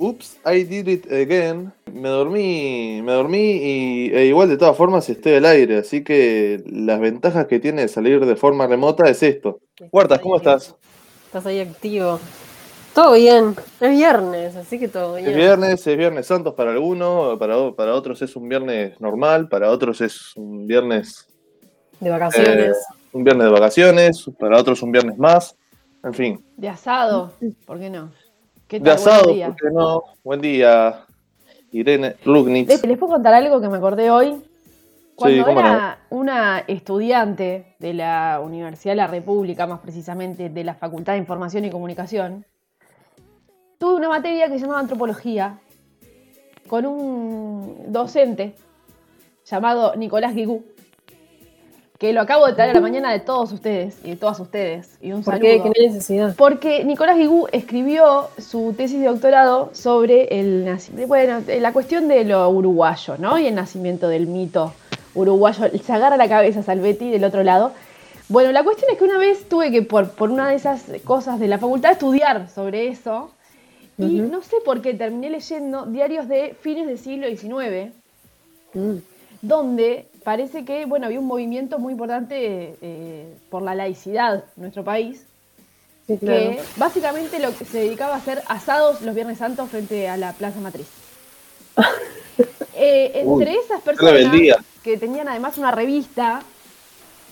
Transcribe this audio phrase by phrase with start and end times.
[0.00, 1.72] Oops, I did it again.
[1.92, 6.62] Me dormí, me dormí y e igual de todas formas estoy al aire, así que
[6.66, 9.58] las ventajas que tiene salir de forma remota es esto.
[9.90, 10.76] Huertas, ¿cómo estás?
[11.26, 12.20] Estás ahí activo.
[12.94, 13.56] Todo bien.
[13.80, 15.28] Es viernes, así que todo bien.
[15.28, 19.70] Es viernes, es viernes santos para algunos, para, para otros es un viernes normal, para
[19.70, 21.26] otros es un viernes
[21.98, 22.76] De vacaciones.
[22.76, 25.56] eh, un viernes de vacaciones, para otros un viernes más,
[26.04, 26.44] en fin.
[26.56, 27.32] De asado,
[27.66, 28.12] ¿por qué no?
[28.68, 28.98] ¿Qué De tal?
[28.98, 29.46] Buen asado, día.
[29.46, 30.04] ¿por qué no?
[30.22, 31.06] Buen día,
[31.72, 32.68] Irene Lugnitz.
[32.68, 34.44] Les, les puedo contar algo que me acordé hoy.
[35.14, 35.58] Cuando no.
[35.58, 41.18] era una estudiante de la Universidad de la República, más precisamente de la Facultad de
[41.18, 42.44] Información y Comunicación,
[43.78, 45.58] tuve una materia que se llamaba Antropología
[46.68, 48.54] con un docente
[49.44, 50.62] llamado Nicolás Guigú,
[51.98, 54.96] que lo acabo de traer a la mañana de todos ustedes y de todas ustedes.
[55.02, 55.64] Y un ¿Por saludo.
[55.64, 55.70] qué?
[55.74, 56.34] ¿Qué necesidad?
[56.36, 62.24] Porque Nicolás Guigú escribió su tesis de doctorado sobre el nacimiento, bueno, la cuestión de
[62.24, 63.36] lo uruguayo, ¿no?
[63.38, 64.72] Y el nacimiento del mito
[65.14, 65.64] uruguayo.
[65.82, 67.72] Se agarra la cabeza Salvetti del otro lado.
[68.28, 71.40] Bueno, la cuestión es que una vez tuve que, por, por una de esas cosas
[71.40, 73.30] de la facultad, estudiar sobre eso.
[73.96, 77.90] Y no sé por qué terminé leyendo diarios de fines del siglo XIX,
[78.74, 78.96] Mm.
[79.42, 84.84] donde parece que, bueno, había un movimiento muy importante eh, por la laicidad en nuestro
[84.84, 85.22] país
[86.06, 86.38] Sí, claro.
[86.50, 90.34] que básicamente lo que se dedicaba a hacer asados los Viernes Santos frente a la
[90.34, 90.86] Plaza Matriz.
[92.80, 94.32] Eh, entre Uy, esas personas
[94.84, 96.42] que tenían además una revista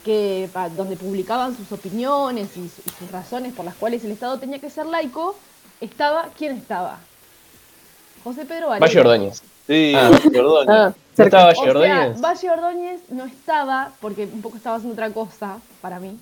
[0.05, 4.59] que, pa- donde publicaban sus opiniones y sus razones por las cuales el Estado tenía
[4.59, 5.37] que ser laico,
[5.81, 6.99] estaba, ¿quién estaba?
[8.25, 8.87] José Pedro Varela.
[8.87, 9.43] Valle Ordóñez.
[9.67, 10.11] Sí, Ah.
[10.33, 10.67] perdón.
[10.71, 12.21] Ah, ¿No estaba O Valle sea, Ordóñez?
[12.21, 16.19] Valle Ordóñez no estaba, porque un poco estaba haciendo otra cosa para mí,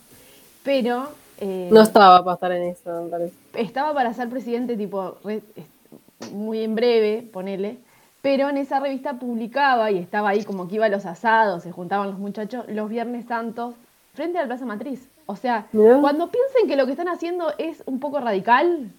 [0.62, 1.08] pero...
[1.40, 3.34] eh, No estaba para estar en eso, me parece.
[3.54, 5.42] estaba para ser presidente tipo re-
[6.32, 7.78] muy en breve, ponele,
[8.22, 11.72] pero en esa revista publicaba y estaba ahí como que iba a los asados, se
[11.72, 13.74] juntaban los muchachos los viernes santos
[14.14, 15.08] frente a la Plaza Matriz.
[15.26, 18.90] O sea, cuando piensen que lo que están haciendo es un poco radical,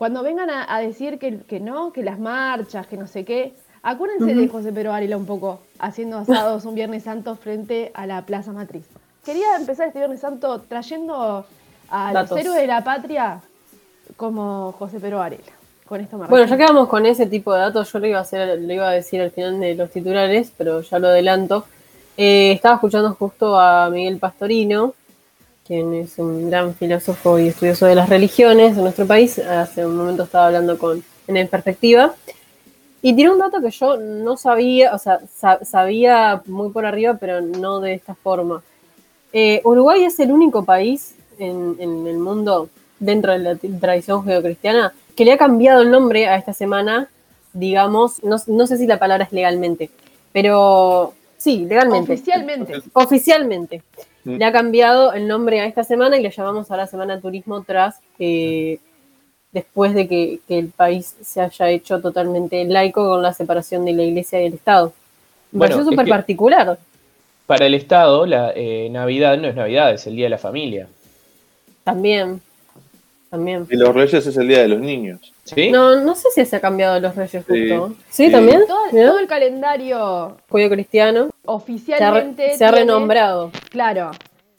[0.00, 3.52] cuando vengan a, a decir que, que no, que las marchas, que no sé qué,
[3.82, 8.22] acuérdense de José Pedro Varela un poco haciendo asados un viernes santo frente a la
[8.24, 8.86] Plaza Matriz.
[9.26, 11.44] Quería empezar este viernes santo trayendo
[11.90, 12.30] a Datos.
[12.30, 13.42] los héroes de la patria
[14.16, 15.52] como José Pedro Varela.
[15.84, 17.92] Con esto me Bueno, ya quedamos con ese tipo de datos.
[17.92, 20.80] Yo lo iba a hacer, lo iba a decir al final de los titulares, pero
[20.80, 21.66] ya lo adelanto.
[22.16, 24.94] Eh, estaba escuchando justo a Miguel Pastorino,
[25.70, 29.38] quien es un gran filósofo y estudioso de las religiones en nuestro país.
[29.38, 32.12] Hace un momento estaba hablando con en Perspectiva.
[33.02, 37.18] Y tiró un dato que yo no sabía, o sea, sa- sabía muy por arriba,
[37.20, 38.64] pero no de esta forma.
[39.32, 44.92] Eh, Uruguay es el único país en, en el mundo, dentro de la tradición judeocristiana,
[45.14, 47.08] que le ha cambiado el nombre a esta semana,
[47.52, 49.88] digamos, no, no sé si la palabra es legalmente,
[50.32, 52.12] pero sí, legalmente.
[52.12, 52.72] Oficialmente.
[52.92, 53.82] Oficialmente.
[54.24, 54.36] Mm.
[54.36, 58.00] Le ha cambiado el nombre a esta semana y le llamamos ahora Semana Turismo tras
[58.18, 58.78] eh,
[59.52, 63.92] después de que, que el país se haya hecho totalmente laico con la separación de
[63.94, 64.92] la iglesia y el Estado.
[65.52, 66.78] Me Bueno, es súper que- particular.
[67.46, 70.86] Para el Estado, la eh, Navidad no es Navidad, es el Día de la Familia.
[71.82, 72.40] También.
[73.28, 73.66] También.
[73.68, 75.32] Y los Reyes es el Día de los Niños.
[75.54, 75.70] ¿Sí?
[75.70, 77.94] No, no sé si se ha cambiado los reyes justo.
[78.08, 78.32] ¿Sí, Sí.
[78.32, 78.62] también?
[78.66, 81.24] Todo, el calendario Judío cristiano.
[81.24, 83.50] Se ha, re- oficialmente se ha tiene- renombrado.
[83.70, 84.10] Claro,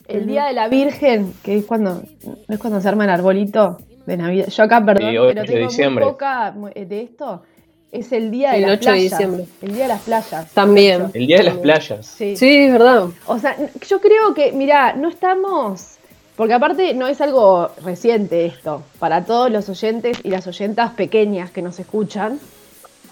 [0.08, 0.26] el.
[0.26, 2.02] Día de la Virgen, que es cuando,
[2.48, 4.48] ¿no es cuando se arma el arbolito de Navidad?
[4.48, 6.04] Yo acá, perdón, Sí, 8 pero de tengo diciembre.
[6.04, 7.42] muy poca mu- de esto.
[7.90, 9.10] Es el Día de El las 8 de playas.
[9.10, 9.44] diciembre.
[9.60, 10.52] El Día de las playas.
[10.54, 11.10] También.
[11.12, 12.06] El Día de las Playas.
[12.06, 12.36] Sí.
[12.36, 13.04] Sí, es verdad.
[13.26, 13.54] O sea,
[13.86, 15.98] yo creo que, mirá, no estamos.
[16.36, 18.82] Porque aparte no es algo reciente esto.
[18.98, 22.40] Para todos los oyentes y las oyentas pequeñas que nos escuchan,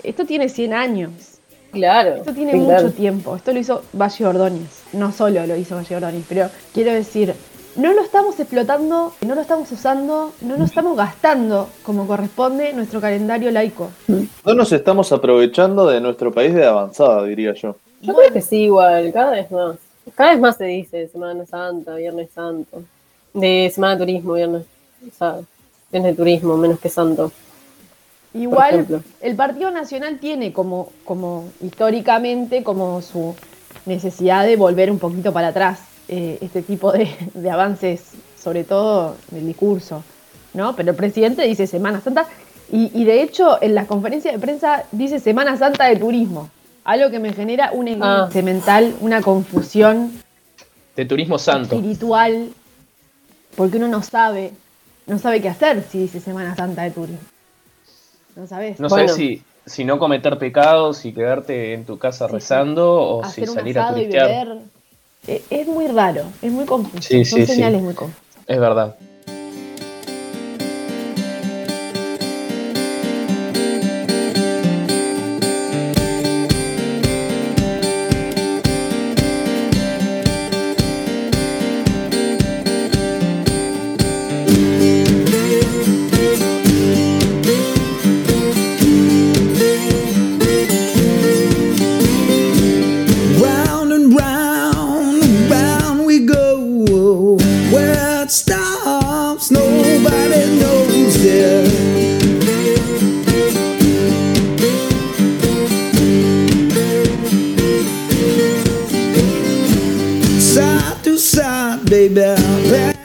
[0.02, 1.10] esto tiene 100 años.
[1.70, 2.16] Claro.
[2.16, 2.90] Esto tiene Sí, mucho claro.
[2.92, 3.36] tiempo.
[3.36, 4.82] Esto lo hizo Valle Ordóñez.
[4.92, 7.34] No solo lo hizo Valle Ordóñez, pero quiero decir,
[7.76, 13.00] no lo estamos explotando, no lo estamos usando, no lo estamos gastando como corresponde nuestro
[13.00, 13.90] calendario laico.
[14.08, 17.76] No nos estamos aprovechando de nuestro país de avanzada, diría yo.
[18.00, 19.76] Yo creo que sí, igual, cada vez más.
[20.16, 22.82] Cada vez más se dice Semana Santa, Viernes Santo.
[23.34, 24.62] De Semana de Turismo, Viernes.
[25.06, 25.36] O sea,
[25.92, 27.32] Viernes de Turismo, menos que Santo.
[28.32, 33.34] Igual, el Partido Nacional tiene como, como históricamente como su
[33.86, 39.16] necesidad de volver un poquito para atrás eh, este tipo de, de avances, sobre todo
[39.32, 40.04] del discurso,
[40.54, 40.76] ¿no?
[40.76, 42.26] Pero el presidente dice Semana Santa
[42.70, 46.50] y, y de hecho en las conferencias de prensa dice Semana Santa de Turismo,
[46.84, 47.90] algo que me genera un Ah.
[47.90, 50.12] enganche mental, una confusión
[50.94, 51.74] De Turismo Santo.
[51.74, 52.50] espiritual,
[53.60, 54.52] porque uno no sabe,
[55.06, 57.18] no sabe qué hacer si dice Semana Santa de Turismo.
[58.34, 58.80] No sabes.
[58.80, 59.08] No Bueno.
[59.08, 62.34] sabes si, si no cometer pecados y quedarte en tu casa Sí, sí.
[62.36, 64.46] rezando o si Hacer un salir a asado y turistear.
[64.48, 64.58] beber.
[65.26, 67.02] Eh, Es muy raro, es muy confuso.
[67.02, 68.24] Sí, Son señales muy confusas.
[68.46, 68.96] Es verdad.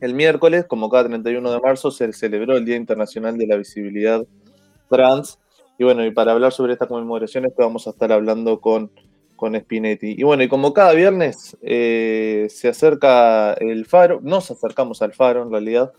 [0.00, 4.26] el miércoles, como cada 31 de marzo, se celebró el Día Internacional de la Visibilidad
[4.90, 5.38] Trans.
[5.78, 8.90] Y bueno, y para hablar sobre esta conmemoración, es vamos a estar hablando con
[9.42, 10.14] con Spinetti.
[10.16, 15.42] Y bueno, y como cada viernes eh, se acerca el faro, nos acercamos al faro
[15.42, 15.90] en realidad,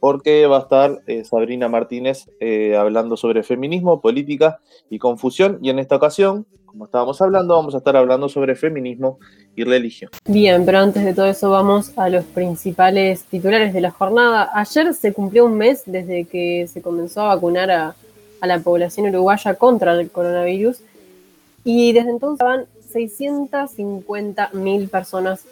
[0.00, 4.60] porque va a estar eh, Sabrina Martínez eh, hablando sobre feminismo, política
[4.90, 5.58] y confusión.
[5.62, 9.18] Y en esta ocasión, como estábamos hablando, vamos a estar hablando sobre feminismo
[9.56, 10.10] y religión.
[10.28, 14.50] Bien, pero antes de todo eso vamos a los principales titulares de la jornada.
[14.52, 17.94] Ayer se cumplió un mes desde que se comenzó a vacunar a,
[18.42, 20.82] a la población uruguaya contra el coronavirus
[21.64, 25.44] y desde entonces van 650 mil personas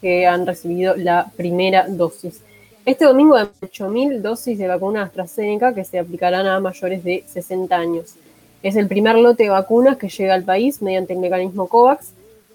[0.00, 2.40] que han recibido la primera dosis.
[2.86, 7.76] Este domingo hay 8.000 dosis de vacuna AstraZeneca que se aplicarán a mayores de 60
[7.76, 8.14] años.
[8.62, 12.12] Es el primer lote de vacunas que llega al país mediante el mecanismo COVAX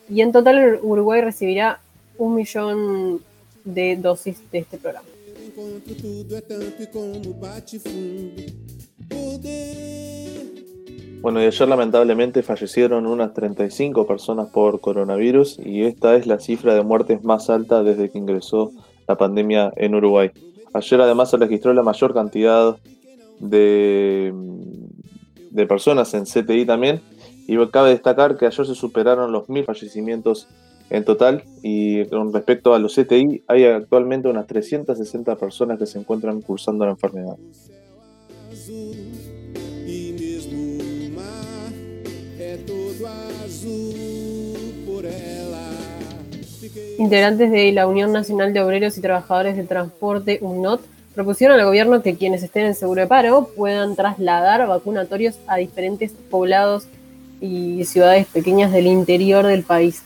[0.09, 1.79] y en total Uruguay recibirá
[2.17, 3.21] un millón
[3.63, 5.07] de dosis de este programa.
[11.25, 16.75] Bueno, y ayer lamentablemente fallecieron unas 35 personas por coronavirus y esta es la cifra
[16.75, 18.71] de muertes más alta desde que ingresó
[19.07, 20.29] la pandemia en Uruguay.
[20.71, 22.77] Ayer además se registró la mayor cantidad
[23.39, 24.31] de,
[25.67, 27.01] personas en CTI también
[27.47, 30.47] y cabe destacar que ayer se superaron los mil fallecimientos
[30.91, 35.97] en total y con respecto a los CTI hay actualmente unas 360 personas que se
[35.97, 37.35] encuentran cursando la enfermedad.
[46.97, 50.81] Integrantes de la Unión Nacional de Obreros y Trabajadores del Transporte, UNOT,
[51.13, 56.11] propusieron al gobierno que quienes estén en seguro de paro puedan trasladar vacunatorios a diferentes
[56.29, 56.87] poblados
[57.41, 60.03] y ciudades pequeñas del interior del país.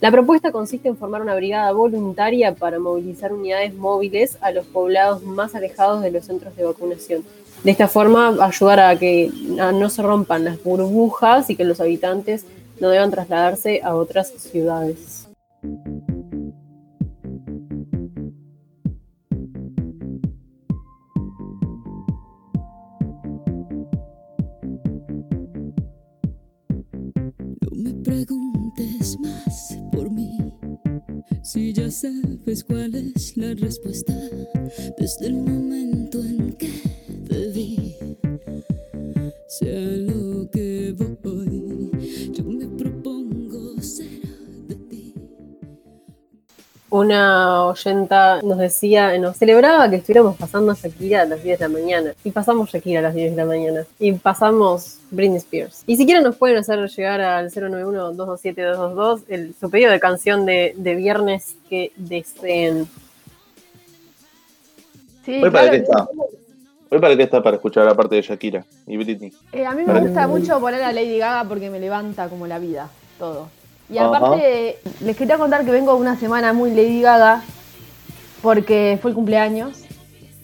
[0.00, 5.22] La propuesta consiste en formar una brigada voluntaria para movilizar unidades móviles a los poblados
[5.22, 7.24] más alejados de los centros de vacunación.
[7.62, 12.44] De esta forma, ayudar a que no se rompan las burbujas y que los habitantes
[12.80, 15.28] no deban trasladarse a otras ciudades.
[28.14, 30.38] Preguntes más por mí,
[31.42, 34.14] si ya sabes cuál es la respuesta
[34.96, 36.70] desde el momento en que
[37.28, 37.96] te vi.
[39.48, 40.13] Sea
[46.98, 51.68] una oyenta nos decía, nos celebraba que estuviéramos pasando Shakira a las 10 de la
[51.68, 52.14] mañana.
[52.22, 53.84] Y pasamos Shakira a las 10 de la mañana.
[53.98, 55.82] Y pasamos Britney Spears.
[55.88, 60.72] Y si quieren nos pueden hacer llegar al 091-227-222 el, su pedido de canción de,
[60.76, 62.86] de viernes que deseen.
[65.24, 66.08] Sí, ¿Hoy para claro, qué está?
[66.90, 69.32] ¿Hoy para qué está para escuchar aparte de Shakira y Britney?
[69.52, 72.46] eh, a mí me Para- gusta mucho poner a Lady Gaga porque me levanta como
[72.46, 73.48] la vida, todo.
[73.90, 77.42] Y aparte, les quería contar que vengo de una semana muy Lady Gaga
[78.42, 79.82] porque fue el cumpleaños,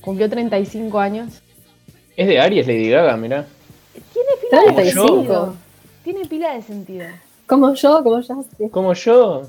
[0.01, 1.43] cumplió 35 años.
[2.17, 3.47] Es de Aries Lady Gaga, mirá.
[4.13, 5.09] Tiene pila de 35.
[5.09, 5.55] sentido.
[6.05, 7.07] Tiene pila de sentido.
[7.47, 8.37] Como yo, como ya.
[8.71, 9.43] Como yo.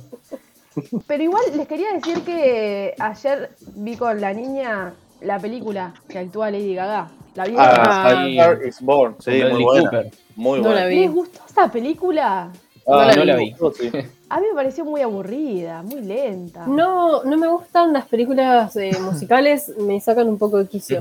[1.05, 6.49] Pero igual les quería decir que ayer vi con la niña la película que actúa
[6.49, 7.09] Lady Gaga.
[7.35, 7.65] ¿La vieron?
[7.65, 9.15] Ah, Ah, Star is Born.
[9.19, 9.89] Sí, muy buena.
[9.89, 10.11] Cooper.
[10.35, 10.81] Muy No buena.
[10.81, 10.95] la vi.
[11.01, 12.49] ¿Les gustó esa película?
[12.93, 13.55] Ah, no la vi.
[13.77, 13.89] sí.
[14.29, 16.65] A mí me pareció muy aburrida, muy lenta.
[16.67, 20.99] No, no me gustan las películas eh, musicales, me sacan un poco de quicio.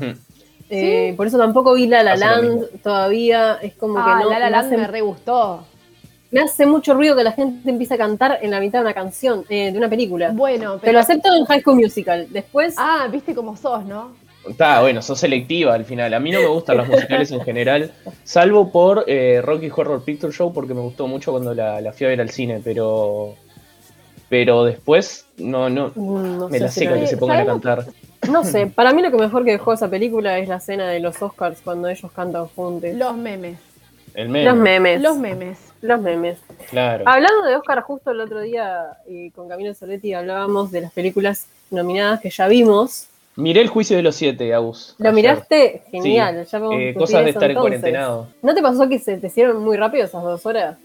[0.69, 3.55] Eh, Por eso tampoco vi La La Land todavía.
[3.61, 4.31] Es como ah, que no.
[4.31, 5.65] La La me Land hace- me re gustó.
[6.31, 8.95] me hace mucho ruido que la gente empiece a cantar en la mitad de una
[8.95, 10.31] canción, eh, de una película.
[10.33, 10.93] Bueno, Te pero...
[10.95, 12.27] lo acepto en High School Musical.
[12.31, 14.13] Después, Ah, viste cómo sos, ¿no?
[14.49, 16.15] Está, bueno, sos selectiva al final.
[16.15, 17.93] A mí no me gustan los musicales en general,
[18.25, 22.07] salvo por eh, Rocky Horror Picture Show, porque me gustó mucho cuando la, la fui
[22.07, 23.35] a ver al cine, pero
[24.31, 27.47] pero después no, no, mm, no me sé la si seca que se pongan a
[27.47, 27.87] cantar.
[28.31, 31.01] No sé, para mí lo que mejor que dejó esa película es la escena de
[31.01, 32.91] los Oscars cuando ellos cantan juntos.
[32.95, 33.59] Los memes.
[34.15, 35.01] El meme, Los memes.
[35.01, 35.59] Los memes.
[35.83, 36.39] Los memes.
[36.69, 37.05] claro.
[37.07, 41.47] Hablando de Oscar, justo el otro día eh, con Camilo Soletti hablábamos de las películas
[41.71, 43.09] nominadas que ya vimos.
[43.37, 44.95] Miré el juicio de los siete, Agus.
[44.99, 45.15] ¿Lo ayer.
[45.15, 45.83] miraste?
[45.91, 46.47] Genial.
[46.47, 48.27] ya Eh, cosas de estar en cuarentenado.
[48.43, 50.77] ¿No te pasó que se te hicieron muy rápido esas dos horas?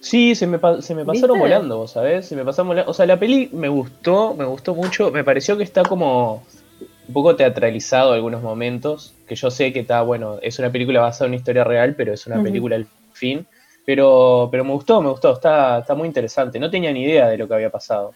[0.00, 1.40] Sí, se me, pa- se me pasaron ¿Viste?
[1.48, 2.90] volando, vos sabés, se me pasaron volando.
[2.90, 5.10] O sea, la peli me gustó, me gustó mucho.
[5.10, 6.42] Me pareció que está como
[7.08, 9.14] un poco teatralizado en algunos momentos.
[9.26, 12.12] Que yo sé que está, bueno, es una película basada en una historia real, pero
[12.12, 13.46] es una película al fin.
[13.86, 16.58] Pero, pero me gustó, me gustó, está, está muy interesante.
[16.58, 18.12] No tenía ni idea de lo que había pasado.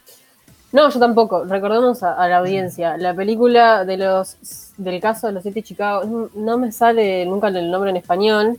[0.72, 1.44] No, yo tampoco.
[1.44, 2.96] Recordemos a, a la audiencia.
[2.98, 4.36] La película de los
[4.76, 8.58] del caso de los siete Chicago, no- me sale nunca el nombre en español,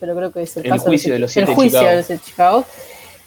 [0.00, 1.90] pero creo que es el, El caso juicio de los siete El juicio Chicago.
[1.90, 2.64] de los siete Chicago.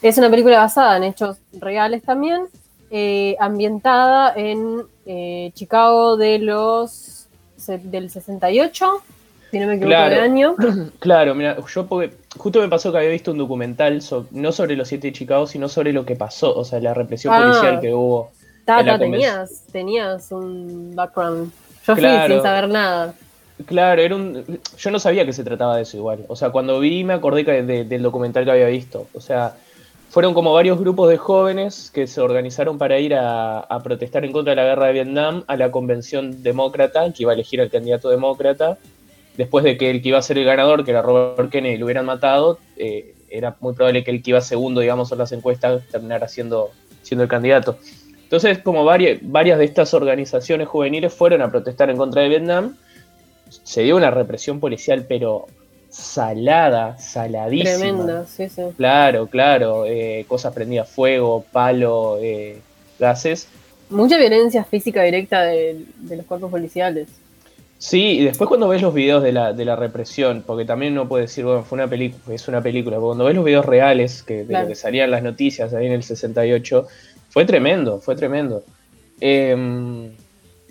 [0.02, 2.42] Es una película basada en hechos reales también,
[2.90, 7.26] eh, ambientada en eh, Chicago de los
[7.66, 9.02] del 68,
[9.50, 10.14] si no me equivoco Claro.
[10.14, 10.54] de año.
[10.98, 14.76] Claro, mira, yo porque justo me pasó que había visto un documental, so- no sobre
[14.76, 17.40] los siete de Chicago, sino sobre lo que pasó, o sea, la represión Ah.
[17.42, 18.30] policial que hubo.
[18.98, 21.50] Tenías, tenías un background.
[21.86, 22.34] Yo fui Claro.
[22.34, 23.14] sin saber nada.
[23.66, 24.44] Claro, era un,
[24.78, 26.24] yo no sabía que se trataba de eso igual.
[26.28, 29.06] O sea, cuando vi me acordé que de- del documental que había visto.
[29.14, 29.54] O sea,
[30.10, 34.32] fueron como varios grupos de jóvenes que se organizaron para ir a, a protestar en
[34.32, 37.70] contra de la guerra de Vietnam a la convención demócrata, que iba a elegir al
[37.70, 38.78] candidato demócrata.
[39.36, 41.86] Después de que el que iba a ser el ganador, que era Robert Kennedy, lo
[41.86, 45.82] hubieran matado, eh, era muy probable que el que iba segundo, digamos, en las encuestas
[45.90, 46.70] terminara siendo,
[47.02, 47.78] siendo el candidato.
[48.22, 52.76] Entonces, como varias, varias de estas organizaciones juveniles fueron a protestar en contra de Vietnam,
[53.48, 55.46] se dio una represión policial, pero
[55.88, 57.78] salada, saladísima.
[57.78, 58.62] Tremenda, sí, sí.
[58.76, 62.58] Claro, claro, eh, cosas prendidas fuego, palo, eh,
[62.98, 63.48] gases.
[63.90, 67.08] Mucha violencia física directa de, de los cuerpos policiales.
[67.84, 71.08] Sí, y después cuando ves los videos de la, de la represión, porque también no
[71.08, 74.22] puede decir, bueno, fue una película, es una película, pero cuando ves los videos reales
[74.22, 74.62] que, de Claro.
[74.66, 76.86] lo que salían las noticias ahí en el 68,
[77.28, 78.62] fue tremendo, fue tremendo.
[79.20, 80.12] Eh,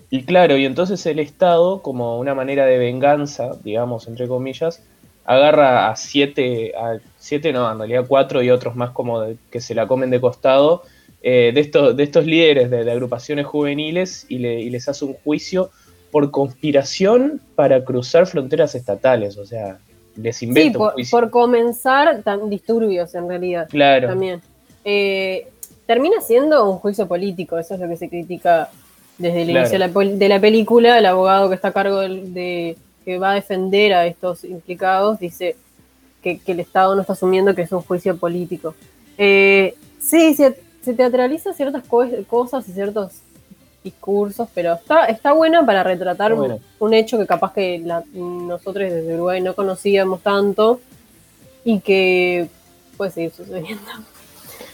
[0.08, 4.82] y claro, y entonces el Estado, como una manera de venganza, digamos, entre comillas,
[5.26, 9.60] agarra a siete, a siete no, en realidad cuatro y otros más como de- que
[9.60, 10.82] se la comen de costado,
[11.22, 15.04] eh, de, estos, de estos líderes de, de agrupaciones juveniles y, le- y les hace
[15.04, 15.70] un juicio
[16.12, 19.78] por conspiración para cruzar fronteras estatales, o sea,
[20.14, 23.66] les Sí, inventa un por, por comenzar, tan disturbios en realidad.
[23.70, 24.40] Claro, También.
[24.84, 25.48] Eh,
[25.86, 28.68] termina siendo un juicio político, eso es lo que se critica
[29.18, 29.60] desde el Claro.
[29.60, 30.98] inicio de la, de la película.
[30.98, 35.56] El abogado que está a cargo de, que va a defender a estos implicados dice
[36.22, 38.74] que, que el Estado no está asumiendo que es un juicio político.
[39.16, 43.12] Eh, sí, se, se teatraliza ciertas co- cosas y ciertos
[43.84, 48.90] discursos, pero está, está buena para retratar Está un, hecho que capaz que la- nosotros
[48.90, 50.80] desde Uruguay no conocíamos tanto
[51.64, 52.48] y que
[52.96, 53.82] puede seguir sucediendo.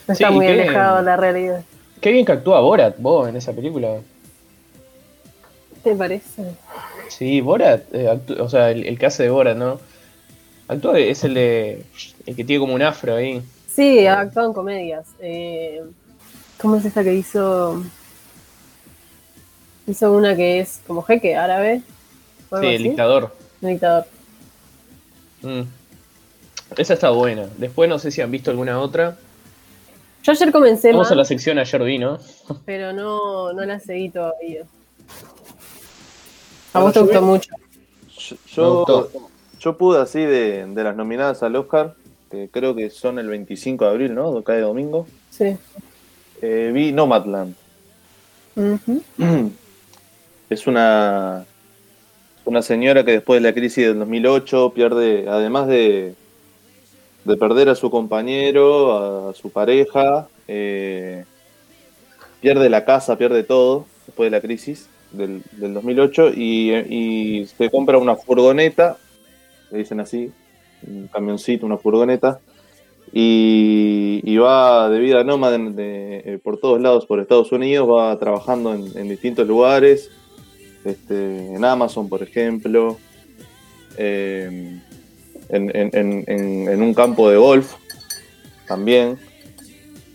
[0.06, 1.62] No está Sí, muy alejado de la realidad.
[2.00, 3.96] qué bien que actúa Borat, vos, en esa película.
[5.82, 6.42] ¿Te parece?
[7.08, 9.80] Sí, Borat, eh, o sea, el, el que hace de Borat, ¿no?
[10.66, 11.84] Actúa, es el de.
[12.26, 13.42] el que tiene como un afro ahí.
[13.68, 15.06] Sí, ha actuado en comedias.
[15.20, 15.82] Eh,
[16.60, 17.82] ¿Cómo es esta que hizo?
[19.88, 21.82] Hizo una que es como jeque árabe.
[22.60, 23.34] Sí, el dictador.
[23.62, 24.04] El dictador.
[25.42, 25.62] Mm.
[26.76, 27.48] Esa está buena.
[27.56, 29.16] Después no sé si han visto alguna otra.
[30.22, 32.18] Yo ayer comencé Vamos más, a la sección ayer vi, ¿no?
[32.66, 34.62] pero no, no la seguí todavía.
[36.74, 37.50] A Bueno, vos te gustó vi- mucho.
[38.18, 39.10] Yo, yo, gustó.
[39.58, 41.94] yo pude así de, de las nominadas al Oscar,
[42.30, 44.42] que creo que son el 25 de abril, ¿no?
[44.42, 45.06] Cae domingo.
[45.30, 45.56] Sí.
[46.42, 47.54] Eh, vi Nomadland.
[48.56, 49.02] Ujú.
[50.50, 51.44] Es una,
[52.46, 56.14] una señora que después de la crisis del 2008 pierde, además de,
[57.24, 61.26] de perder a su compañero, a su pareja, eh,
[62.40, 67.68] pierde la casa, pierde todo después de la crisis del, del 2008 y, y se
[67.68, 68.96] compra una furgoneta,
[69.70, 70.32] le dicen así,
[70.86, 72.40] un camioncito, una furgoneta,
[73.12, 79.08] y, va de vida nómada eh, por todos lados, por Estados Unidos, va trabajando en
[79.08, 80.10] distintos lugares,
[80.88, 82.96] este, en Amazon, por ejemplo,
[83.96, 84.80] eh,
[85.48, 87.74] en, en- en- en- en un campo de golf
[88.66, 89.18] también.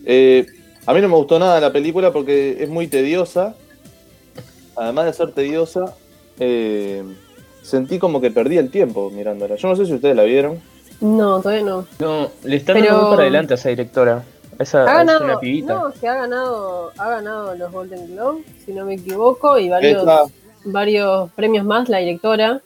[0.06, 0.46] Eh,
[0.86, 3.54] a mí no me gustó nada la película porque es muy tediosa.
[4.76, 5.94] Además de ser tediosa,
[6.38, 7.02] eh,
[7.62, 9.56] sentí como que perdí el tiempo mirándola.
[9.56, 10.60] Yo no sé si ustedes la vieron.
[11.00, 11.86] No, todavía no.
[11.98, 14.24] No, le están Pero- dando muy para adelante a esa directora.
[14.58, 15.74] Esa, Ha ganado, una pibita.
[15.74, 19.98] no, que ha ganado, ha ganado los Golden Globe, si no me equivoco, y varios,
[19.98, 20.24] Esta-
[20.64, 22.60] varios premios más la directora,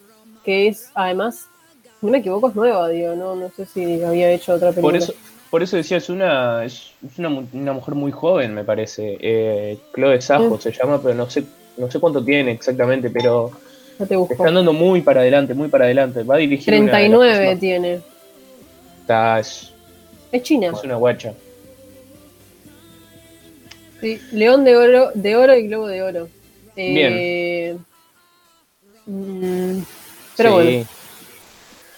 [0.44, 1.46] que es además,
[2.00, 4.82] no me equivoco, es nueva, digo, no, no sé si había hecho otra película.
[4.92, 5.14] Por eso,
[5.50, 9.16] por eso decía, es una, es, una, una mujer muy joven, me parece.
[9.20, 10.60] Eh, Chloe Sajo Mm.
[10.60, 11.44] se llama, pero no sé,
[11.76, 13.50] no sé cuánto tiene exactamente, pero
[13.98, 14.34] Ya te le busco.
[14.34, 16.22] están dando muy para adelante, muy para adelante.
[16.22, 18.00] Va a dirigir una de las 39 próximas- tiene.
[19.00, 19.72] Está- es,
[20.32, 20.72] Es China.
[20.76, 21.32] es una guacha.
[24.00, 26.28] Sí, León de oro, de oro y Globo de oro.
[26.80, 27.76] Eh,
[29.06, 29.78] mm,
[30.36, 30.54] pero Sí.
[30.54, 30.86] bueno,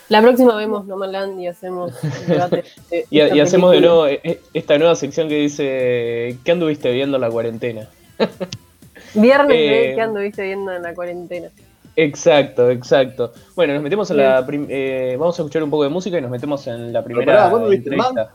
[0.09, 2.65] la próxima vemos Nomadland y hacemos un debate.
[2.91, 7.21] de Y, hacemos de nuevo eh, esta nueva sección que dice ¿Qué anduviste viendo en
[7.21, 7.89] la cuarentena?
[9.15, 11.49] Viernes Eh, de que anduviste viendo en la cuarentena.
[11.97, 13.33] Exacto, exacto.
[13.57, 16.31] Bueno, nos metemos en la eh, vamos a escuchar un poco de música y nos
[16.31, 18.33] metemos en la primera pará, ¿vos no viste entrevista.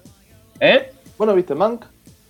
[0.60, 0.92] ¿Eh?
[1.18, 1.86] ¿Vos no viste Mank?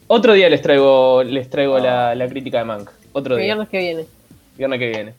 [0.08, 1.80] Otro día les traigo, les traigo Ah.
[1.82, 2.90] la, la crítica de Mank.
[3.18, 4.06] Otro día, viernes que viene.
[4.58, 5.14] viernes que viene.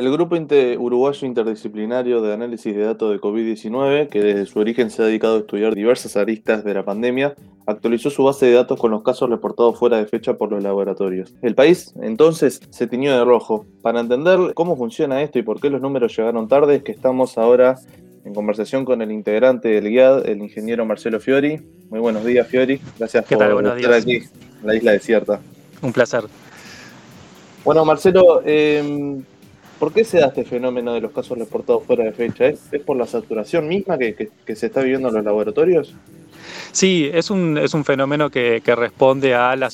[0.00, 0.34] El Grupo
[0.78, 5.36] Uruguayo Interdisciplinario de Análisis de Datos de COVID-19, que desde su origen se ha dedicado
[5.36, 7.34] a estudiar diversas aristas de la pandemia,
[7.66, 11.34] actualizó su base de datos con los casos reportados fuera de fecha por los laboratorios.
[11.42, 13.66] El país, entonces, se tiñó de rojo.
[13.82, 17.36] Para entender cómo funciona esto y por qué los números llegaron tarde, es que estamos
[17.36, 17.74] ahora
[18.24, 21.60] en conversación con el integrante del GIAD, el ingeniero Marcelo Fiori.
[21.90, 22.80] Muy buenos días, Fiori.
[22.98, 23.52] Gracias ¿Qué por tal?
[23.52, 24.02] Buenos estar días.
[24.02, 24.16] aquí,
[24.62, 25.40] en la isla desierta.
[25.82, 26.24] Un placer.
[27.66, 29.20] Bueno, Marcelo, eh,
[29.80, 32.46] ¿por qué se da este fenómeno de los casos reportados fuera de fecha?
[32.46, 35.96] ¿Es, por la saturación misma que, que- que se está viviendo en los laboratorios?
[36.72, 39.66] Sí, es un, es un fenómeno que, que responde a, la,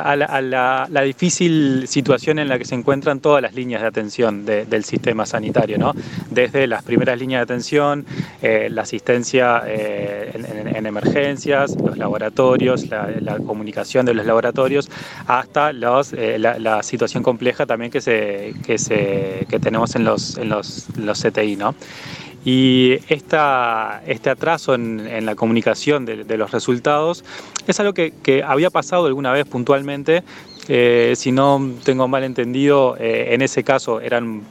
[0.00, 3.88] a la- a la- difícil situación en la que se encuentran todas las líneas de
[3.88, 5.92] atención de- del sistema sanitario, ¿no?
[6.30, 8.06] Desde las primeras líneas de atención,
[8.42, 14.88] eh, la asistencia eh, en, en- en emergencias, los laboratorios, la, comunicación de los laboratorios,
[15.26, 20.04] hasta los, eh, la, la situación compleja también que, se, que, se, que tenemos en
[20.04, 21.74] los, en los, los CTI, ¿no?
[22.44, 27.24] Y esta, este atraso en, en la comunicación de, los resultados
[27.66, 30.24] es algo que, que había pasado alguna vez puntualmente.
[30.68, 34.42] Eh, si no tengo mal entendido, eh, en ese caso eran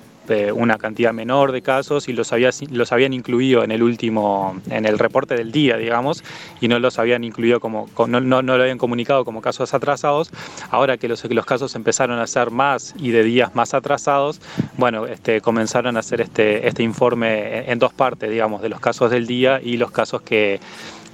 [0.54, 4.86] una cantidad menor de casos y los, había, los habían incluido en el último, en
[4.86, 6.24] el reporte del día, digamos,
[6.62, 9.74] y no los habían incluido como, co- no, no, no lo habían comunicado como casos
[9.74, 10.32] atrasados.
[10.70, 14.40] Ahora que los, los casos empezaron a ser más y de días más atrasados,
[14.78, 19.12] bueno, este, comenzaron a hacer este, este informe en, dos partes, digamos, de los casos
[19.12, 20.60] del día y los casos que,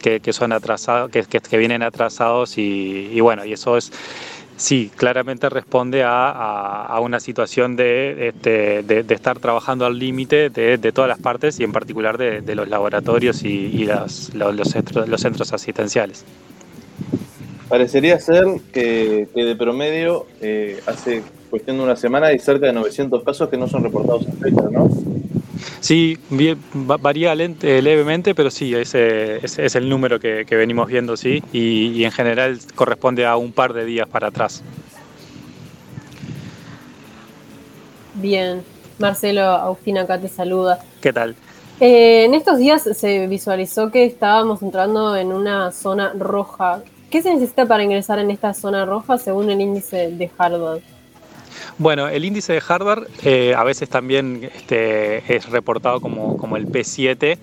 [0.02, 3.92] que, son atrasados, que, que, vienen atrasados y bueno, y eso es
[4.58, 10.78] sí, claramente responde a, a- una situación de, este, de, estar trabajando al límite de,
[10.78, 14.70] de todas las partes y en particular de, los laboratorios y, y los, los
[15.22, 16.26] centros asistenciales.
[17.70, 22.74] Parecería ser que, que de promedio eh, hace cuestión de una semana hay cerca de
[22.74, 24.90] 900 casos que no son reportados en fecha, ¿no?
[25.80, 30.56] Sí, bien, varía lent- eh, levemente, pero sí, ese, ese es el número que, que
[30.56, 34.64] venimos viendo, sí, y, y en general corresponde a un par de días para atrás.
[38.16, 38.64] Bien,
[39.00, 40.80] Marcelo, Agustina acá te saluda.
[41.02, 41.36] ¿Qué tal?
[41.80, 46.82] Eh, en estos días se visualizó que estábamos entrando en una zona roja.
[47.12, 50.82] ¿Qué se necesita para ingresar en esta zona roja según el índice de Harvard?
[51.78, 56.68] Bueno, el índice de Harvard eh, a veces también este, es reportado como, como el
[56.68, 57.38] P7.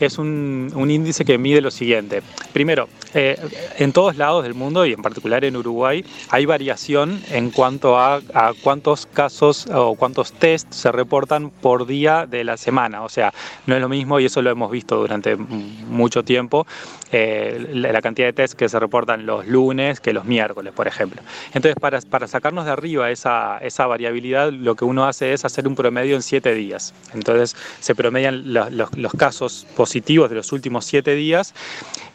[0.00, 2.22] Es un, un índice que mide lo siguiente.
[2.52, 3.38] Primero, eh,
[3.78, 8.20] en todos lados del mundo y en particular en Uruguay hay variación en cuanto a,
[8.34, 13.02] a cuántos casos o cuántos test se reportan por día de la semana.
[13.02, 13.32] O sea,
[13.66, 16.66] no es lo mismo y eso lo hemos visto durante mucho tiempo,
[17.12, 21.22] eh, la cantidad de test que se reportan los lunes que los miércoles, por ejemplo.
[21.54, 25.68] Entonces, para, para sacarnos de arriba esa, esa variabilidad, lo que uno hace es hacer
[25.68, 26.94] un promedio en siete días.
[27.14, 31.54] Entonces, se promedian los- los casos positivos de los últimos siete días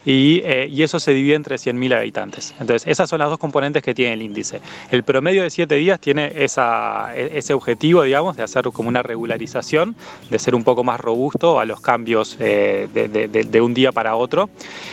[0.04, 2.54] y, eh, y eso se divide entre 100.000 habitantes.
[2.60, 4.60] Entonces, esas son las dos componentes que tiene el índice.
[4.90, 9.02] El promedio de 7 días tiene esa, e- ese objetivo, digamos, de hacer como una
[9.02, 9.94] regularización,
[10.30, 14.16] de ser un poco más robusto a los cambios eh, de, de- un día para
[14.16, 14.50] otro.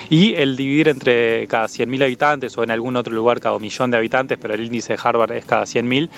[0.10, 3.98] Y el dividir entre cada 100.000 habitantes o en algún otro lugar cada millón de
[3.98, 6.10] habitantes, pero el índice de Harvard es cada 100.000,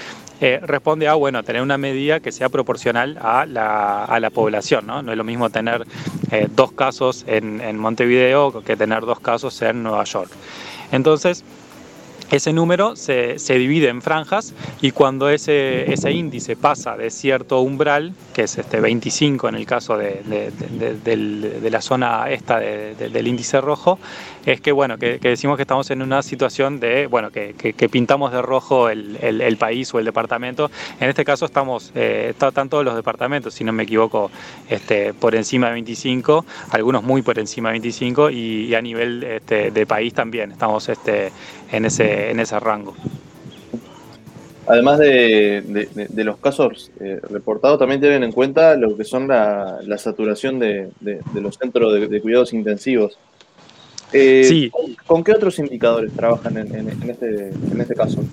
[0.42, 4.88] eh, responde a, bueno, tener una medida que sea proporcional a la, a la población,
[4.88, 5.02] ¿no?
[5.04, 5.86] No es lo mismo tener
[6.32, 10.32] eh, dos casos en, en Montevideo que tener dos casos en Nueva York.
[10.91, 11.44] Entonces,
[12.32, 17.60] ese número se, se divide en franjas y cuando ese, ese índice pasa de cierto
[17.60, 20.50] umbral, que es este 25 en el caso de, de-
[21.60, 24.00] de- la zona esta de- de- del índice rojo,
[24.46, 27.74] es que bueno, que, que decimos que estamos en una situación de, bueno, que, que-
[27.90, 30.72] pintamos de rojo el, el- país o el departamento.
[31.00, 34.32] En este caso estamos, eh, está- están todos los departamentos, si no me equivoco,
[34.70, 39.72] este, por encima de 25, algunos muy por encima de 25 y, a nivel este,
[39.72, 41.32] de país también estamos este,
[41.72, 42.96] en, ese, en ese rango.
[44.68, 45.62] Además de,
[46.10, 50.60] de- los casos eh, reportados, también tienen en cuenta lo que son la, la saturación
[50.60, 53.18] de, de- los centros de cuidados intensivos.
[54.13, 54.69] Eh, Sí.
[54.69, 58.24] ¿con, con qué otros indicadores trabajan en, en- en este, en este caso?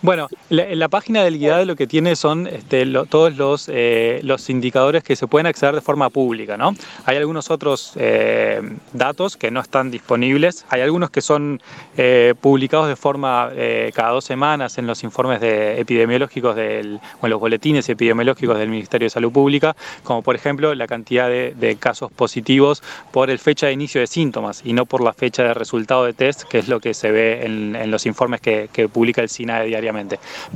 [0.00, 4.48] Bueno, la, la página del guiado lo que tiene son este, todos los, eh, los
[4.48, 6.76] indicadores que se pueden acceder de forma pública, ¿no?
[7.04, 11.60] Hay algunos otros eh, datos que no están disponibles, hay algunos que son
[11.96, 17.26] eh, publicados de forma eh, cada dos semanas en los informes de epidemiológicos del, o
[17.26, 21.76] en los boletines epidemiológicos del Ministerio de Salud Pública, como por ejemplo la cantidad de,
[21.80, 25.54] casos positivos por el fecha de inicio de síntomas y no por la fecha de
[25.54, 29.22] resultado de test, que es lo que se ve en, los informes que, que publica
[29.22, 29.87] el SINAE diariamente.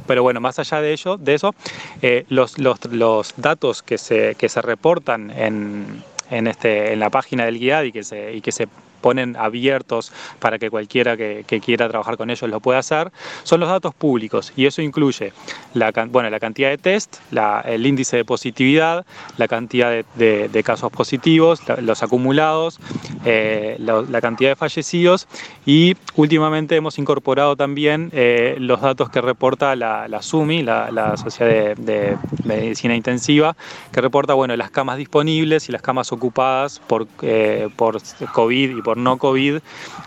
[0.07, 1.55] Pero bueno, más allá de ello, de eso,
[2.03, 7.11] eh, los, los, los datos que se, que se reportan en, en, este, en la
[7.11, 8.69] página del guiad y que se, y que se
[9.03, 13.13] ponen abiertos para que cualquiera que, quiera trabajar con ellos lo pueda hacer,
[13.43, 14.53] son los datos públicos.
[14.57, 15.33] Y eso incluye
[15.75, 17.17] la, bueno, la cantidad de test,
[17.65, 19.05] el índice de positividad,
[19.37, 22.79] la cantidad de, casos positivos, los acumulados,
[23.25, 25.27] eh, la, cantidad de fallecidos.
[25.67, 31.17] Y últimamente hemos incorporado también eh, los datos que reporta la, la SUMI, la, la
[31.17, 33.57] Sociedad de, de Medicina Intensiva,
[33.93, 37.99] que reporta bueno, las camas disponibles y las camas ocupadas por, eh, por
[38.33, 39.59] COVID y por no COVID,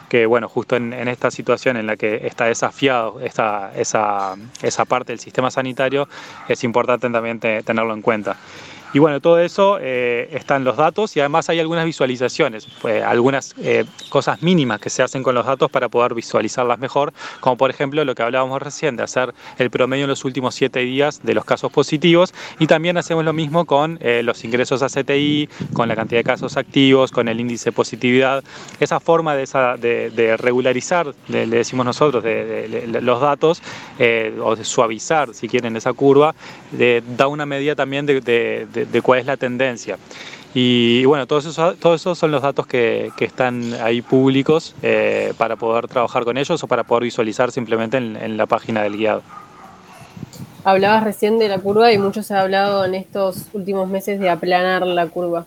[0.10, 5.12] que bueno, justo en, esta situación en la que está desafiado esta, esa, esa parte
[5.12, 6.08] del sistema sanitario,
[6.48, 8.38] es importante también te- tenerlo en cuenta.
[8.96, 13.04] Y bueno, todo eso eh, está en los datos y además hay algunas visualizaciones, pues,
[13.04, 17.58] algunas eh, cosas mínimas que se hacen con los datos para poder visualizarlas mejor, como
[17.58, 21.20] por ejemplo lo que hablábamos recién de hacer el promedio en los últimos siete días
[21.24, 25.50] de los casos positivos y también hacemos lo mismo con eh, los ingresos a CTI,
[25.74, 28.46] con la cantidad de casos activos, con el índice de positividad.
[28.80, 33.62] Esa forma de, regularizar, le decimos nosotros, de, los datos
[34.00, 36.34] eh, o de suavizar, si quieren, esa curva,
[37.18, 39.98] da una medida también de, de- cuál es la tendencia.
[40.54, 45.34] Y, bueno, todos esos, todos esos son los datos que, que están ahí públicos eh,
[45.38, 48.96] para poder trabajar con ellos o para poder visualizar simplemente en, en la página del
[48.96, 49.22] guiado.
[50.64, 54.30] Hablabas recién de la curva y mucho se ha hablado en estos últimos meses de
[54.30, 55.46] aplanar la curva.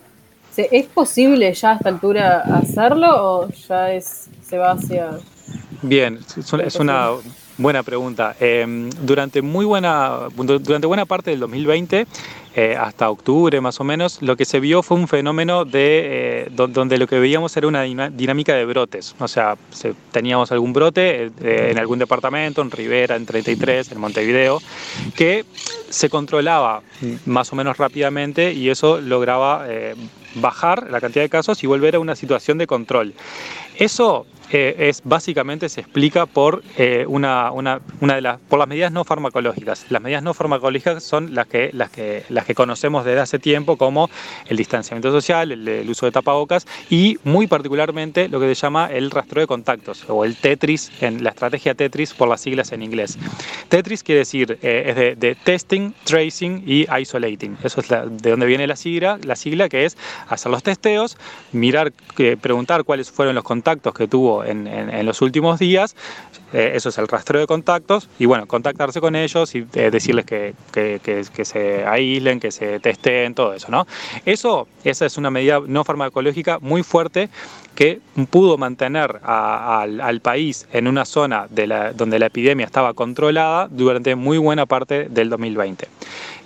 [0.51, 5.09] ¿Se- ¿Es posible ya a esta altura hacerlo o ya es, se va hacia...
[5.81, 6.19] Bien,
[6.63, 7.09] es una
[7.59, 8.35] buena pregunta.
[8.39, 8.65] Eh,
[9.01, 12.07] durante muy buena, durante buena parte del 2020,
[12.55, 15.99] eh, hasta octubre más o menos, lo que se vio fue un fenómeno de
[16.45, 19.13] eh, do- donde lo que veíamos era una dinámica de brotes.
[19.19, 23.99] O sea, se- teníamos algún brote eh, en algún departamento, en Rivera, en 33, en
[23.99, 24.61] Montevideo,
[25.15, 25.45] que
[25.89, 26.81] se controlaba
[27.25, 29.65] más o menos rápidamente y eso lograba
[30.35, 33.13] bajar la cantidad de casos y volver a una situación de control.
[33.75, 38.67] Eso eh, es básicamente se explica por eh, una, una, una de las por las
[38.67, 39.85] medidas no farmacológicas.
[39.89, 43.77] Las medidas no farmacológicas son las que las que las que conocemos desde hace tiempo
[43.77, 44.09] como
[44.47, 48.87] el distanciamiento social, el, el uso de tapabocas y muy particularmente lo que se llama
[48.91, 52.81] el rastreo de contactos o el Tetris en la estrategia Tetris por las siglas en
[52.81, 53.17] inglés.
[53.69, 57.57] Tetris quiere decir eh, es de, de testing, tracing y isolating.
[57.63, 61.17] Eso es la- de donde viene la sigla, la sigla que es hacer los testeos,
[61.51, 65.95] mirar, que- preguntar cuáles fueron los contactos que tuvo en, los últimos días.
[66.51, 70.25] Eh, eso es el rastreo de contactos y bueno, contactarse con ellos y eh, decirles
[70.25, 73.87] que, que- que- se aíslen, que se testen, todo eso, ¿no?
[74.25, 77.29] Eso, esa es una medida no farmacológica muy fuerte
[77.75, 84.15] que pudo mantener al, país en una zona de donde la epidemia estaba controlada durante
[84.15, 85.87] muy buena parte del 2020.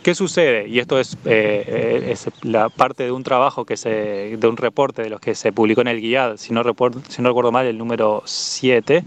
[0.04, 0.68] ¿Qué sucede?
[0.68, 4.58] Y esto es, eh, eh, es la parte de un trabajo que se, de un
[4.58, 7.54] reporte de los que se publicó en el GIAD, si no, recuerdo, si no recuerdo
[7.54, 9.04] mal, el número 7.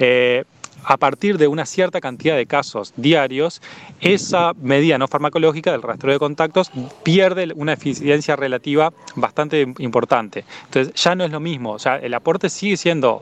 [0.00, 0.44] eh,
[0.88, 3.60] a partir de una cierta cantidad de casos diarios,
[4.00, 6.70] esa medida no farmacológica del rastreo de contactos
[7.02, 10.44] pierde una eficiencia relativa bastante importante.
[10.66, 13.20] Entonces ya no es lo mismo, o sea, el aporte sigue siendo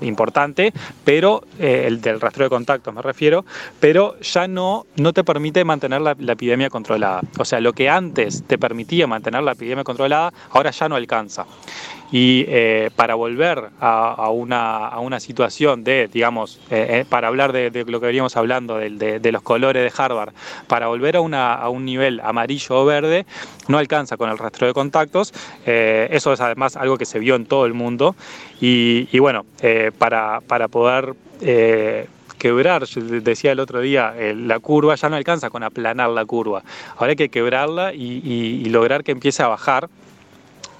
[0.00, 0.72] importante,
[1.04, 3.44] pero eh, el del rastreo de contactos me refiero,
[3.80, 7.20] pero ya no, no te permite mantener la, la epidemia controlada.
[7.38, 11.46] O sea, lo que antes te permitía mantener la epidemia controlada, ahora ya no alcanza.
[12.10, 17.52] Y eh, para volver a, una, a una situación de, digamos, eh, eh, para hablar
[17.52, 20.32] de, lo que veníamos hablando, de, los colores de Harvard,
[20.68, 23.26] para volver a, una, a un nivel amarillo o verde,
[23.68, 25.34] no alcanza con el rastreo de contactos.
[25.66, 28.16] Eso es además algo que se vio en todo el mundo.
[28.60, 29.44] Y, bueno,
[29.98, 31.14] para, para poder
[32.38, 36.62] quebrar, decía el otro día, la curva ya no alcanza con aplanar la curva.
[36.96, 39.90] Ahora hay que quebrarla y lograr que empiece a bajar.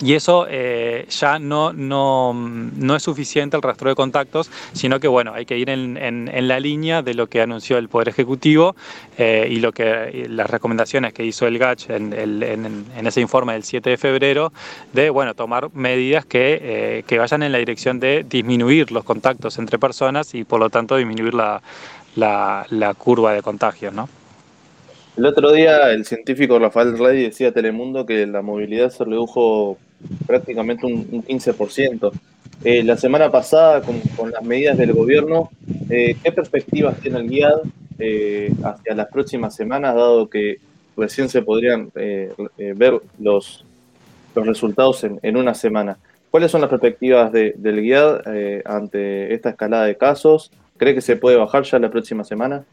[0.01, 5.09] Y eso eh, ya no, no, no es suficiente el rastreo de contactos, sino que
[5.09, 8.77] bueno, hay que ir en, en- la línea de lo que anunció el Poder Ejecutivo
[9.19, 13.65] eh, y lo que las recomendaciones que hizo el GACH en, en- ese informe del
[13.65, 14.53] 7 de febrero,
[14.93, 19.59] de bueno, tomar medidas que, eh, que vayan en la dirección de disminuir los contactos
[19.59, 21.61] entre personas y por lo tanto disminuir la,
[22.15, 24.09] la- la curva de contagios, ¿no?
[25.17, 29.77] El otro día el científico Rafael Rey decía a Telemundo que la movilidad se redujo
[30.27, 32.11] prácticamente un, un 15%.
[32.65, 35.51] Eh, la semana pasada, con, las medidas del gobierno,
[35.89, 37.59] eh, ¿qué perspectivas tiene el GIAD
[38.01, 40.59] eh, hacia las próximas semanas, dado que
[40.97, 42.33] recién se podrían eh,
[42.75, 43.65] ver los,
[44.35, 45.99] los resultados en, en una semana?
[46.31, 50.51] ¿Cuáles son las perspectivas de- del GIAD eh, ante esta escalada de casos?
[50.77, 52.65] ¿Cree que se puede bajar ya la próxima semana?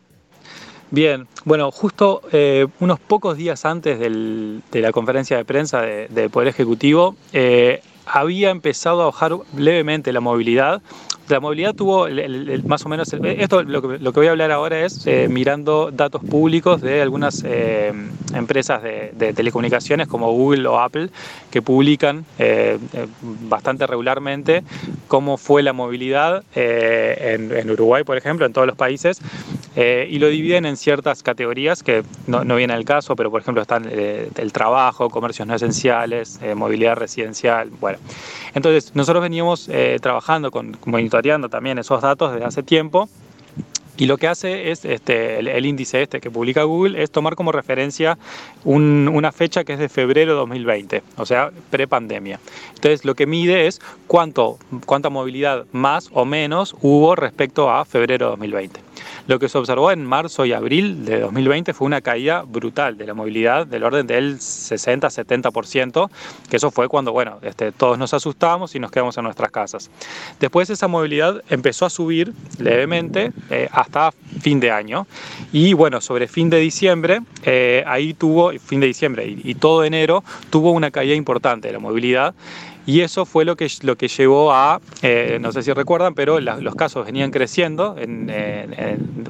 [0.96, 6.08] Bien, bueno, justo eh, unos pocos días antes del- de la conferencia de prensa de-
[6.08, 10.82] del Poder Ejecutivo, eh, había empezado a bajar levemente la movilidad.
[11.28, 14.32] La movilidad tuvo el- más o menos, el- esto lo que, lo que voy a
[14.32, 17.92] hablar ahora es eh, mirando datos públicos de algunas eh,
[18.34, 21.10] empresas de, de telecomunicaciones como Google o Apple
[21.56, 24.62] que publican eh, eh, bastante regularmente
[25.08, 29.22] cómo fue la movilidad eh, en, Uruguay, por ejemplo, en todos los países,
[29.78, 33.62] eh, y lo dividen en ciertas categorías que no, viene al caso, pero por ejemplo
[33.62, 38.00] están el trabajo, comercios no esenciales, movilidad residencial, bueno.
[38.54, 39.70] Entonces, nosotros veníamos
[40.02, 43.08] trabajando, con, monitoreando también esos datos desde hace tiempo.
[43.98, 47.52] Y lo que hace es, este, el, índice este que publica Google, es tomar como
[47.52, 48.18] referencia
[48.64, 52.40] un- una fecha que es de febrero de 2020, o sea, prepandemia.
[52.76, 58.26] Entonces, lo que mide es cuánto, cuánta movilidad más o menos hubo respecto a febrero
[58.26, 58.82] de 2020.
[59.28, 63.08] Lo que se observó en marzo y abril de 2020 fue una caída brutal de
[63.08, 66.10] la movilidad del orden del 60-70%,
[66.50, 69.90] que eso fue cuando, bueno, este, todos nos asustamos y nos quedamos en nuestras casas.
[70.40, 75.08] Después esa movilidad empezó a subir levemente eh, hasta fin de año
[75.54, 80.24] y bueno, sobre fin de diciembre, eh, ahí tuvo, fin de diciembre y, todo enero,
[80.50, 82.34] tuvo una caída importante de la movilidad.
[82.88, 86.40] Y eso fue lo que, lo que llevó a, eh, no sé si recuerdan, pero
[86.40, 88.28] los casos venían creciendo en,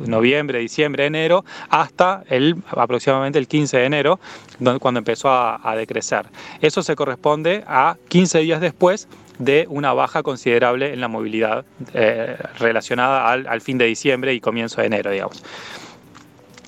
[0.08, 4.20] noviembre, diciembre, enero, hasta el, aproximadamente el 15 de enero,
[4.60, 6.26] donde- cuando empezó a decrecer.
[6.60, 9.08] Eso se corresponde a 15 días después
[9.40, 14.82] de una baja considerable en la movilidad eh, relacionada al, fin de diciembre y comienzo
[14.82, 15.44] de enero, digamos.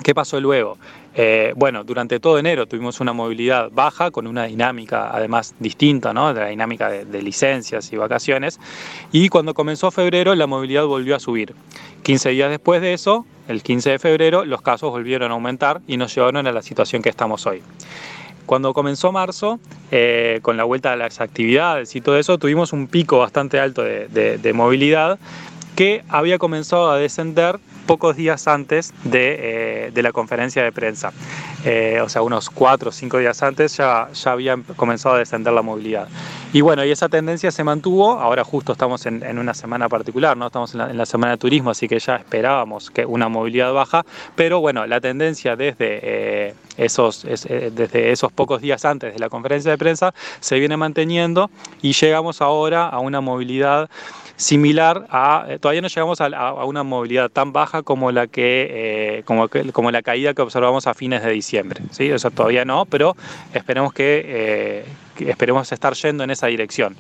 [0.03, 0.77] ¿Qué pasó luego?
[1.15, 6.31] Eh, bueno, durante todo enero tuvimos una movilidad baja con una dinámica además distinta, ¿no?
[6.33, 8.59] De la dinámica de, de licencias y vacaciones.
[9.11, 11.55] Y cuando comenzó febrero la movilidad volvió a subir.
[12.03, 15.97] 15 días después de eso, el 15 de febrero, los casos volvieron a aumentar y
[15.97, 17.63] nos llevaron a la situación que estamos hoy.
[18.47, 19.59] Cuando comenzó marzo,
[19.91, 23.83] eh, con la vuelta de las actividades y todo eso, tuvimos un pico bastante alto
[23.83, 25.19] de, movilidad
[25.75, 29.35] que había comenzado a descender pocos días antes de,
[29.87, 31.11] eh, de la conferencia de prensa.
[31.65, 35.53] Eh, o sea, unos cuatro o cinco días antes ya, ya había comenzado a descender
[35.53, 36.07] la movilidad.
[36.53, 40.37] Y bueno, y esa tendencia se mantuvo, ahora justo estamos en, en una semana particular,
[40.37, 40.47] ¿no?
[40.47, 43.73] Estamos en la, en la, semana de turismo, así que ya esperábamos que una movilidad
[43.73, 49.13] baja, pero bueno, la tendencia desde, eh, esos, es, eh, desde esos pocos días antes
[49.13, 51.49] de la conferencia de prensa se viene manteniendo
[51.81, 53.89] y llegamos ahora a una movilidad
[54.37, 59.23] similar a, eh, todavía no llegamos a, una movilidad tan baja como la que, eh,
[59.25, 62.11] como, que, como la caída que observamos a fines de diciembre, ¿sí?
[62.11, 63.17] O sea, todavía no, pero
[63.53, 64.85] esperemos que, eh,
[65.19, 66.95] esperemos estar yendo en esa dirección.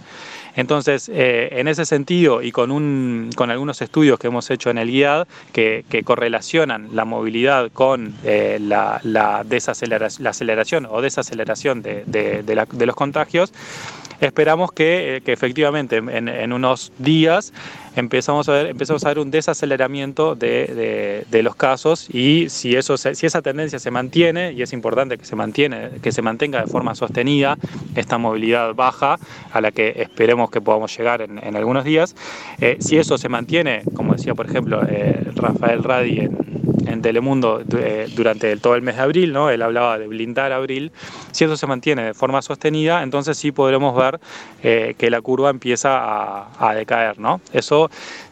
[0.55, 4.89] Entonces, en ese sentido y con, un, con algunos estudios que hemos hecho en el
[4.89, 12.85] GIAD que, que correlacionan la movilidad con la, la, desaceleración, la aceleración o desaceleración de
[12.87, 13.53] los contagios,
[14.21, 17.53] esperamos que, eh, que efectivamente en, en, unos días
[17.99, 22.75] empezamos a ver, empezamos a ver un desaceleramiento de, de, de, los casos y si,
[22.75, 26.61] eso si esa tendencia se mantiene, y es importante que se, mantiene, que se mantenga
[26.61, 27.57] de forma sostenida
[27.95, 29.19] esta movilidad baja
[29.51, 32.15] a la que esperemos que podamos llegar en, en algunos días,
[32.59, 36.37] eh, si eso se mantiene, como decía por ejemplo eh, Rafael Radi en,
[36.87, 39.49] en Telemundo eh, durante todo el mes de abril, ¿no?
[39.49, 40.91] él hablaba de blindar abril,
[41.31, 44.19] si eso se mantiene de forma sostenida, entonces sí podremos ver
[44.63, 47.19] eh, que la curva empieza a, a decaer.
[47.19, 47.41] ¿no?
[47.53, 47.86] Eso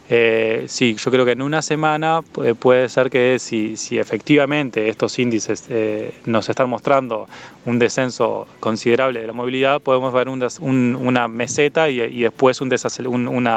[0.08, 2.22] eh, sí, yo creo que en una semana
[2.60, 7.26] puede, ser que si, si, efectivamente estos índices eh, nos están mostrando
[7.64, 13.48] un descenso considerable de la movilidad, podemos ver una meseta y, después un, un,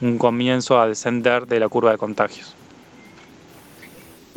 [0.00, 2.54] un comienzo a descender de la curva de contagios.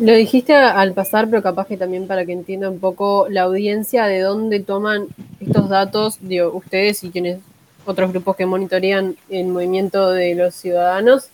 [0.02, 4.06] Lo dijiste al pasar, pero capaz que también para que entienda un poco la audiencia
[4.06, 5.08] de dónde toman
[5.40, 7.38] estos datos, digo, ustedes y quienes
[7.86, 11.30] otros grupos que monitorean el movimiento de los ciudadanos.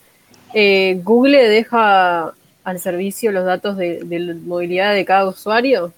[0.54, 2.32] Eh, ¿Google deja
[2.64, 5.92] al servicio los datos de, de movilidad de cada usuario?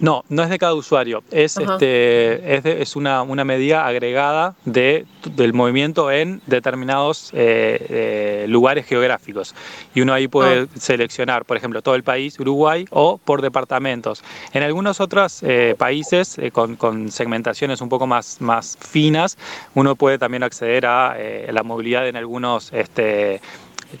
[0.00, 4.54] No, no es de cada usuario, es, este, es, de, es una, una, medida agregada
[4.64, 9.54] de, del movimiento en determinados eh, eh, lugares geográficos.
[9.94, 10.66] Y uno ahí puede ah.
[10.78, 14.22] seleccionar, por ejemplo, todo el país, Uruguay, o por departamentos.
[14.52, 19.36] En algunos otros eh, países, con, con, segmentaciones un poco más, más finas,
[19.74, 21.16] uno puede también acceder a
[21.50, 22.72] la movilidad en algunos...
[22.72, 23.40] Este,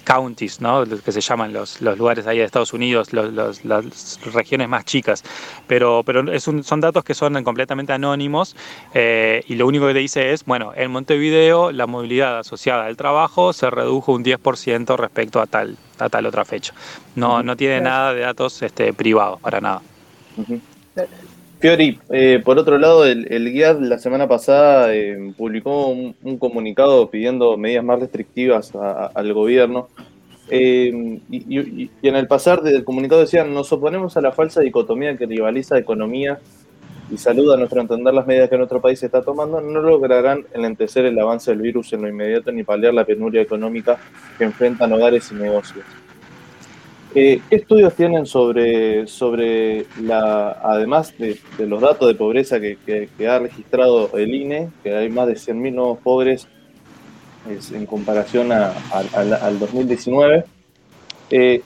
[0.04, 0.84] counties, ¿no?
[0.84, 4.84] que se llaman los, los lugares ahí de Estados Unidos, los, los, las regiones más
[4.84, 5.22] chicas.
[5.66, 8.56] Pero, pero es un, son datos que son completamente anónimos
[8.92, 12.96] eh, y lo único que te dice es, bueno, en Montevideo la movilidad asociada al
[12.96, 16.74] trabajo se redujo un 10% respecto a tal, a tal otra fecha.
[17.14, 19.82] No, no tiene nada de datos este, privados, para nada.
[20.36, 20.60] Uh -huh.
[21.64, 27.08] Fiori, eh, por otro lado, el, el la semana pasada eh, publicó un, un, comunicado
[27.08, 29.88] pidiendo medidas más restrictivas a, al gobierno.
[30.50, 35.24] Eh, y, en el pasar del comunicado decían, nos oponemos a la falsa dicotomía que
[35.24, 36.38] rivaliza economía
[37.10, 41.06] y salud, a nuestro entender las medidas que nuestro país está tomando no lograrán enlentecer
[41.06, 43.96] el avance del virus en lo inmediato ni paliar la penuria económica
[44.36, 45.86] que enfrentan hogares y negocios.
[47.16, 53.38] Eh, ¿Qué estudios tienen sobre, sobre la, además de, los datos de pobreza que, ha
[53.38, 56.48] registrado el INE, que hay más de 100.000 nuevos pobres
[57.48, 60.44] es, en comparación al 2019?
[61.30, 61.62] Eh,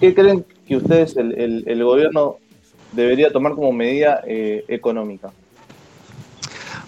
[0.00, 2.38] ¿Qué creen que ustedes, el, gobierno,
[2.90, 5.30] debería tomar como medida eh, económica?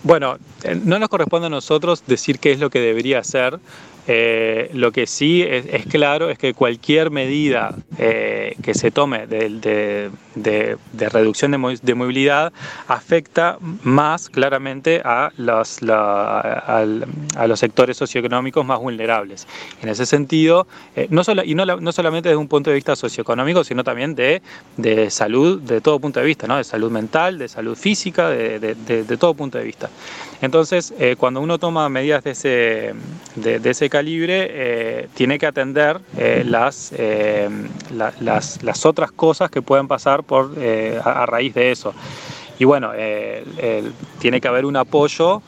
[0.03, 0.39] Bueno,
[0.85, 3.61] no nos corresponde a nosotros decir qué es lo que debería hacer.
[4.07, 9.27] Eh, lo que sí es, es, claro es que cualquier medida eh, que se tome
[9.27, 12.53] de, de, de, de reducción de, movilidad
[12.89, 16.85] afecta más claramente a los, la, a,
[17.37, 19.47] a los sectores socioeconómicos más vulnerables.
[19.83, 22.97] En ese sentido, eh, no solo, y no, no, solamente desde un punto de vista
[22.97, 24.41] socioeconómico, sino también de,
[25.11, 26.57] salud, de todo punto de vista, ¿no?
[26.57, 29.91] de salud mental, de salud física, de, todo punto de vista.
[30.43, 32.95] Entonces, eh, cuando uno toma medidas de ese,
[33.37, 36.93] de, ese calibre, eh, tiene que atender eh, las,
[37.95, 40.53] la, las, otras cosas que pueden pasar por,
[41.05, 41.93] a, raíz de eso.
[42.61, 42.93] Y bueno,
[44.21, 45.43] tiene que haber un apoyo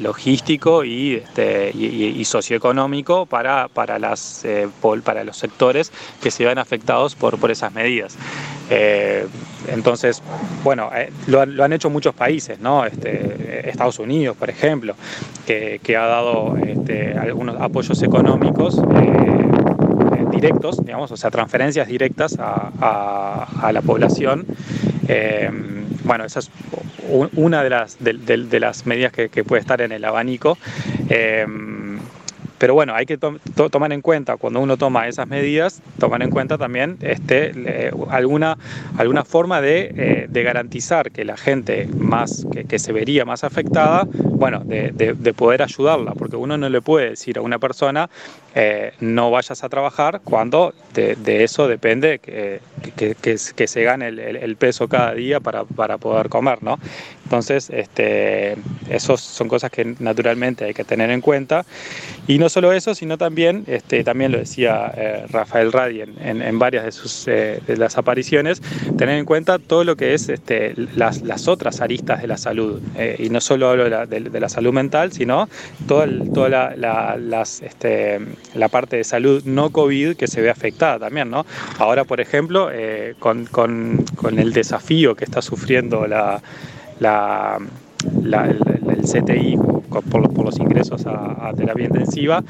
[0.00, 4.44] logístico y, este, y, socioeconómico para, para, las,
[5.04, 8.18] para los sectores que se ven afectados por, por esas medidas.
[8.70, 9.26] Eh,
[9.68, 10.22] entonces,
[10.62, 12.86] bueno, eh, lo, han hecho muchos países, ¿no?
[12.86, 14.94] Este, Estados Unidos, por ejemplo,
[15.44, 22.36] que, que ha dado este, algunos apoyos económicos eh, directos, digamos, o sea, transferencias directas
[22.38, 24.46] a, a la población.
[26.04, 26.50] Bueno, esa es
[27.34, 30.58] una de las, de, de, las medidas que, puede estar en el abanico.
[32.60, 36.22] Pero bueno, hay que to to tomar en cuenta, cuando uno toma esas medidas, tomar
[36.22, 38.58] en cuenta también este, alguna,
[38.98, 43.44] alguna forma de, eh, de, garantizar que la gente más, que, que, se vería más
[43.44, 47.58] afectada bueno, de, de- de poder ayudarla, porque uno no le puede decir a una
[47.58, 48.10] persona
[48.54, 52.60] eh, no vayas a trabajar cuando de, eso depende que,
[52.96, 56.78] que- se gane el, peso cada día para, para poder comer, ¿no?
[57.24, 58.56] Entonces, este,
[58.98, 61.64] son cosas que naturalmente hay que tener en cuenta.
[62.26, 66.58] Y no solo eso, sino también, este, también lo decía eh, Rafael Radi en, en-
[66.58, 68.60] varias de sus eh, de las apariciones,
[68.96, 72.80] tener en cuenta todo lo que es este, las, otras aristas de la salud.
[73.18, 75.48] Y no solo hablo de la, salud mental, sino
[75.86, 78.18] toda, el- toda la, la- las, este,
[78.54, 81.30] la parte de salud no COVID que se ve afectada también.
[81.30, 81.46] ¿no?
[81.78, 84.04] Ahora, por ejemplo, eh, con, con-
[84.38, 86.40] el desafío que está sufriendo la,
[86.98, 87.58] la-
[88.22, 88.58] la- el,
[89.02, 89.56] CTI
[89.90, 92.42] por, los- por los ingresos a, a terapia intensiva,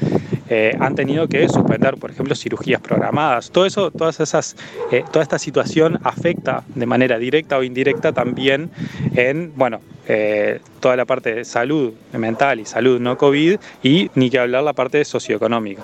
[0.49, 3.51] eh, han tenido que suspender, por ejemplo, cirugías programadas.
[3.51, 4.55] Todo eso, todas esas,
[4.91, 8.69] eh, toda esta situación afecta de manera directa o indirecta también
[9.15, 14.29] en, bueno, eh, toda la parte de salud mental y salud no COVID y ni
[14.29, 15.83] que hablar la parte socioeconómica.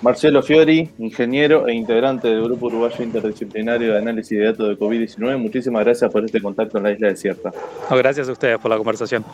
[0.00, 5.38] Marcelo Fiori, ingeniero e integrante del Grupo Uruguayo Interdisciplinario de Análisis de Datos de COVID-19,
[5.38, 7.50] muchísimas gracias por este contacto en la isla desierta.
[7.90, 9.24] No, gracias a ustedes por la conversación.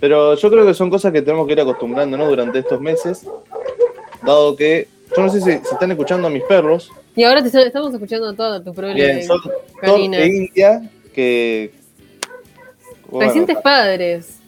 [0.00, 3.26] Pero yo creo que son cosas que tenemos que ir acostumbrándonos durante estos meses.
[4.24, 4.88] Dado que.
[5.16, 6.90] Yo no sé si, si están escuchando a mis perros.
[7.16, 8.94] Y ahora te estamos escuchando todo tu problema.
[9.14, 10.18] Bien, son Thor Karina.
[10.18, 11.72] e India que.
[13.08, 14.38] bueno, Recientes padres.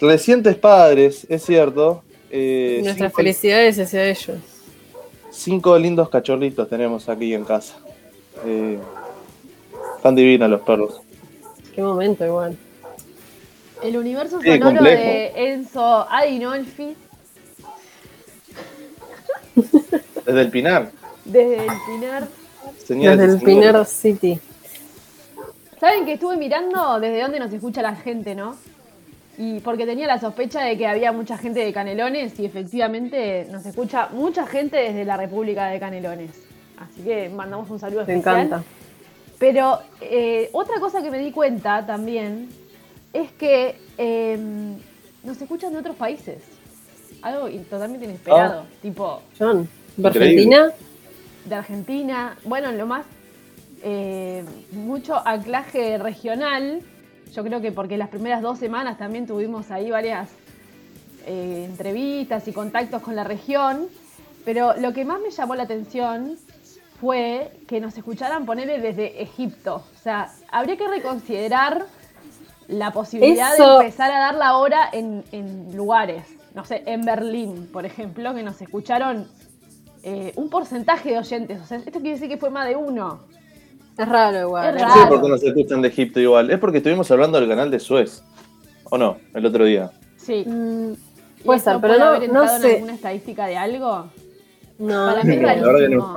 [0.00, 2.02] recientes padres, es cierto.
[2.30, 4.38] Eh, Nuestras cinco, felicidades hacia ellos.
[5.30, 7.76] cinco lindos cachorritos tenemos aquí en casa.
[8.46, 8.78] Eh,
[9.96, 11.02] están divinos los perros.
[11.74, 12.56] Qué momento igual.
[13.82, 15.02] El universo Sí, sonoro complejo.
[15.02, 16.96] de Enzo Adinolfi
[20.26, 20.90] Desde el Pinar.
[21.24, 22.28] desde el Pinar.
[22.88, 23.40] Desde el.
[23.40, 24.38] Pinar City.
[25.80, 28.56] ¿Saben que estuve mirando desde dónde nos escucha la gente, no?
[29.36, 33.66] Y porque tenía la sospecha de que había mucha gente de Canelones y efectivamente nos
[33.66, 36.30] escucha mucha gente desde la República de Canelones.
[36.78, 38.46] Así que mandamos un saludo Me especial.
[38.46, 38.62] encanta.
[39.42, 42.48] Pero eh, otra cosa que me di cuenta también
[43.12, 44.38] es que eh,
[45.24, 46.44] nos escuchan de otros países.
[47.22, 48.66] Algo totalmente inesperado.
[48.80, 50.06] Tipo, John, ¿de.
[50.06, 50.70] Argentina?
[51.44, 52.36] de Argentina.
[52.44, 53.04] Bueno, lo más.
[53.82, 56.80] eh, mucho anclaje regional.
[57.32, 60.30] Yo creo que porque las primeras dos semanas también tuvimos ahí varias
[61.26, 63.88] eh, entrevistas y contactos con la región.
[64.44, 66.38] Pero lo que más me llamó la atención
[67.02, 69.82] fue que nos escucharan ponerle desde Egipto.
[69.92, 71.86] O sea, habría que reconsiderar
[72.68, 76.24] la posibilidad Eso- de empezar a dar la hora en, en lugares.
[76.54, 79.26] No sé, en Berlín, por ejemplo, que nos escucharon
[80.04, 81.60] eh, un porcentaje de oyentes.
[81.60, 83.22] O sea, esto quiere decir que fue más de uno.
[83.98, 84.76] Es raro igual.
[84.76, 84.84] Es ¿eh?
[84.86, 85.08] No sé raro.
[85.10, 86.50] por qué nos escuchan de Egipto igual.
[86.52, 88.22] Es porque estuvimos hablando del canal de Suez.
[88.90, 89.16] ¿O no?
[89.34, 89.90] El otro día.
[90.18, 90.44] Sí.
[90.46, 94.06] Mm, ¿Y puede ser, pero puede no- haber no entrado en alguna estadística de algo?
[94.78, 96.14] No, Para mí es La verdad que rarísimo.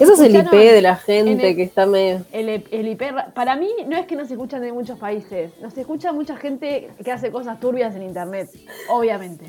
[0.00, 2.24] Eso es el IP de la en gente el- que está medio.
[2.32, 5.76] El, el IP, ra- para mí no es que nos escuchan de muchos países, nos
[5.78, 8.50] escucha mucha gente que hace cosas turbias en internet,
[8.88, 9.46] obviamente.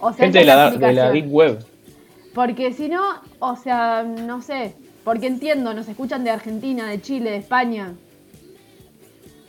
[0.00, 1.12] O sea, Gente de la, de la explicación.
[1.12, 1.64] Deep Web.
[2.34, 3.02] Porque si no,
[3.38, 4.74] o sea, no sé,
[5.04, 7.94] porque entiendo, nos escuchan de Argentina, de Chile, de España.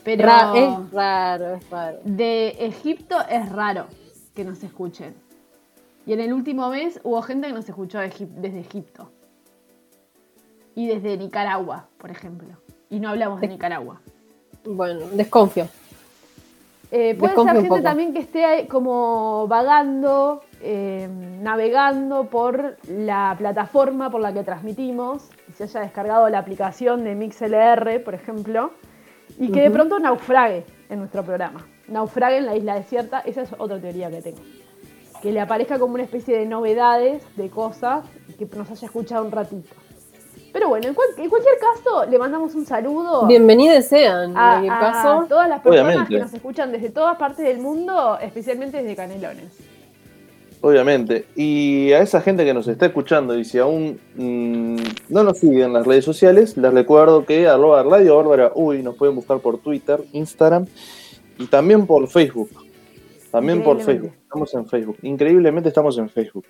[0.04, 1.98] Pero Ra- es raro, es raro.
[2.04, 3.88] de Egipto es raro
[4.36, 5.16] que nos escuchen.
[6.06, 9.10] Y en el último mes hubo gente que nos escuchó de Egip- desde Egipto.
[10.76, 12.49] Y desde Nicaragua, por ejemplo.
[12.89, 14.01] Y no hablamos de Nicaragua.
[14.65, 15.67] Bueno, desconfío.
[16.91, 21.09] Eh, puede Desconfío ser gente también que esté ahí como vagando, eh,
[21.41, 27.15] navegando por la plataforma por la que transmitimos, y se haya descargado la aplicación de
[27.15, 28.71] MixLR, por ejemplo,
[29.39, 31.65] y que de pronto naufrague en nuestro programa.
[31.88, 34.41] Naufrague en la isla desierta, esa es otra teoría que tengo.
[35.21, 39.26] Que le aparezca como una especie de novedades, de cosas, y que nos haya escuchado
[39.26, 39.76] un ratito.
[40.56, 44.51] Pero bueno, en, cual- en cualquier caso, le mandamos un saludo Bienvenidos sean, en a,
[44.51, 45.26] cualquier a caso.
[45.28, 46.14] todas las personas Obviamente.
[46.16, 49.51] que nos escuchan desde todas partes del mundo, especialmente desde Canelones.
[50.62, 51.26] Obviamente.
[51.36, 54.78] Y a esa gente que nos está escuchando y si aún mm,
[55.10, 58.95] no nos siguen en las redes sociales, les recuerdo que arroba Radio Bárbara Uy nos
[58.95, 60.68] pueden buscar por Twitter, Instagram
[61.38, 62.49] y también por Facebook.
[63.30, 63.82] También por.
[63.82, 64.14] Facebook.
[64.24, 64.97] Estamos en Facebook.
[65.01, 66.45] Increíblemente estamos en Facebook.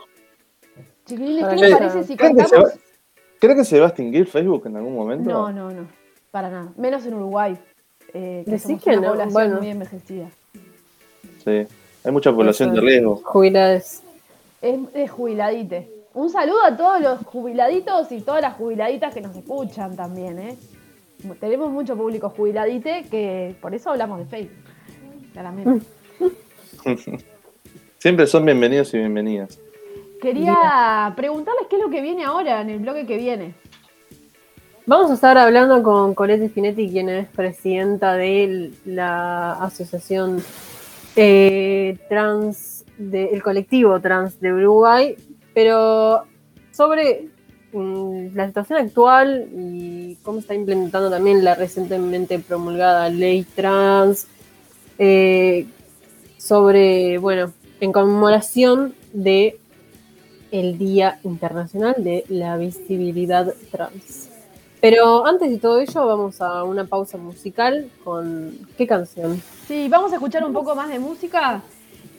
[1.08, 2.85] Chiquilines, ¿qué les parece si ¿Creen que, se va, contamos?
[3.40, 5.30] Creen que se va a extinguir Facebook en algún momento?
[5.30, 5.88] No, no, no,
[6.32, 6.74] para nada.
[6.78, 7.58] Menos en Uruguay,
[8.14, 9.58] eh, que Decís somos que una no, población bueno.
[9.58, 10.30] muy envejecida.
[11.44, 11.68] Sí.
[12.04, 13.22] Hay mucha población de riesgo.
[13.24, 14.02] Jubilados.
[14.62, 15.90] Es, es jubiladite.
[16.14, 20.58] Un saludo a todos los jubiladitos y todas las jubiladitas que nos escuchan también, ¿eh?
[21.40, 24.64] Tenemos mucho público jubiladite que por eso hablamos de Facebook,
[25.34, 25.86] claramente.
[27.98, 29.60] Siempre son bienvenidos y bienvenidas.
[30.26, 33.53] Quería preguntarles qué es lo que viene ahora en el bloque que viene.
[34.88, 40.41] Vamos a estar hablando con Colette Spinetti, quien es presidenta de la asociación
[41.15, 45.15] eh, trans, del colectivo trans de Uruguay,
[45.53, 46.23] pero
[46.71, 47.28] sobre
[47.71, 54.26] mm, la situación actual y cómo está implementando también la recientemente promulgada ley trans,
[54.97, 55.67] eh,
[56.39, 59.59] sobre, bueno, en conmemoración de
[60.60, 64.30] el Día Internacional de la Visibilidad Trans.
[64.80, 69.41] Pero antes de todo ello, vamos a una pausa musical con ¿qué canción?
[69.68, 71.62] Sí, vamos a escuchar un poco más de música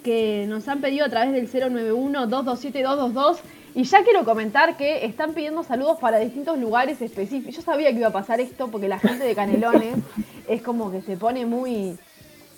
[0.04, 3.38] que nos han pedido a través del 091-227-222.
[3.74, 7.56] Y ya quiero comentar que están pidiendo saludos para distintos lugares específicos.
[7.56, 9.96] Yo sabía que iba a pasar esto porque la gente de Canelones
[10.48, 11.98] es como que se pone muy.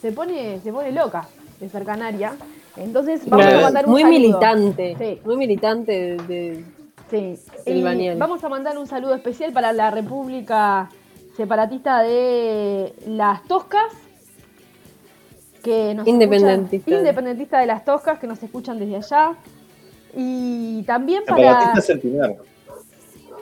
[0.00, 1.28] se pone, se pone loca
[1.60, 2.34] de ser canaria.
[2.78, 4.18] Entonces vamos a mandar un muy saludo.
[4.18, 5.20] militante, Sí.
[5.24, 6.64] muy militante de, de-
[7.10, 10.90] Sí, El y vamos a mandar un saludo especial para la República
[11.38, 13.92] Separatista de las Toscas.
[15.62, 16.76] Que nos Independentista.
[16.90, 19.32] escuchan- independentista de las Toscas, que nos escuchan desde allá.
[20.14, 22.36] Y también para, Separatista es el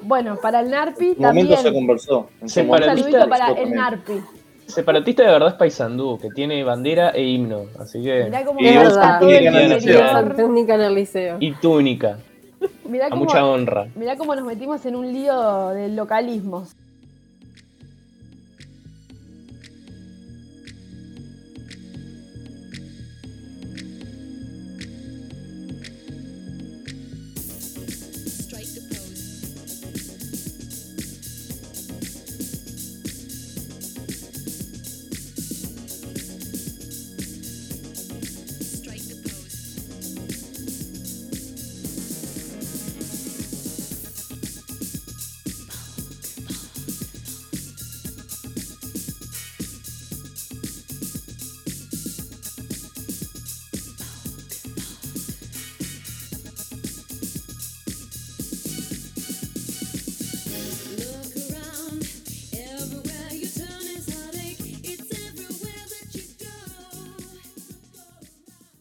[0.03, 1.59] bueno, para el NARPI momento también.
[1.59, 2.29] se conversó.
[2.41, 3.73] Un saludito para el.
[3.75, 4.23] NARPI.
[4.67, 7.67] Separatista de verdad es Paysandú, que tiene bandera e himno.
[7.79, 8.25] Así que.
[8.25, 9.21] Mirá cómo Y verdad.
[9.21, 10.03] Túnica en el interior.
[10.05, 10.35] liceo.
[10.37, 11.37] técnica en el liceo.
[11.41, 12.19] Y túnica.
[12.89, 13.87] Mirá A cómo, mucha honra.
[13.95, 16.75] mirá cómo nos metimos en un lío de localismos.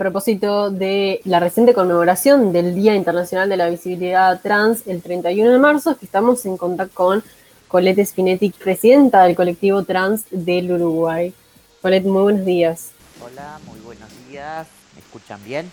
[0.05, 5.57] Propósito de la reciente conmemoración del Día Internacional de la Visibilidad Trans, el 31 de
[5.57, 7.23] marzo, es que estamos en contacto con
[7.67, 11.33] Colette Spinetti, presidenta del colectivo trans del Uruguay.
[11.81, 12.91] Colette, muy buenos días.
[13.19, 14.67] Hola, muy buenos días.
[14.93, 15.71] ¿Me escuchan bien?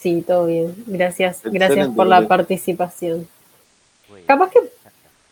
[0.00, 0.74] Sí, todo bien.
[0.88, 3.28] Gracias, gracias Excelente, por la participación.
[4.26, 4.58] Capaz que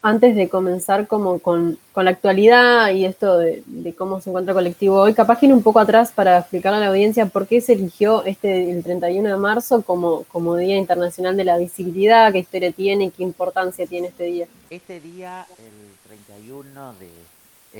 [0.07, 3.65] antes de comenzar como con, con la actualidad y esto de,
[3.99, 6.81] cómo se encuentra el colectivo hoy, capaz que ir un poco atrás para explicarle a
[6.81, 11.37] la audiencia por qué se eligió este el 31 de marzo como, como Día Internacional
[11.37, 14.47] de la Visibilidad, qué historia tiene, qué importancia tiene este día.
[14.71, 17.11] Este día, el 31 de,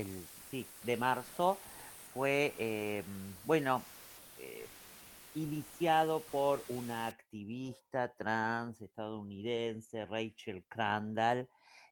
[0.01, 0.07] el,
[0.51, 1.57] sí, de marzo,
[2.13, 3.03] fue, eh,
[3.45, 3.81] bueno,
[4.41, 4.65] eh,
[5.35, 11.47] iniciado por una activista trans estadounidense, Rachel Crandall,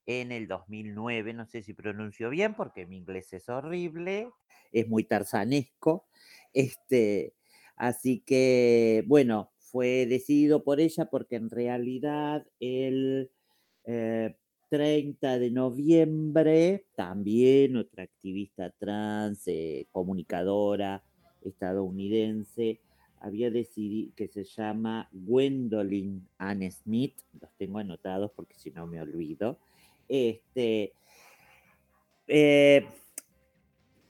[0.06, 1.34] en el 2009.
[1.34, 4.30] No sé si pronuncio bien porque mi inglés es horrible,
[4.72, 6.08] es muy tarzanesco.
[6.54, 7.34] Este,
[7.76, 13.32] así que, bueno, fue decidido por ella porque en realidad el
[13.86, 14.36] eh,
[14.70, 21.04] 30 de noviembre, también otra activista trans, eh, comunicadora,
[21.42, 22.82] estadounidense
[23.26, 29.02] había decidido que se llama Gwendolyn Ann Smith, los tengo anotados porque si no me
[29.02, 29.58] olvido.
[30.08, 30.94] Este,
[32.28, 32.88] eh,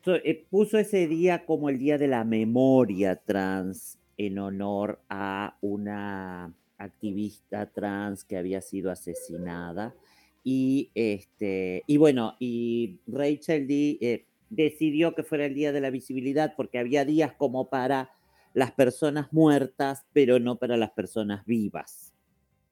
[0.05, 6.53] eh, puso ese día como el día de la memoria trans en honor a una
[6.77, 9.95] activista trans que había sido asesinada.
[10.43, 16.53] Y, este, bueno, y Rachel D eh, decidió que fuera el día de la visibilidad
[16.55, 18.11] porque había días como para
[18.53, 22.13] las personas muertas, pero no para las personas vivas.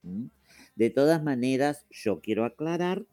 [0.04, 0.30] ¿m?
[0.76, 3.06] De todas maneras, yo quiero aclarar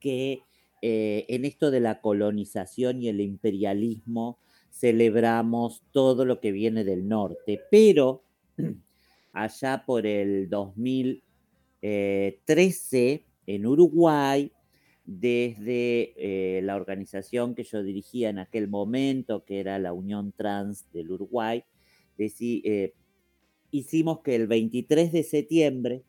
[0.00, 0.42] que
[0.82, 4.38] eh, en esto de la colonización y el imperialismo
[4.70, 8.22] celebramos todo lo que viene del norte, pero
[9.32, 14.52] allá por el 2013 en Uruguay,
[15.06, 20.90] desde eh, la organización que yo dirigía en aquel momento, que era la Unión Trans
[20.92, 21.62] del Uruguay,
[22.18, 22.94] eh,
[23.70, 26.02] hicimos que el 23 de septiembre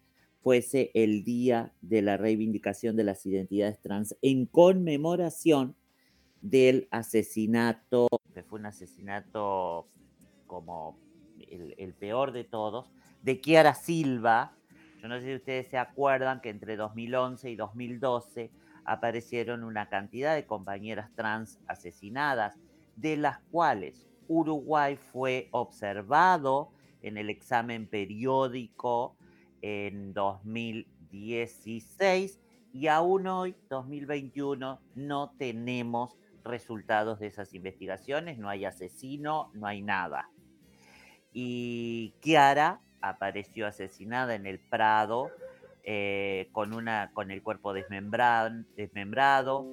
[0.46, 5.76] fuese el día de la reivindicación de las identidades trans en conmemoración
[6.39, 9.88] del asesinato, que fue un asesinato
[10.46, 11.00] como
[11.50, 12.91] el, peor de todos,
[13.24, 14.56] de Kiara Silva.
[15.02, 18.52] Yo no sé si ustedes se acuerdan que entre 2011 y 2012
[18.84, 22.60] aparecieron una cantidad de compañeras trans asesinadas,
[22.96, 26.70] de las cuales Uruguay fue observado
[27.02, 29.14] en el examen periódico
[29.66, 32.39] en 2016
[32.72, 39.82] y aún hoy, 2021, no tenemos resultados de esas investigaciones, no hay asesino, no hay
[39.82, 40.30] nada.
[41.34, 45.32] Y Kiara apareció asesinada en el Prado
[45.84, 49.66] eh, con, una, con el cuerpo desmembrado, desmembrado.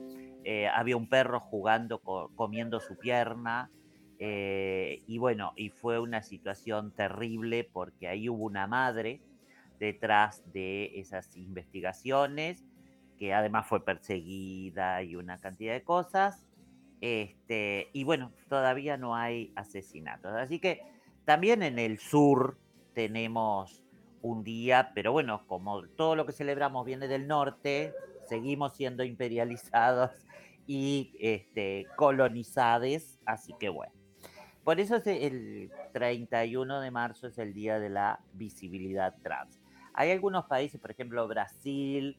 [0.45, 3.70] eh, había un perro jugando, co- comiendo su pierna.
[4.18, 9.20] eh, y bueno, y fue una situación terrible porque ahí hubo una madre
[9.83, 12.64] detrás de esas investigaciones,
[13.18, 16.47] que además fue perseguida y una cantidad de cosas.
[17.01, 20.35] Este, y bueno, todavía no hay asesinatos.
[20.35, 20.83] Así que
[21.24, 22.59] también en el sur
[22.95, 23.83] tenemos
[24.20, 27.93] un día, pero bueno, como todo lo que celebramos viene del norte,
[28.28, 30.12] seguimos siendo imperializados
[30.68, 33.93] y este, colonizados, así que bueno.
[34.62, 39.61] Por eso es el 31 de marzo es el día de la visibilidad trans.
[39.95, 42.18] Hay algunos países, por ejemplo Brasil,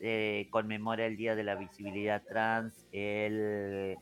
[0.00, 3.96] eh, conmemora el día de la visibilidad trans el,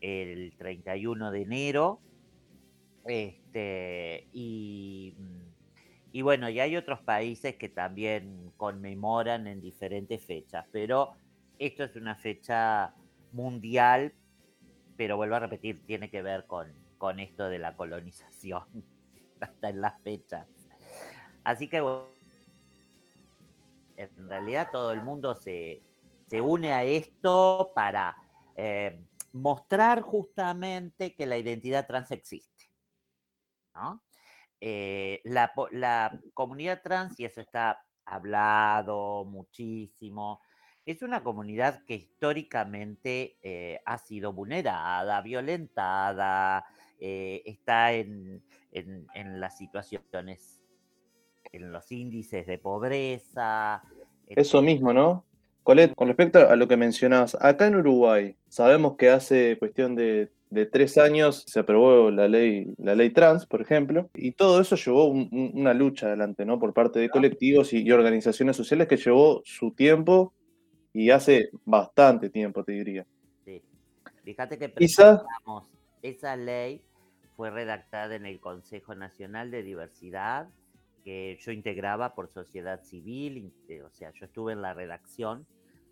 [0.00, 2.00] el 31 de enero.
[3.06, 5.48] Este, y, mm,
[6.12, 11.14] y bueno, y hay otros países que también conmemoran en diferentes fechas, pero
[11.58, 12.94] esto es una fecha
[13.32, 14.12] mundial,
[14.96, 18.64] pero vuelvo a repetir, tiene que ver con, con esto de la colonización,
[19.40, 20.46] hasta en las fechas.
[21.44, 22.17] Así que bueno,
[23.98, 25.82] en realidad todo el mundo se,
[26.28, 28.16] se une a esto para
[28.54, 32.70] eh, mostrar justamente que la identidad trans existe.
[33.74, 34.02] ¿no?
[34.60, 35.52] Eh, la,
[36.34, 40.40] comunidad trans, y eso está hablado muchísimo,
[40.86, 46.64] es una comunidad que históricamente eh, ha sido vulnerada, violentada,
[46.98, 48.42] está en-
[48.72, 50.57] en las situaciones,
[51.52, 53.82] en los índices de pobreza.
[54.26, 55.24] Eso mismo, ¿no?
[55.62, 60.30] Colette, con respecto a lo que mencionabas, acá en Uruguay sabemos que hace cuestión de,
[60.50, 64.76] de tres años se aprobó la ley, la ley trans, por ejemplo, y todo eso
[64.76, 66.58] llevó un- un- una lucha adelante, ¿no?
[66.58, 70.32] Por parte de colectivos y, y organizaciones sociales que llevó su tiempo
[70.94, 73.06] y hace bastante tiempo, te diría.
[73.44, 73.62] Sí.
[74.24, 75.64] Fíjate que presentamos
[76.02, 76.80] esa ley
[77.36, 80.48] fue redactada en el Consejo Nacional de Diversidad
[81.04, 85.46] que yo integraba por sociedad civil, eh, o sea, yo estuve en la redacción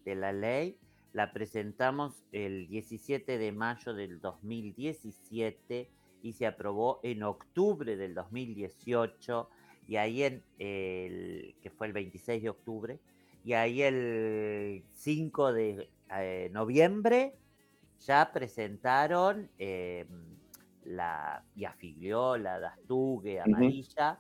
[0.05, 0.79] de la ley,
[1.13, 5.89] la presentamos el 17 de mayo del 2017
[6.23, 9.49] y se aprobó en octubre del 2018
[9.89, 12.99] y ahí en el que fue el 26 de octubre
[13.45, 17.35] y ahí el 5 de eh, noviembre
[18.05, 20.07] ya presentaron eh,
[20.85, 24.19] la y afilió la Dastugue amarilla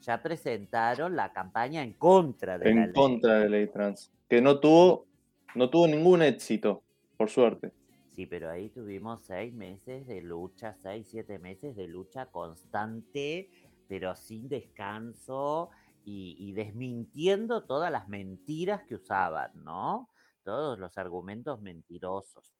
[0.00, 4.40] ya presentaron la campaña en contra de la En contra de la ley trans, que
[4.40, 5.06] no tuvo,
[5.54, 6.82] no tuvo ningún éxito,
[7.16, 7.72] por suerte.
[8.14, 13.50] Sí, pero ahí tuvimos seis meses de lucha, seis, siete meses de lucha constante,
[13.88, 15.70] pero sin descanso
[16.04, 20.08] y, y desmintiendo todas las mentiras que usaban, ¿no?
[20.44, 22.56] Todos los argumentos mentirosos.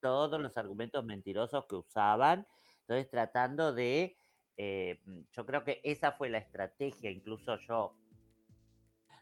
[0.00, 2.46] Todos los argumentos mentirosos que usaban.
[2.82, 4.16] Entonces, tratando de,
[4.56, 5.00] eh,
[5.32, 7.94] yo creo que esa fue la estrategia, incluso yo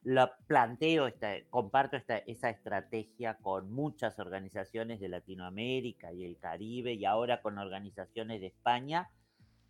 [0.03, 6.95] la planteo, esta, comparto esta, esa estrategia con muchas organizaciones de Latinoamérica y el Caribe
[6.95, 9.11] y ahora con organizaciones de España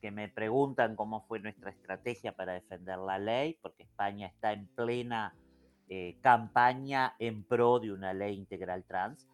[0.00, 4.68] que me preguntan cómo fue nuestra estrategia para defender la ley, porque España está en
[4.68, 5.34] plena
[5.88, 9.26] eh, campaña en pro de una ley integral trans.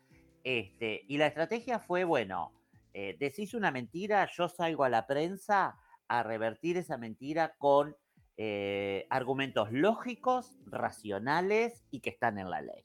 [0.43, 2.53] Este, y la estrategia fue, bueno,
[2.93, 5.77] eh, decís una mentira, yo salgo a la prensa
[6.09, 7.97] a revertir esa mentira con
[8.37, 12.83] eh, argumentos lógicos, racionales y que están en la ley.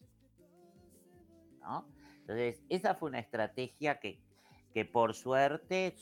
[2.21, 4.19] Entonces, esa fue una estrategia que,
[4.73, 5.95] que por suerte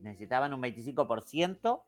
[0.00, 1.82] necesitaban un 25%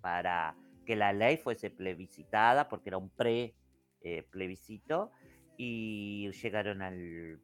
[0.00, 5.10] para que la ley fuese plebiscitada, porque era un pre-plebiscito,
[5.56, 7.40] y llegaron al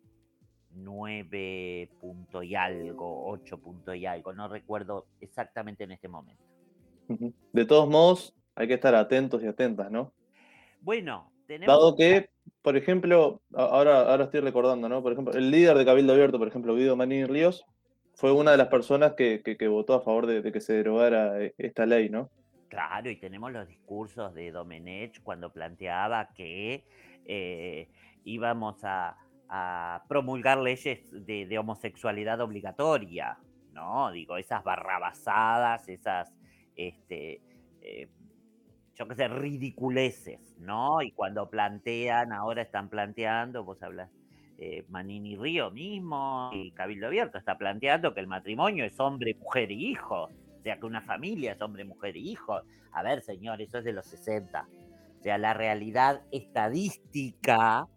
[0.71, 6.52] 9 punto y algo, 8 punto y algo, no recuerdo exactamente en este momento.
[7.53, 10.13] De todos modos, hay que estar atentos y atentas, ¿no?
[10.81, 11.75] Bueno, tenemos...
[11.75, 12.31] Dado que,
[12.63, 15.03] por ejemplo, ahora, ahora estoy recordando, ¿no?
[15.03, 17.65] Por ejemplo, el líder de Cabildo Abierto, por ejemplo, Guido Manini Ríos,
[18.15, 20.75] fue una de las personas que, que- que votó a favor de, de que se
[20.75, 22.31] derogara eh, esta ley, ¿no?
[22.69, 26.85] Claro, y tenemos los discursos de Domenech cuando planteaba que
[27.27, 27.89] eh,
[28.25, 29.17] íbamos a,
[29.49, 33.39] a promulgar leyes de, de homosexualidad obligatoria,
[33.73, 34.11] ¿no?
[34.11, 36.33] Digo, esas barrabasadas, esas,
[36.77, 37.41] este,
[37.83, 38.09] eh,
[38.95, 41.03] yo qué sé, ridiculeces, ¿no?
[41.03, 44.11] Y cuando plantean, ahora están planteando, vos hablas,
[44.59, 49.73] eh, Manini Río mismo y Cabildo Abierto está planteando que el matrimonio es hombre, mujer
[49.73, 50.31] y hijos.
[50.59, 52.63] O sea, que una familia es hombre, mujer y hijos.
[52.93, 54.69] A ver, señor, eso es de los 60.
[55.19, 57.89] O sea, la realidad estadística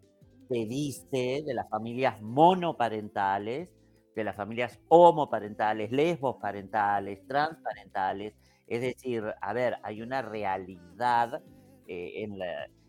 [0.48, 3.68] te dice de las familias monoparentales,
[4.16, 8.34] de las familias homoparentales, lesbosparentales, transparentales.
[8.66, 11.42] Es decir, a ver, hay una realidad
[11.86, 12.24] eh,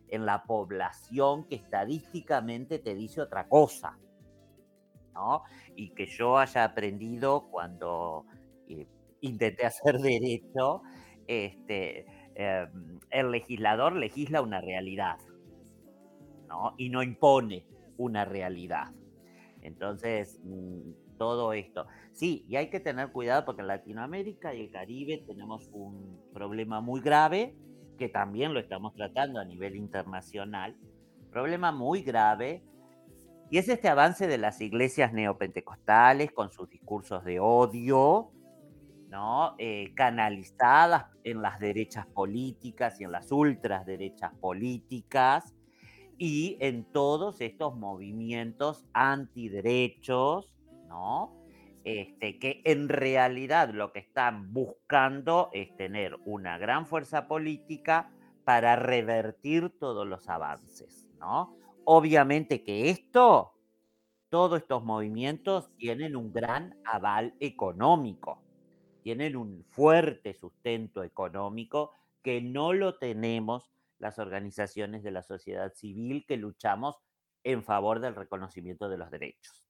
[0.10, 3.98] en, la, población que estadísticamente te dice otra cosa.
[5.14, 5.44] ¿no?
[5.76, 8.26] Y que yo haya aprendido cuando
[8.68, 8.88] eh,
[9.22, 10.82] intenté hacer derecho,
[11.28, 12.06] este,
[12.36, 12.68] eh,
[13.10, 15.18] el legislador legisla una realidad,
[16.48, 16.74] ¿no?
[16.78, 17.66] Y no impone
[17.98, 18.94] una realidad.
[19.62, 21.88] Entonces, mm, todo esto.
[22.14, 26.82] Sí, y hay que tener cuidado porque en Latinoamérica y el Caribe tenemos un problema
[26.82, 27.56] muy grave,
[27.98, 30.76] que también lo estamos tratando a nivel internacional,
[31.32, 32.64] problema muy grave,
[33.50, 38.32] y es este avance de las iglesias neopentecostales con sus discursos de odio,
[39.10, 39.56] ¿no?
[39.58, 45.56] Eh, canalizadas en las derechas políticas y en las ultraderechas políticas
[46.18, 50.54] y en todos estos movimientos antiderechos,
[50.88, 51.36] ¿no?
[51.84, 58.12] Este, que en realidad lo que están buscando es tener una gran fuerza política
[58.44, 61.56] para revertir todos los avances, ¿no?
[61.86, 63.54] Obviamente que esto,
[64.30, 68.42] todos estos movimientos tienen un gran aval económico
[69.08, 76.26] tienen un fuerte sustento económico que no lo tenemos las organizaciones de la sociedad civil
[76.28, 76.98] que luchamos
[77.46, 79.67] en favor del reconocimiento de los derechos.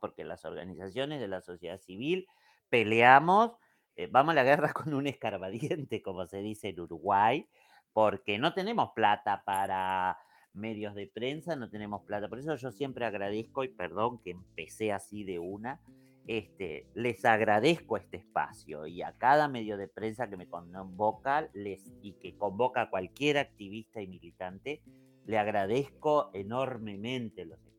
[0.00, 2.26] Porque las organizaciones de la sociedad civil
[2.68, 3.52] peleamos,
[3.96, 7.48] eh, vamos a la guerra con un escarbadiente, como se dice en Uruguay,
[7.92, 10.18] porque no tenemos plata para
[10.52, 12.28] medios de prensa, no tenemos plata.
[12.28, 15.80] Por eso yo siempre agradezco, y perdón que empecé así de una,
[16.26, 21.82] este, les agradezco este espacio y a cada medio de prensa que me convoca les,
[22.02, 24.82] y que convoca a cualquier activista y militante,
[25.24, 27.77] le agradezco enormemente los espacios.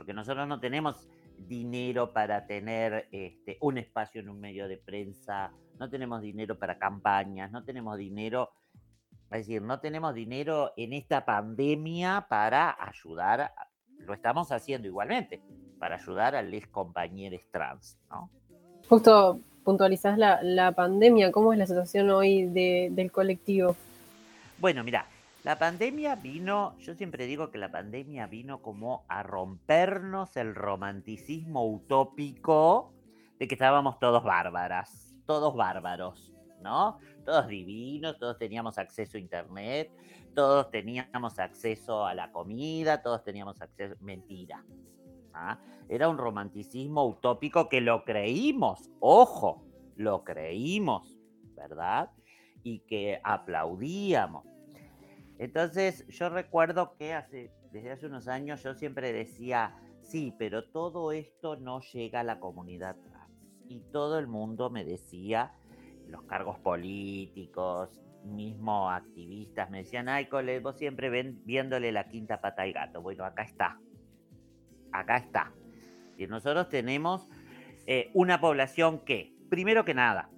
[0.00, 5.52] Porque nosotros no tenemos dinero para tener este, un espacio en un medio de prensa,
[5.78, 8.48] no tenemos dinero para campañas, no tenemos dinero,
[9.30, 13.52] es decir, no tenemos dinero en esta pandemia para ayudar,
[13.98, 15.42] lo estamos haciendo igualmente,
[15.78, 18.30] para ayudar a los compañeros trans, ¿no?
[18.88, 23.76] Justo puntualizás la, la pandemia, ¿cómo es la situación hoy de- del colectivo?
[24.56, 25.04] Bueno, mira,
[25.42, 31.66] la pandemia vino, yo siempre digo que la pandemia vino como a rompernos el romanticismo
[31.66, 32.92] utópico
[33.38, 36.98] de que estábamos todos bárbaras, todos bárbaros, ¿no?
[37.24, 39.90] Todos divinos, todos teníamos acceso a internet,
[40.34, 43.96] todos teníamos acceso a la comida, todos teníamos acceso...
[44.00, 44.62] Mentira.
[45.32, 45.58] ¿ah?
[45.88, 49.64] Era un romanticismo utópico que lo creímos, ojo,
[49.96, 51.18] lo creímos,
[51.56, 52.10] ¿verdad?
[52.62, 54.49] Y que aplaudíamos.
[55.40, 61.12] Entonces yo recuerdo que hace, desde hace unos años yo siempre decía, sí, pero todo
[61.12, 63.32] esto no llega a la comunidad trans.
[63.66, 65.54] y todo el mundo me decía,
[66.08, 72.42] los cargos políticos, mismo activistas, me decían, ay, Cole, vos siempre ven, viéndole la quinta
[72.42, 73.00] pata al gato.
[73.00, 73.80] Bueno, acá está.
[74.92, 75.54] Acá está.
[76.18, 77.26] Y nosotros tenemos
[77.86, 80.28] eh, una población que, primero que nada,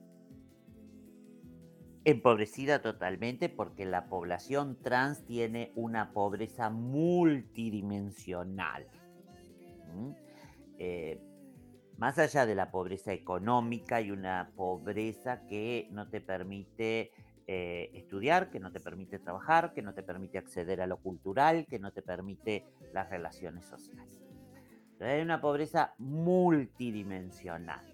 [2.05, 8.87] empobrecida totalmente porque la población trans tiene una pobreza multidimensional.
[10.79, 11.21] Eh,
[11.99, 17.13] más allá de la pobreza económica, hay una pobreza que no te permite
[17.47, 21.67] eh, estudiar, que no te permite trabajar, que no te permite acceder a lo cultural,
[21.69, 24.23] que no te permite las relaciones sociales.
[24.93, 27.85] Entonces, hay una pobreza multidimensional.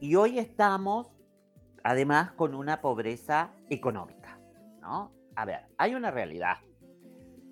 [0.00, 1.12] Y hoy estamos,
[1.84, 4.38] además, con una pobreza económica.
[4.80, 5.12] ¿no?
[5.36, 6.58] A ver, hay una realidad.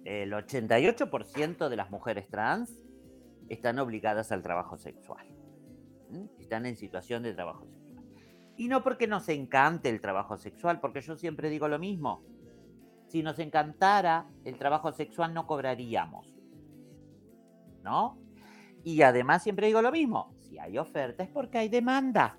[0.04, 2.82] El 88% de las mujeres trans
[3.48, 5.26] están obligadas al trabajo sexual.
[6.38, 8.04] Están en situación de trabajo sexual.
[8.56, 12.24] Y no porque nos encante el trabajo sexual, porque yo siempre digo lo mismo.
[13.06, 16.34] Si nos encantara el trabajo sexual no cobraríamos.
[17.82, 18.18] ¿No?
[18.84, 20.34] Y además siempre digo lo mismo.
[20.40, 22.38] Si hay oferta es porque hay demanda.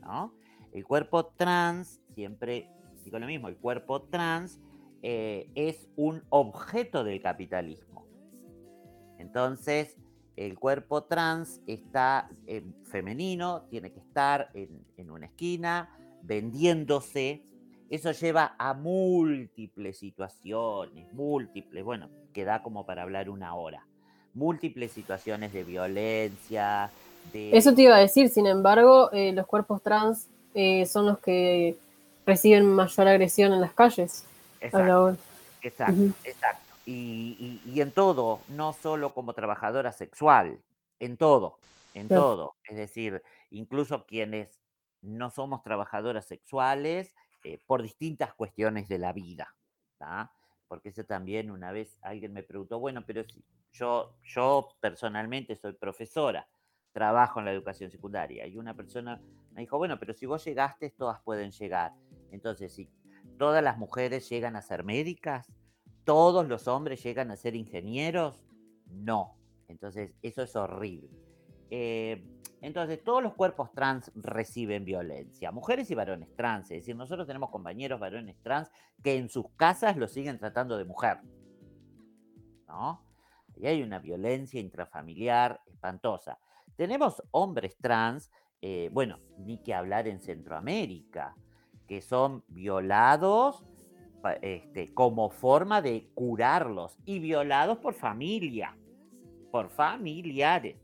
[0.00, 0.35] ¿No?
[0.76, 2.68] El cuerpo trans, siempre
[3.02, 4.60] digo lo mismo, el cuerpo trans
[5.02, 8.04] eh, es un objeto del capitalismo.
[9.18, 9.96] Entonces,
[10.36, 17.42] el cuerpo trans está eh, femenino, tiene que estar en, en una esquina, vendiéndose.
[17.88, 23.86] Eso lleva a múltiples situaciones, múltiples, bueno, que da como para hablar una hora.
[24.34, 26.90] Múltiples situaciones de violencia.
[27.32, 31.76] Eso te iba a decir, sin embargo, eh, los cuerpos trans eh, son los que
[32.24, 34.24] reciben mayor agresión en las calles.
[34.60, 35.18] Exacto,
[35.92, 36.12] Ujú.
[36.24, 36.74] exacto.
[36.86, 40.58] Y, y- y en todo, no solo como trabajadora sexual,
[40.98, 41.58] en todo,
[41.94, 42.22] en Claro.
[42.24, 42.54] todo.
[42.64, 44.60] Es decir, incluso quienes
[45.02, 49.54] no somos trabajadoras sexuales eh, por distintas cuestiones de la vida.
[49.98, 50.32] ¿tá?
[50.68, 55.74] Porque eso también una vez alguien me preguntó, bueno, pero si yo, yo personalmente soy
[55.74, 56.48] profesora,
[56.96, 59.20] trabajo en la educación secundaria, y una persona
[59.52, 61.92] me dijo, bueno, pero si vos llegaste, todas pueden llegar.
[62.30, 62.88] Entonces, si
[63.36, 65.52] todas las mujeres llegan a ser médicas,
[66.04, 68.46] todos los hombres llegan a ser ingenieros,
[68.86, 69.36] no.
[69.68, 71.10] Entonces, eso es horrible.
[71.68, 72.24] Eh,
[72.62, 76.70] entonces, todos los cuerpos trans reciben violencia, mujeres y varones trans.
[76.70, 78.70] Es decir, nosotros tenemos compañeros varones trans
[79.02, 81.18] que en sus casas lo siguen tratando de mujer.
[82.66, 83.04] ¿No?
[83.54, 86.38] Y hay una violencia intrafamiliar espantosa.
[86.76, 91.34] Tenemos hombres trans, eh, bueno, ni que hablar en Centroamérica,
[91.86, 93.64] que son violados
[94.42, 98.76] este, como forma de curarlos y violados por familia,
[99.50, 100.76] por familiares.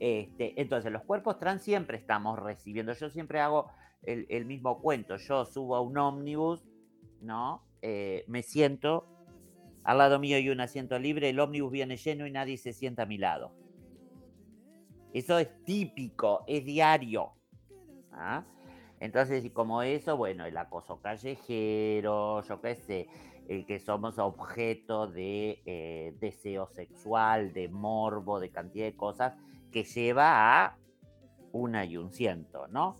[0.00, 2.92] Este, entonces, los cuerpos trans siempre estamos recibiendo.
[2.94, 3.70] Yo siempre hago
[4.02, 5.16] el, el mismo cuento.
[5.16, 6.64] Yo subo a un ómnibus,
[7.20, 7.62] ¿no?
[7.82, 9.06] Eh, me siento,
[9.84, 13.02] al lado mío hay un asiento libre, el ómnibus viene lleno y nadie se sienta
[13.02, 13.52] a mi lado.
[15.12, 17.32] Eso es típico, es diario.
[18.12, 18.44] ¿ah?
[19.00, 23.08] Entonces, como eso, bueno, el acoso callejero, yo qué sé,
[23.48, 29.34] el que somos objeto de eh, deseo sexual, de morbo, de cantidad de cosas
[29.70, 30.78] que lleva a
[31.52, 32.96] una y un ciento, ¿no?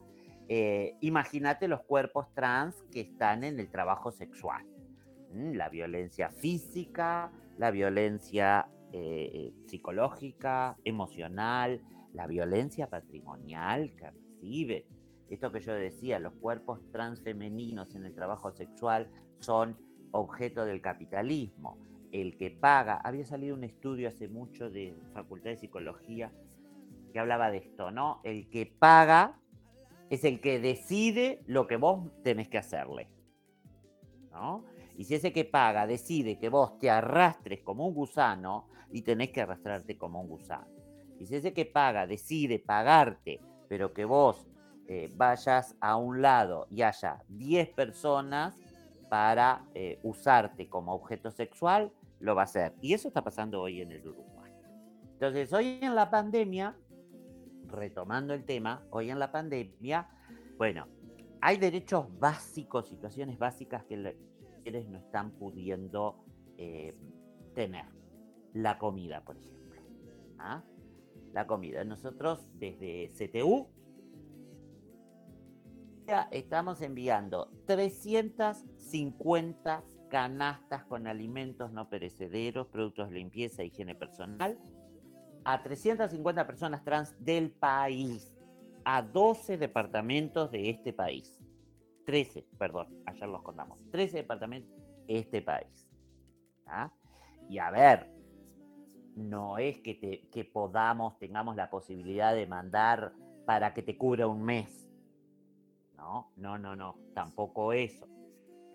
[0.48, 4.66] Eh, Imagínate los cuerpos trans que están en el trabajo sexual.
[5.32, 11.80] La violencia física, la violencia eh, psicológica, emocional,
[12.14, 14.86] la violencia patrimonial que recibe.
[15.28, 19.78] Esto que yo decía, los cuerpos transfemeninos en el trabajo sexual son
[20.10, 21.78] objeto del capitalismo.
[22.10, 26.30] El que paga, había salido un estudio hace mucho de Facultad de Psicología
[27.12, 28.20] que hablaba de esto, ¿no?
[28.24, 29.40] El que paga
[30.10, 33.08] es el que decide lo que vos tenés que hacerle,
[34.30, 34.64] ¿no?
[34.96, 39.30] Y si ese que paga decide que vos te arrastres como un gusano y tenés
[39.30, 40.81] que arrastrarte como un gusano.
[41.22, 44.44] Y si ese que paga decide pagarte, pero que vos
[44.88, 48.56] eh, vayas a un lado y haya 10 personas
[49.08, 52.74] para eh, usarte como objeto sexual, lo va a hacer.
[52.80, 54.52] Y eso está pasando hoy en el Uruguay.
[55.12, 56.76] Entonces, hoy en la pandemia,
[57.68, 60.08] retomando el tema, hoy en la pandemia,
[60.58, 60.88] bueno,
[61.40, 66.16] hay derechos básicos, situaciones básicas que las mujeres no están pudiendo
[66.58, 66.96] eh,
[67.54, 67.84] tener.
[68.54, 69.80] La comida, por ejemplo.
[70.40, 70.64] ¿ah?
[71.32, 71.84] La comida.
[71.84, 73.68] Nosotros desde CTU
[76.06, 84.58] ya estamos enviando 350 canastas con alimentos no perecederos, productos de limpieza e higiene personal
[85.44, 88.32] a 350 personas trans del país,
[88.84, 91.38] a 12 departamentos de este país.
[92.06, 93.78] 13, perdón, ayer los contamos.
[93.90, 94.70] 13 departamentos
[95.06, 95.88] de este país.
[96.66, 96.92] ¿ah?
[97.48, 98.10] Y a ver,
[99.16, 103.12] no es que, te- que podamos, tengamos la posibilidad de mandar
[103.44, 104.88] para que te cubra un mes.
[105.96, 108.08] No, no, no, no, tampoco eso.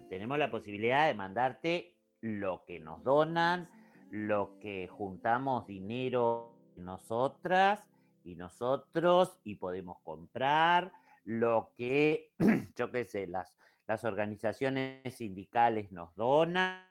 [0.09, 3.69] Tenemos la posibilidad de mandarte lo que nos donan,
[4.09, 7.83] lo que juntamos dinero nosotras
[8.23, 10.91] y nosotros y podemos comprar,
[11.25, 12.31] lo que,
[12.75, 13.53] yo qué sé, las,
[13.85, 16.86] las organizaciones sindicales nos donan.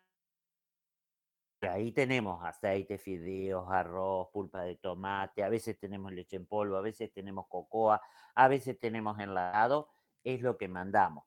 [1.62, 6.82] Ahí tenemos aceite, fideos, arroz, pulpa de tomate, a veces tenemos leche en polvo, a
[6.82, 8.00] veces tenemos cocoa,
[8.34, 9.88] a veces tenemos enlatado,
[10.22, 11.24] es lo que mandamos.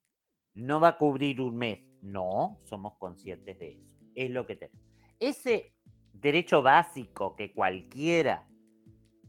[0.53, 4.85] No va a cubrir un mes, no, somos conscientes de eso, es lo que tenemos.
[5.19, 5.73] Ese
[6.13, 8.47] derecho básico que cualquiera,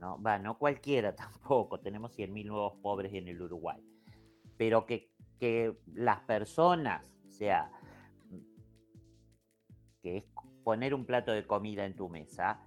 [0.01, 3.83] no, va, no cualquiera tampoco, tenemos 100.000 nuevos pobres en el Uruguay,
[4.59, 7.73] pero que, que las personas, o sea,
[10.03, 10.25] que es
[10.65, 12.61] poner un plato de comida en tu mesa,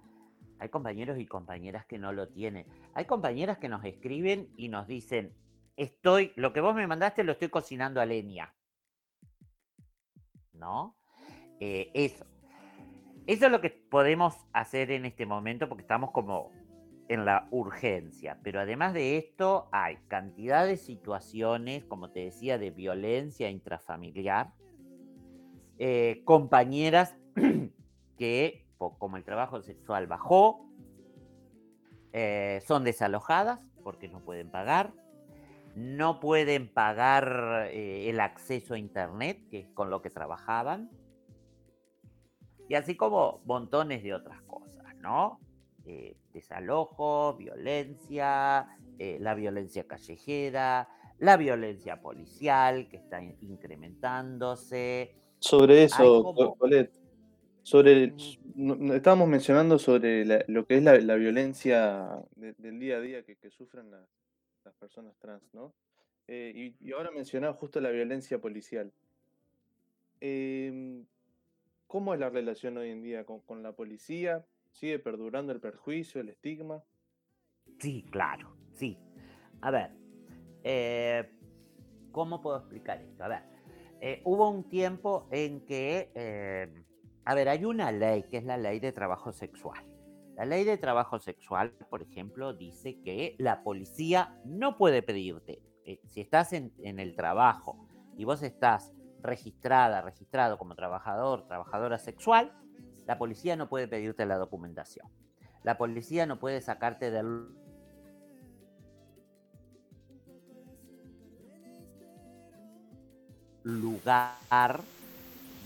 [0.58, 2.66] hay compañeros y compañeras que no lo tienen.
[2.94, 5.34] Hay compañeras que nos escriben y nos dicen,
[5.76, 8.54] estoy, lo que vos me mandaste lo estoy cocinando a leña.
[10.52, 10.96] ¿No?
[11.60, 12.24] Eh, eso.
[13.26, 16.52] Eso es lo que podemos hacer en este momento porque estamos como
[17.08, 18.38] en la urgencia.
[18.42, 24.52] Pero además de esto, hay cantidad de situaciones, como te decía, de violencia intrafamiliar.
[25.78, 27.16] eh, compañeras
[28.16, 30.66] que, como el trabajo sexual bajó,
[32.12, 34.92] eh, son desalojadas porque no pueden pagar,
[35.74, 40.90] no pueden pagar eh, el acceso a Internet, que es con lo que trabajaban,
[42.68, 45.40] y así como montones de otras cosas, ¿no?
[45.84, 50.88] Eh, desalojo, violencia, eh, la violencia callejera,
[51.18, 55.14] la violencia policial que está in- incrementándose.
[55.40, 56.96] Sobre eso, como- Co- Colette,
[57.64, 58.12] sobre
[58.54, 63.00] no- estábamos mencionando sobre la- lo que es la, la violencia de- del día a
[63.00, 64.06] día que, que sufren la-
[64.64, 65.74] las personas trans, ¿no?
[66.28, 68.92] Eh, y, y ahora mencionaba justo la violencia policial.
[70.20, 71.04] Em,
[71.86, 74.44] ¿cómo es la relación hoy en día con, con la policía?
[74.70, 76.82] ¿Sigue perdurando el perjuicio, el estigma?
[77.78, 78.98] Sí, claro, sí.
[79.62, 79.90] A ver,
[80.64, 81.30] eh,
[82.12, 83.24] ¿cómo puedo explicar esto?
[83.24, 83.42] A ver,
[84.00, 86.68] eh, hubo un tiempo en que, eh,
[87.24, 89.82] a ver, hay una ley que es la ley de trabajo sexual.
[90.36, 96.00] La ley de trabajo sexual, por ejemplo, dice que la policía no puede pedirte, eh,
[96.08, 102.52] si estás en, en el trabajo y vos estás registrada, registrado como trabajador, trabajadora sexual,
[103.06, 105.06] la policía no puede pedirte la documentación.
[105.62, 107.48] La policía no puede sacarte del
[113.62, 114.82] lugar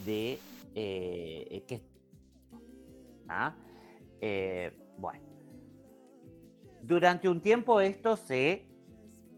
[0.05, 0.39] de
[0.75, 1.83] eh, que
[3.29, 3.55] ¿ah?
[4.21, 5.25] Eh, bueno
[6.83, 8.67] durante un tiempo esto se,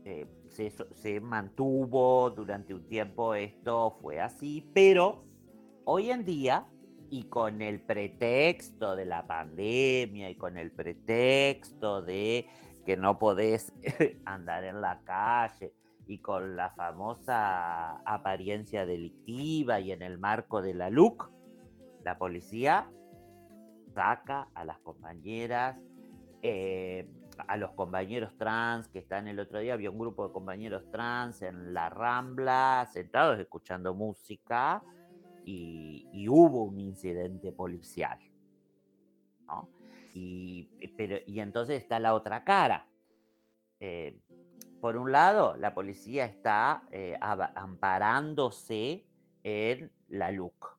[0.04, 5.24] eh, se mantuvo durante un tiempo esto fue así pero
[5.84, 6.66] hoy en día
[7.10, 12.46] y con el pretexto de la pandemia y con el pretexto de
[12.86, 13.72] que no podés
[14.24, 15.74] andar en la calle
[16.10, 21.30] y con la famosa apariencia delictiva y en el marco de la LUC,
[22.02, 22.90] la policía
[23.94, 25.78] saca a las compañeras,
[26.42, 27.08] eh,
[27.46, 31.42] a los compañeros trans que están el otro día, había un grupo de compañeros trans
[31.42, 34.82] en la Rambla, sentados escuchando música,
[35.44, 38.18] y, hubo un incidente policial.
[39.46, 39.68] ¿no?
[40.12, 42.86] Y, pero, y entonces está la otra cara.
[43.78, 44.20] Eh,
[44.80, 49.06] por un lado, la policía está eh, amparándose
[49.42, 50.78] en la LUC.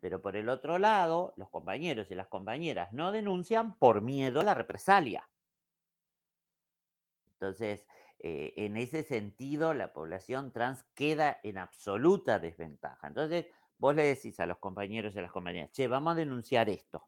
[0.00, 4.44] Pero por el otro lado, los compañeros y las compañeras no denuncian por miedo a
[4.44, 5.28] la represalia.
[7.32, 7.86] Entonces,
[8.18, 13.06] eh, en ese sentido, la población trans queda en absoluta desventaja.
[13.06, 13.46] Entonces,
[13.78, 17.06] vos le decís a los compañeros y a las compañeras, che, vamos a denunciar esto.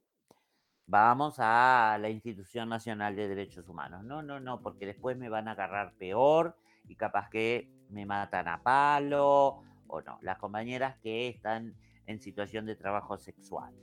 [0.91, 4.05] Vamos a la Institución Nacional de Derechos Humanos.
[4.05, 6.57] No, no, no, porque después me van a agarrar peor
[6.89, 10.19] y capaz que me matan a palo o no.
[10.23, 11.75] Las compañeras que están
[12.07, 13.75] en situación de trabajo sexual.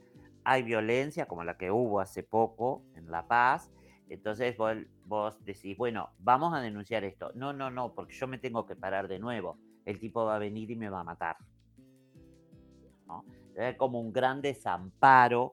[0.42, 3.70] Hay violencia como la que hubo hace poco en La Paz.
[4.08, 7.30] Entonces vos, decís, bueno, vamos a denunciar esto.
[7.36, 9.58] No, no, no, porque yo me tengo que parar de nuevo.
[9.84, 11.36] El tipo va a venir y me va a matar.
[13.56, 15.52] Hay como un gran desamparo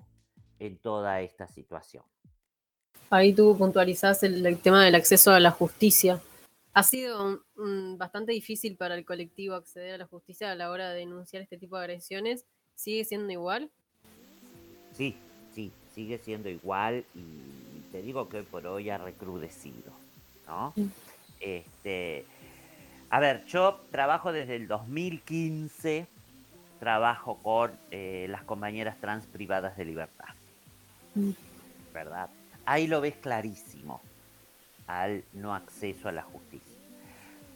[0.66, 2.04] en toda esta situación.
[3.10, 6.22] Ahí tú puntualizás el, el tema del acceso a la justicia.
[6.74, 10.90] Ha sido mm, bastante difícil para el colectivo acceder a la justicia a la hora
[10.90, 12.46] de denunciar este tipo de agresiones.
[12.76, 13.70] ¿Sigue siendo igual?
[14.94, 15.16] Sí,
[15.54, 19.92] sí, sigue siendo igual y te digo que hoy por hoy ha recrudecido,
[20.48, 20.74] ¿no?
[21.40, 22.26] Este,
[23.10, 26.08] a ver, yo trabajo desde el 2015,
[26.80, 30.34] trabajo con eh, las compañeras trans privadas de libertad,
[31.94, 32.30] ¿verdad?
[32.66, 34.02] Ahí lo ves clarísimo
[34.88, 36.80] al no acceso a la justicia.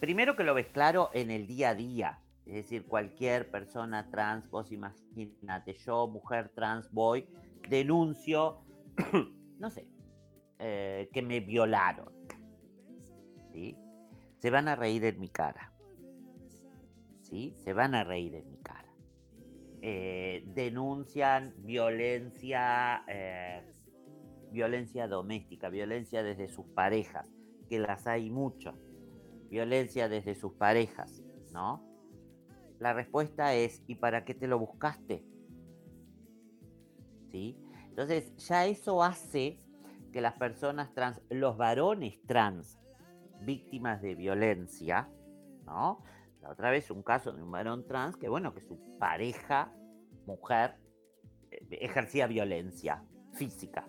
[0.00, 4.48] Primero que lo ves claro en el día a día, es decir, cualquier persona trans,
[4.50, 7.26] vos imagínate, yo, mujer trans, voy,
[7.68, 8.60] denuncio,
[9.58, 9.86] no sé,
[10.58, 12.12] eh, que me violaron.
[13.52, 13.76] ¿sí?
[14.38, 15.72] Se van a reír en mi cara.
[17.22, 17.54] ¿sí?
[17.64, 18.77] Se van a reír en mi cara.
[19.80, 23.62] Eh, denuncian violencia, eh,
[24.50, 27.28] violencia doméstica, violencia desde sus parejas,
[27.68, 28.74] que las hay mucho.
[29.50, 31.22] Violencia desde sus parejas,
[31.52, 31.84] ¿no?
[32.80, 35.24] La respuesta es, ¿y para qué te lo buscaste?
[37.30, 37.56] ¿Sí?
[37.88, 39.58] Entonces, ya eso hace
[40.12, 42.78] que las personas trans, los varones trans,
[43.40, 45.08] víctimas de violencia,
[45.64, 46.02] ¿no?
[46.48, 49.72] Otra vez un caso de un varón trans que, bueno, que su pareja,
[50.26, 50.76] mujer,
[51.50, 53.86] eh, ejercía violencia física.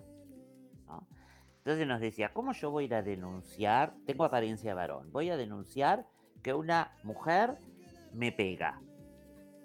[1.58, 3.94] Entonces nos decía, ¿cómo yo voy a ir a denunciar?
[4.06, 6.06] Tengo apariencia de varón, voy a denunciar
[6.42, 7.58] que una mujer
[8.14, 8.80] me pega.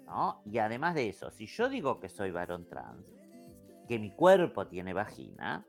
[0.04, 0.42] ¿no?
[0.44, 3.04] Y además de eso, si yo digo que soy varón trans,
[3.88, 5.66] que mi cuerpo tiene vagina,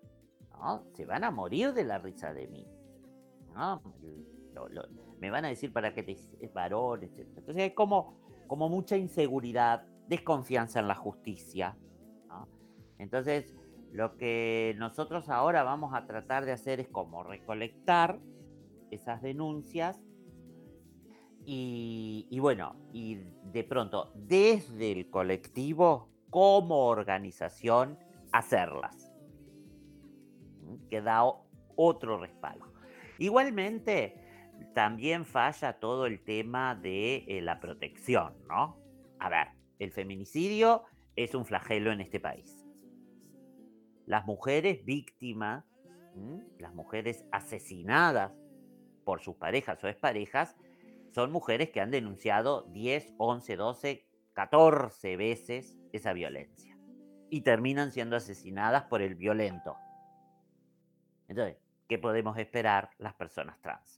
[0.52, 0.84] ¿no?
[0.94, 2.68] Se van a morir de la risa de mí.
[3.54, 3.82] ¿no?
[4.54, 4.68] Lo-
[5.20, 7.28] me van a decir para qué te es varón, etc.
[7.36, 11.78] Entonces hay como, como mucha inseguridad, desconfianza en la justicia.
[13.00, 13.56] Entonces,
[13.92, 18.20] lo que nosotros ahora vamos a tratar de hacer es como recolectar
[18.90, 20.00] esas denuncias
[21.46, 23.16] y, y bueno, y
[23.52, 27.98] de pronto, desde el colectivo, como organización,
[28.32, 29.14] hacerlas
[30.90, 31.24] que da
[31.76, 32.66] otro respaldo.
[33.20, 34.27] Igualmente,
[34.74, 38.78] también falla todo el tema de eh, la protección, ¿no?
[39.20, 39.48] A ver,
[39.80, 40.84] el feminicidio
[41.16, 42.66] es un flagelo en este país.
[44.06, 45.66] Las mujeres víctimas,
[46.60, 48.32] las mujeres asesinadas
[49.04, 50.56] por sus parejas o exparejas,
[51.12, 56.78] son mujeres que han denunciado 10, 11, 12, 14 veces esa violencia
[57.30, 59.76] y terminan siendo asesinadas por el violento.
[61.28, 63.97] Entonces, ¿qué podemos esperar las personas trans?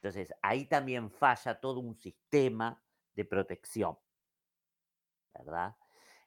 [0.00, 2.80] Entonces, ahí también falla todo un sistema
[3.14, 3.98] de protección,
[5.34, 5.76] ¿verdad?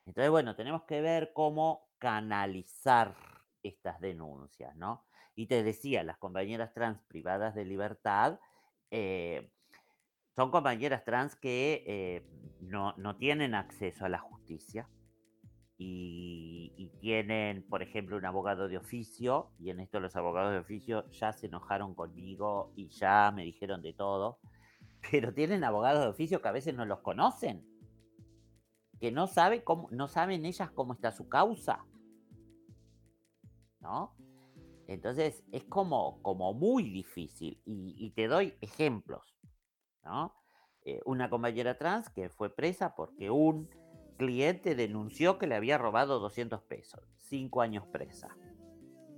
[0.05, 3.15] Entonces, bueno, tenemos que ver cómo canalizar
[3.63, 5.05] estas denuncias, ¿no?
[5.35, 8.39] Y te decía, las compañeras trans privadas de libertad
[8.89, 9.53] eh,
[10.35, 12.27] son compañeras trans que eh,
[12.59, 14.89] no, no tienen acceso a la justicia,
[15.83, 20.59] y, y tienen, por ejemplo, un abogado de oficio, y en esto los abogados de
[20.59, 24.37] oficio ya se enojaron conmigo y ya me dijeron de todo,
[25.11, 27.65] pero tienen abogados de oficio que a veces no los conocen,
[28.99, 31.83] que no, sabe cómo, no saben ellas cómo está su causa,
[33.79, 34.15] ¿no?
[34.85, 39.35] Entonces es como, como muy difícil, y, y te doy ejemplos,
[40.03, 40.35] ¿no?
[40.83, 43.67] Eh, una compañera trans que fue presa porque un
[44.25, 48.29] cliente denunció que le había robado 200 pesos, cinco años presa.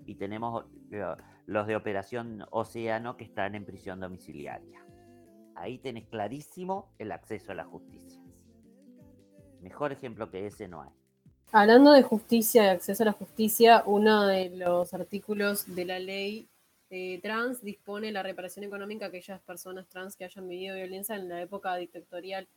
[0.06, 4.86] Y tenemos lo- los de Operación Océano que están en prisión domiciliaria.
[5.56, 8.22] Ahí tenés clarísimo el acceso a la justicia.
[9.62, 10.89] Mejor ejemplo que ese no hay.
[11.51, 16.47] Hablando de justicia y acceso a la justicia, uno de los artículos de la ley
[16.89, 21.28] eh, trans dispone la reparación económica a aquellas personas trans que hayan vivido violencia en
[21.28, 22.47] la época dictatorial.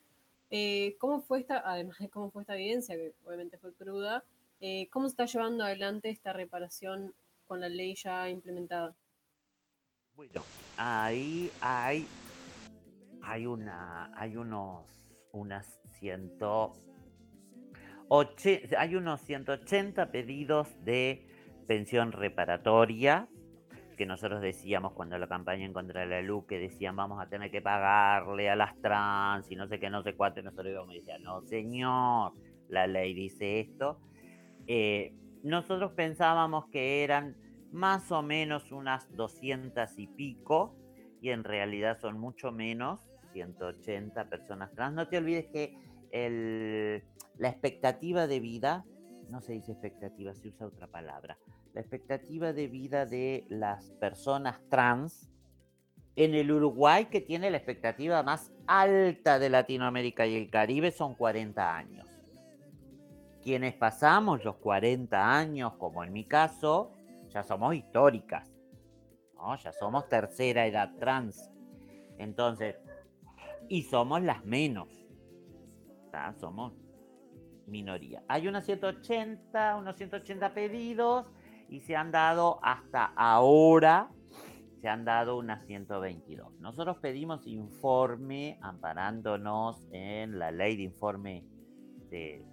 [0.51, 4.25] Eh, ¿Cómo fue esta, además de cómo fue esta evidencia, que obviamente fue cruda,
[4.61, 7.15] eh, cómo se está llevando adelante esta reparación
[7.47, 8.95] con la ley ya implementada?
[10.15, 10.43] Bueno,
[10.79, 12.07] ahí hay,
[13.23, 14.85] hay una, hay unos,
[15.33, 15.67] unas
[15.99, 16.73] ciento,
[18.09, 21.27] oche- hay unos 180 pedidos de
[21.67, 23.29] pensión reparatoria
[23.97, 27.29] que nosotros decíamos cuando la campaña en contra de la luz, que decían vamos a
[27.29, 30.69] tener que pagarle a las trans y no sé qué, no sé cuánto, y nosotros
[30.69, 32.33] íbamos y decían, no señor,
[32.69, 34.01] la ley dice esto.
[34.67, 37.37] Eh, nosotros pensábamos que eran
[37.73, 40.77] más o menos unas 200 y pico,
[41.21, 43.01] y en realidad son mucho menos,
[43.33, 44.95] 180 personas trans.
[44.95, 45.75] No te olvides que
[46.11, 47.03] el-
[47.39, 48.85] la expectativa de vida,
[49.31, 51.37] no se dice expectativa, se usa otra palabra,
[51.77, 55.31] la expectativa de vida de las personas trans
[56.17, 61.15] en el Uruguay, que tiene la expectativa más alta de Latinoamérica y el Caribe, son
[61.15, 62.09] 40 años.
[63.43, 66.93] Quienes pasamos los 40 años, como en mi caso,
[67.29, 68.51] ya somos históricas,
[69.35, 69.55] ¿no?
[69.57, 71.51] ya somos tercera edad trans.
[72.17, 72.77] Entonces,
[73.69, 74.89] y somos las menos.
[76.11, 76.33] ¿tá?
[76.41, 76.73] Somos
[77.67, 78.23] minoría.
[78.29, 81.27] Hay unos 180, unos 180 pedidos
[81.69, 84.11] y se han dado hasta ahora,
[84.81, 86.61] se han dado unas 122.
[86.61, 91.45] Nosotros pedimos informe amparándonos en la ley de informe
[92.11, 92.45] de,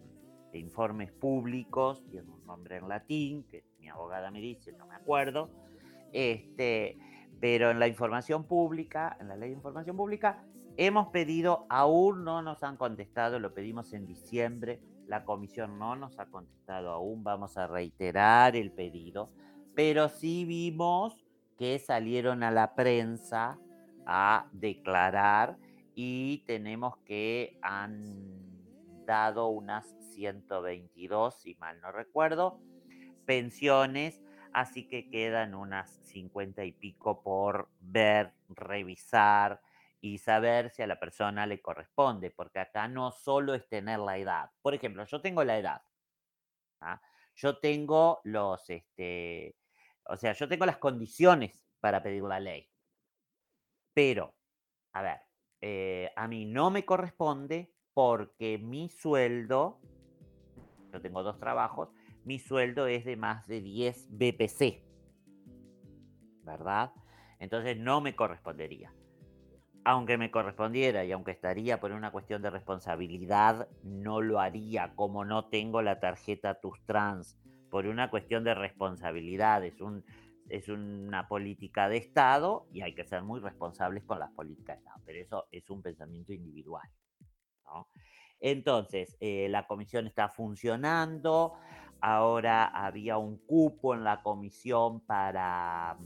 [0.54, 5.50] informes públicos, tiene un nombre en latín, que mi abogada me dice, no me acuerdo,
[6.12, 6.98] este,
[7.40, 10.46] pero en la información pública, en la ley de información pública,
[10.78, 16.20] hemos pedido, aún no nos han contestado, lo pedimos en diciembre, la comisión no nos
[16.20, 19.32] ha contestado aún, vamos a reiterar el pedido,
[19.76, 21.24] pero sí vimos
[21.58, 23.60] que salieron a la prensa
[24.06, 25.58] a declarar
[25.96, 28.04] y tenemos que han
[29.06, 32.60] dado unas 122, si mal no recuerdo,
[33.26, 34.22] pensiones,
[34.54, 39.62] así que quedan unas 50 y pico por ver, revisar
[40.04, 44.18] y saber si a la persona le corresponde, porque acá no solo es tener la
[44.18, 44.52] edad.
[44.62, 45.82] Por ejemplo, yo tengo la edad.
[46.82, 47.02] ¿ah?
[47.36, 49.56] Yo tengo los, este,
[50.06, 52.70] o sea, yo tengo las condiciones para pedir la ley.
[53.94, 54.36] Pero,
[54.92, 55.22] a ver,
[55.62, 59.80] eh, a mí no me corresponde porque mi sueldo,
[60.92, 61.94] yo tengo dos trabajos,
[62.26, 64.84] mi sueldo es de más de 10 BPC,
[66.44, 66.92] ¿verdad?
[67.40, 68.94] Entonces no me correspondería.
[69.86, 75.26] Aunque me correspondiera y aunque estaría por una cuestión de responsabilidad, no lo haría como
[75.26, 77.38] no tengo la tarjeta TUS Trans,
[77.70, 79.64] por una cuestión de responsabilidad.
[79.66, 80.06] Es, un,
[80.48, 84.80] es una política de Estado y hay que ser muy responsables con las políticas de
[84.84, 86.88] Estado, pero eso es un pensamiento individual.
[88.40, 91.54] Entonces, eh, la comisión está funcionando,
[92.02, 95.98] ahora había un cupo en la comisión para,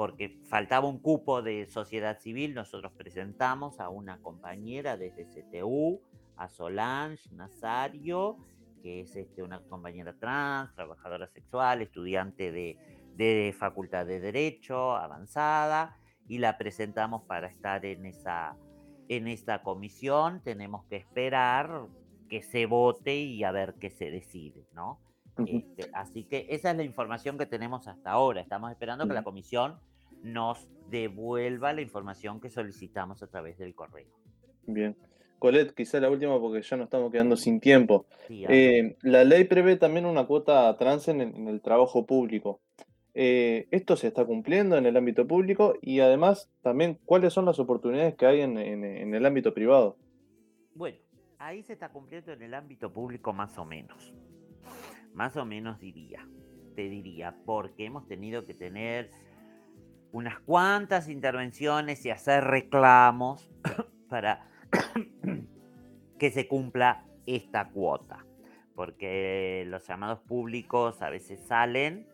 [0.00, 6.00] porque faltaba un cupo de sociedad civil, nosotros presentamos a una compañera desde CTU,
[6.38, 8.38] a Solange Nazario,
[8.82, 12.78] que es este, una compañera trans, trabajadora sexual, estudiante de,
[13.14, 18.56] de Facultad de Derecho avanzada, y la presentamos para estar en esa,
[19.06, 20.40] en esta comisión.
[20.42, 21.88] Tenemos que esperar
[22.30, 24.98] que se vote y a ver qué se decide, ¿no?
[25.46, 28.40] Este, así que esa es la información que tenemos hasta ahora.
[28.40, 29.78] Estamos esperando que la comisión
[30.22, 34.08] nos devuelva la información que solicitamos a través del correo.
[34.66, 34.96] Bien.
[35.38, 38.06] Colette, quizá la última porque ya nos estamos quedando sin tiempo.
[38.28, 42.60] Sí, Eh, la ley prevé también una cuota trans en, el- en el trabajo público.
[43.14, 45.74] Eh, ¿Esto se está cumpliendo en el ámbito público?
[45.80, 49.96] Y además, también, ¿cuáles son las oportunidades que hay en, en- en el ámbito privado?
[50.74, 50.98] Bueno,
[51.38, 54.12] ahí se está cumpliendo en el ámbito público más o menos.
[55.14, 56.28] Más o menos diría,
[56.76, 59.10] te diría, porque hemos tenido que tener
[60.12, 63.50] unas cuantas intervenciones y hacer reclamos
[64.08, 64.46] para
[66.18, 68.24] que se cumpla esta cuota.
[68.74, 72.06] Porque los llamados públicos a veces salen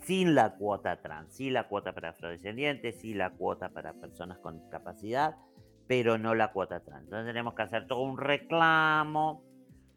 [0.00, 4.58] sin la cuota trans, sí la cuota para afrodescendientes, sí la cuota para personas con
[4.58, 5.36] discapacidad,
[5.86, 7.04] pero no la cuota trans.
[7.04, 9.42] Entonces tenemos que hacer todo un reclamo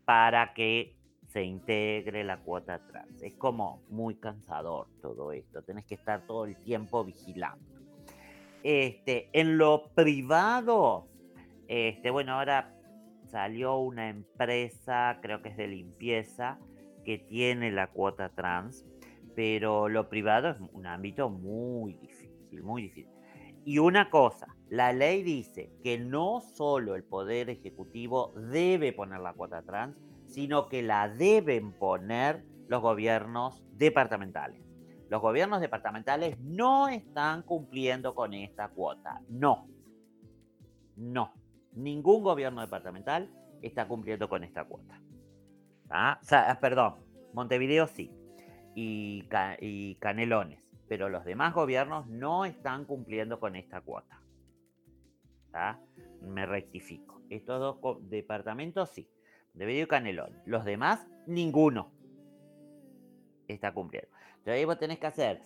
[0.06, 0.97] para que
[1.28, 3.22] se integre la cuota trans.
[3.22, 7.66] Es como muy cansador todo esto, tenés que estar todo el tiempo vigilando.
[8.64, 11.08] Este, en lo privado,
[11.68, 12.74] este, bueno, ahora
[13.26, 16.60] salió una empresa, creo que es de limpieza,
[17.04, 18.86] que tiene la cuota trans,
[19.36, 23.14] pero lo privado es un ámbito muy difícil, muy difícil.
[23.64, 29.34] Y una cosa, la ley dice que no solo el Poder Ejecutivo debe poner la
[29.34, 29.98] cuota trans,
[30.28, 34.62] sino que la deben poner los gobiernos departamentales.
[35.10, 39.22] Los gobiernos departamentales no están cumpliendo con esta cuota.
[39.30, 39.70] No.
[40.96, 41.34] No.
[41.74, 43.32] Ningún gobierno departamental
[43.62, 45.02] está cumpliendo con esta cuota.
[45.90, 46.96] Ah, ah, perdón,
[47.34, 48.12] Montevideo sí.
[48.76, 49.28] Y,
[49.60, 50.62] y Canelones.
[50.90, 54.22] Pero los demás gobiernos no están cumpliendo con esta cuota.
[55.52, 55.80] ¿tá?
[56.22, 57.22] Me rectifico.
[57.30, 59.10] Estos dos departamentos sí.
[59.54, 60.42] Montevideo y Canelón.
[60.46, 61.92] Los demás, ninguno
[63.48, 64.10] está cumpliendo.
[64.30, 65.42] Entonces ahí vos tenés que hacer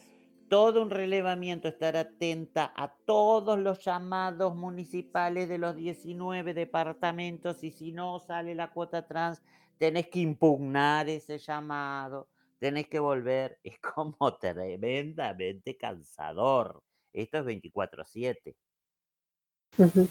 [0.51, 7.71] todo un relevamiento, estar atenta a todos los llamados municipales de los 19 departamentos y
[7.71, 9.41] si no sale la cuota trans,
[9.77, 12.27] tenés que impugnar ese llamado,
[12.59, 16.83] tenés que volver, es como tremendamente cansador.
[17.13, 18.55] Esto es 24/7.
[19.77, 20.09] Ujú.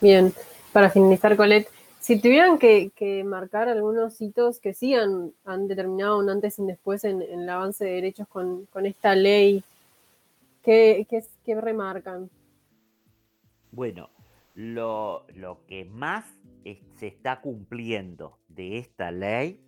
[0.00, 0.34] Bien,
[0.72, 1.68] para finalizar, Colette,
[2.04, 6.66] si tuvieran que, marcar algunos hitos que sí han, han determinado un antes y un
[6.66, 9.64] después en, el avance de derechos con, con esta ley,
[10.62, 12.28] ¿qué, qué, remarcan?
[13.72, 14.10] Bueno,
[14.54, 16.26] lo, lo que más
[16.98, 19.58] se está cumpliendo de esta ley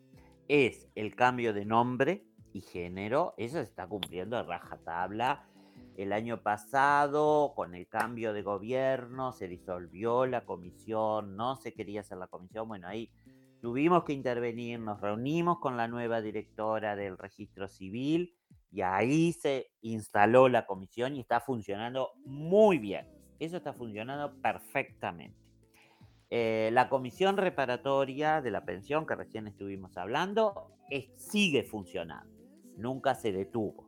[0.47, 2.23] es el cambio de nombre
[2.53, 3.33] y género.
[3.39, 5.43] Eso se está cumpliendo a rajatabla.
[5.97, 12.01] El año pasado, con el cambio de gobierno, se disolvió la comisión, no se quería
[12.01, 12.69] hacer la comisión.
[12.69, 13.11] Bueno, ahí
[13.63, 18.35] tuvimos que intervenir, nos reunimos con la nueva directora del registro civil
[18.71, 23.09] y ahí se instaló la comisión y está funcionando muy bien.
[23.39, 25.39] Eso está funcionando perfectamente.
[26.29, 30.73] Eh, la comisión reparatoria de la pensión que recién estuvimos hablando
[31.17, 32.31] sigue funcionando,
[32.77, 33.87] nunca se detuvo.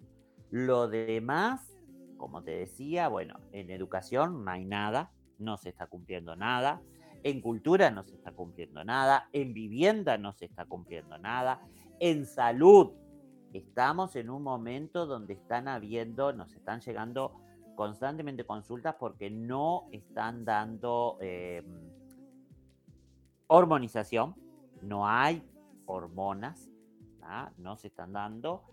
[0.51, 1.78] Lo demás,
[2.19, 6.83] como te decía, bueno, en educación no hay nada, no se está cumpliendo nada,
[7.23, 11.63] en cultura no se está cumpliendo nada, en vivienda no se está cumpliendo nada,
[12.01, 12.93] en salud
[13.53, 17.41] estamos en un momento donde están habiendo, nos están llegando
[17.75, 21.63] constantemente consultas porque no están dando eh,
[23.47, 24.35] hormonización,
[24.83, 25.43] no hay
[25.87, 26.69] hormonas,
[27.23, 27.51] ¿ah?
[27.57, 28.65] no se están dando.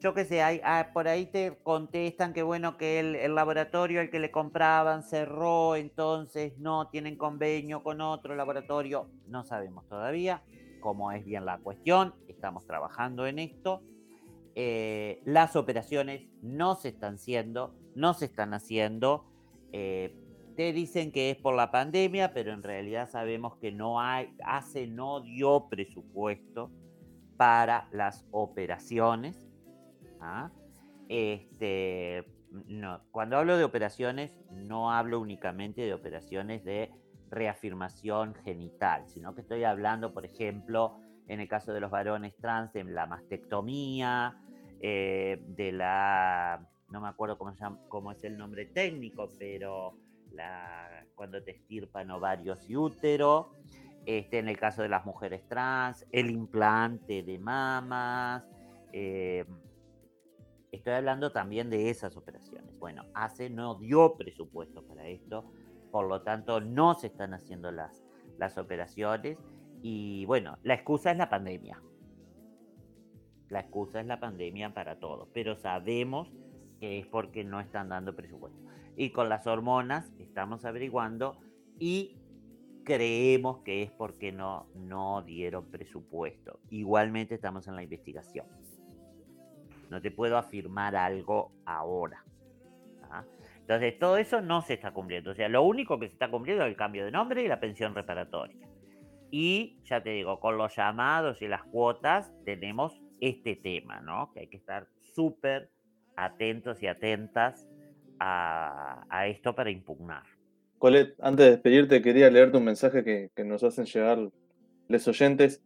[0.00, 4.18] Yo qué sé, ah, por ahí te contestan que bueno, que el, laboratorio al que
[4.18, 9.08] le compraban cerró, entonces no tienen convenio con otro laboratorio.
[9.26, 10.42] No sabemos todavía
[10.80, 13.82] cómo es bien la cuestión, estamos trabajando en esto.
[14.54, 19.26] Eh, las operaciones no se están haciendo, no se están haciendo.
[19.72, 20.20] eh,
[20.56, 24.86] te dicen que es por la pandemia, pero en realidad sabemos que no hay, hace
[24.86, 26.70] no dio presupuesto
[27.36, 29.43] para las operaciones.
[31.08, 32.24] Este,
[33.10, 36.90] cuando hablo de operaciones, no hablo únicamente de operaciones de
[37.30, 42.72] reafirmación genital, sino que estoy hablando, por ejemplo, en el caso de los varones trans,
[42.72, 44.40] de la mastectomía,
[44.80, 49.98] eh, de la, no me acuerdo cómo, es el nombre técnico, pero
[51.14, 53.52] cuando te estirpan ovarios y útero,
[54.04, 58.44] este, en el caso de las mujeres trans, el implante de mamas,
[58.92, 59.44] eh,
[60.74, 62.76] Estoy hablando también de esas operaciones.
[62.80, 65.44] Bueno, ACE no dio presupuesto para esto,
[65.92, 68.04] por lo tanto no se están haciendo las,
[68.38, 69.38] las operaciones
[69.82, 71.80] y bueno, la excusa es la pandemia.
[73.50, 76.32] La excusa es la pandemia para todos, pero sabemos
[76.80, 78.60] que es porque no están dando presupuesto.
[78.96, 81.38] Y con las hormonas estamos averiguando
[81.78, 82.16] y
[82.82, 86.58] creemos que es porque no, no dieron presupuesto.
[86.70, 88.46] Igualmente estamos en la investigación.
[89.90, 92.24] No te puedo afirmar algo ahora.
[93.10, 93.24] ¿ah?
[93.60, 95.30] Entonces, todo eso no se está cumpliendo.
[95.30, 97.60] O sea, lo único que se está cumpliendo es el cambio de nombre y la
[97.60, 98.68] pensión reparatoria.
[99.30, 104.30] Y ya te digo, con los llamados y las cuotas tenemos este tema, ¿no?
[104.32, 105.70] Que hay que estar súper
[106.16, 107.66] atentos y atentas
[108.20, 110.22] a, a esto para impugnar.
[110.78, 114.18] Colette, antes de despedirte, quería leerte un mensaje que, que nos hacen llegar
[114.88, 115.62] los oyentes.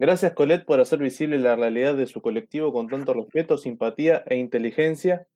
[0.00, 4.36] Gracias, Colette, por hacer visible la realidad de su colectivo con tanto respeto, simpatía e
[4.36, 5.26] inteligencia.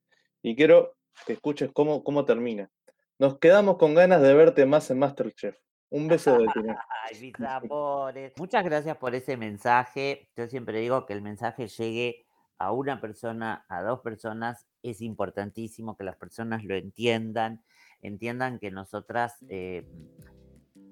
[0.40, 0.96] Y quiero
[1.26, 2.70] que escuches cómo, cómo termina.
[3.18, 5.54] Nos quedamos con ganas de verte más en Masterchef.
[5.90, 6.60] Un beso de ti.
[7.04, 8.32] Ay, mis amores.
[8.38, 10.30] Muchas gracias por ese mensaje.
[10.34, 12.24] Yo siempre digo que el mensaje llegue
[12.56, 14.66] a una persona, a dos personas.
[14.82, 17.62] Es importantísimo que las personas lo entiendan,
[18.00, 19.86] entiendan que nosotras eh,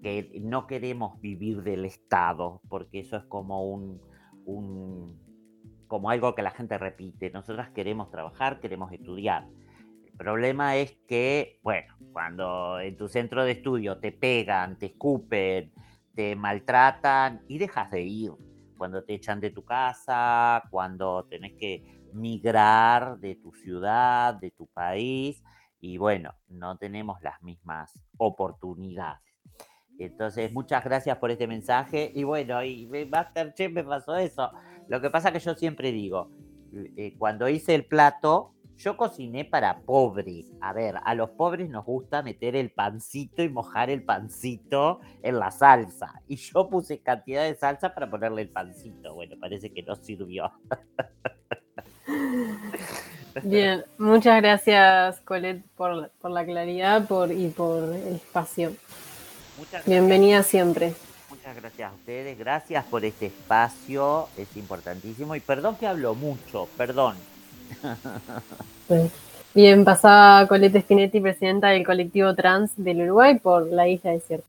[0.02, 4.00] que no queremos vivir del Estado, porque eso es como un,
[5.86, 7.30] como algo que la gente repite.
[7.30, 9.46] Nosotras queremos trabajar, queremos estudiar.
[10.04, 15.72] El problema es que, bueno, cuando en tu centro de estudio te pegan, te escupen,
[16.14, 18.32] te maltratan y dejas de ir.
[18.76, 24.66] Cuando te echan de tu casa, cuando tenés que migrar de tu ciudad, de tu
[24.66, 25.42] país,
[25.80, 29.31] y bueno, no tenemos las mismas oportunidades.
[30.04, 32.10] Entonces, muchas gracias por este mensaje.
[32.14, 34.50] Y bueno, y Masterchef me pasó eso.
[34.88, 36.30] Lo que pasa que yo siempre digo,
[36.96, 40.44] eh, cuando hice el plato, yo cociné para pobre.
[40.60, 45.38] A ver, a los pobres nos gusta meter el pancito y mojar el pancito en
[45.38, 46.20] la salsa.
[46.26, 49.14] Y yo puse cantidad de salsa para ponerle el pancito.
[49.14, 50.50] Bueno, parece que no sirvió.
[53.44, 58.72] Bien, muchas gracias, Colette, por, por la claridad por, y por el espacio.
[59.62, 59.86] Muchas.
[59.86, 60.86] Bienvenida siempre.
[61.30, 65.36] Muchas Muchas gracias a ustedes, gracias por este espacio, es importantísimo.
[65.36, 67.16] Y perdón que hablo mucho, perdón.
[69.54, 74.46] Bien, pasaba Colette Spinetti, presidenta del colectivo trans del Uruguay por la isla desierta.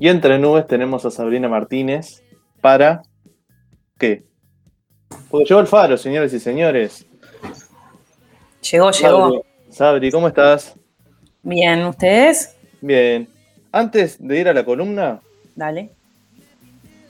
[0.00, 2.22] Y entre nubes tenemos a Sabrina Martínez
[2.62, 3.02] para.
[3.98, 4.24] ¿Qué?
[5.28, 7.06] Porque llegó el faro, señores y señores.
[8.62, 8.92] Llegó, llegó.
[8.92, 10.74] Sabri, Sabri, ¿cómo estás?
[11.42, 12.56] Bien, ¿ustedes?
[12.80, 13.28] Bien.
[13.72, 15.20] Antes de ir a la columna,
[15.54, 15.90] Dale.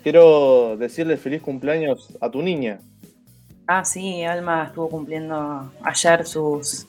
[0.03, 2.81] quiero decirle feliz cumpleaños a tu niña.
[3.69, 6.89] Ah, sí, Alma estuvo cumpliendo ayer sus,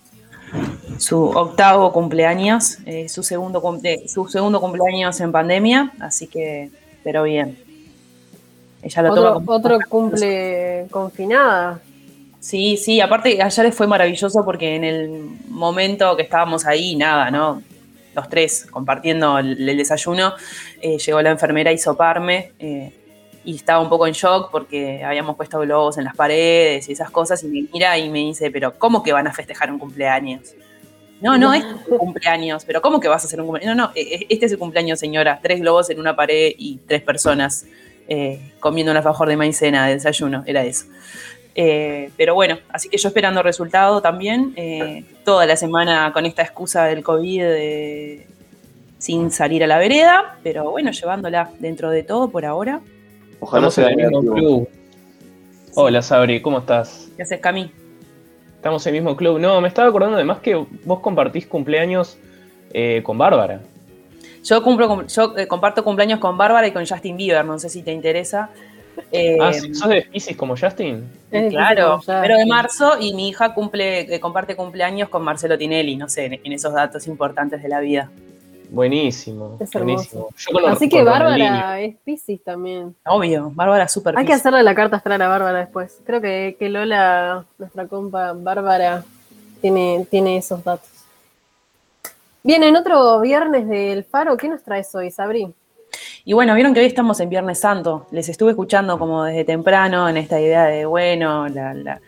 [0.97, 6.69] su octavo cumpleaños, eh, su, segundo cumple- su segundo cumpleaños en pandemia, así que,
[7.03, 7.57] pero bien.
[8.83, 11.79] Ella lo toma Otro, como- otro cumple confinada.
[12.39, 15.09] Sí, sí, aparte ayer fue maravilloso porque en el
[15.49, 17.61] momento que estábamos ahí, nada, ¿no?
[18.15, 20.33] Los tres compartiendo el, el desayuno,
[20.81, 22.91] eh, llegó la enfermera a hisoparme eh,
[23.45, 27.11] y estaba un poco en shock porque habíamos puesto globos en las paredes y esas
[27.11, 30.53] cosas y me mira y me dice, pero ¿cómo que van a festejar un cumpleaños?
[31.21, 33.75] No, no, este es tu cumpleaños, pero ¿cómo que vas a hacer un cumpleaños?
[33.75, 35.39] No, no, eh, este es el cumpleaños, señora.
[35.41, 37.65] Tres globos en una pared y tres personas
[38.07, 40.85] eh, comiendo un alfajor de maicena de desayuno, era eso.
[41.53, 46.41] Eh, pero bueno, así que yo esperando resultado también, eh, toda la semana con esta
[46.43, 48.27] excusa del COVID eh,
[48.97, 52.79] sin salir a la vereda, pero bueno, llevándola dentro de todo por ahora.
[53.39, 54.35] Ojalá el mismo negativo.
[54.35, 54.69] club.
[55.75, 57.09] Hola Sabri, ¿cómo estás?
[57.17, 57.71] ¿Qué haces, Cami?
[58.61, 59.39] Estamos en el mismo club.
[59.39, 60.53] No, me estaba acordando además que
[60.85, 62.19] vos compartís cumpleaños
[62.71, 63.59] eh, con Bárbara.
[64.43, 67.69] Yo, cumplo, cum- yo eh, comparto cumpleaños con Bárbara y con Justin Bieber, no sé
[67.69, 68.51] si te interesa.
[69.11, 69.51] Eh, ah.
[69.51, 71.09] ¿sos de Pisces como Justin?
[71.49, 76.07] Claro, pero de marzo y mi hija cumple, eh, comparte cumpleaños con Marcelo Tinelli, no
[76.07, 78.11] sé, en, en esos datos importantes de la vida.
[78.71, 80.29] Buenísimo, Es buenísimo.
[80.37, 81.03] Yo con- Así que.
[81.03, 82.95] Bárbara es Pisces también.
[83.05, 85.99] Obvio, Bárbara súper Hay que hacerle la carta astral a Bárbara después.
[86.05, 89.03] Creo que, que Lola, nuestra compa Bárbara,
[89.59, 90.87] tiene, tiene esos datos.
[92.43, 95.53] Bien, en otro viernes del Faro, ¿qué nos traes hoy, Sabri?
[96.23, 98.07] Y bueno, vieron que hoy estamos en Viernes Santo.
[98.11, 102.01] Les estuve escuchando como desde temprano en esta idea de, bueno, la- la-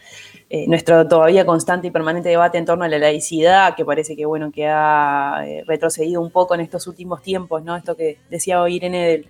[0.55, 4.27] eh, nuestro todavía constante y permanente debate en torno a la laicidad, que parece que,
[4.27, 7.75] bueno, que ha eh, retrocedido un poco en estos últimos tiempos, ¿no?
[7.75, 9.27] Esto que decía hoy Irene del,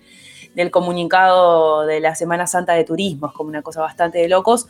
[0.54, 4.66] del comunicado de la Semana Santa de Turismo, es como una cosa bastante de locos.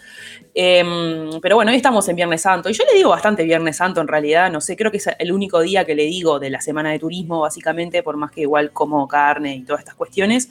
[0.54, 2.70] Em, pero bueno, hoy estamos en Viernes Santo.
[2.70, 5.32] Y yo le digo bastante Viernes Santo en realidad, no sé, creo que es el
[5.32, 8.72] único día que le digo de la Semana de Turismo, básicamente, por más que igual
[8.72, 10.48] como carne y todas estas cuestiones.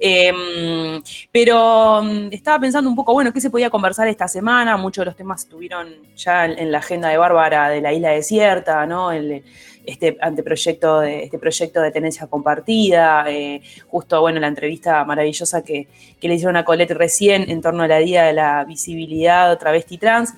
[0.00, 4.76] Em, pero mm, estaba pensando un poco, bueno, ¿qué se podía conversar esta semana?
[4.76, 8.86] Muchos de los temas estuvieron ya en, la agenda de Bárbara de la isla desierta,
[8.86, 9.12] ¿no?
[9.12, 9.44] El,
[9.84, 15.88] este anteproyecto de este proyecto de tenencia compartida, eh, justo bueno la entrevista maravillosa que,
[16.20, 20.34] que le hicieron a Colette recién en torno a día de la visibilidad travesti trans.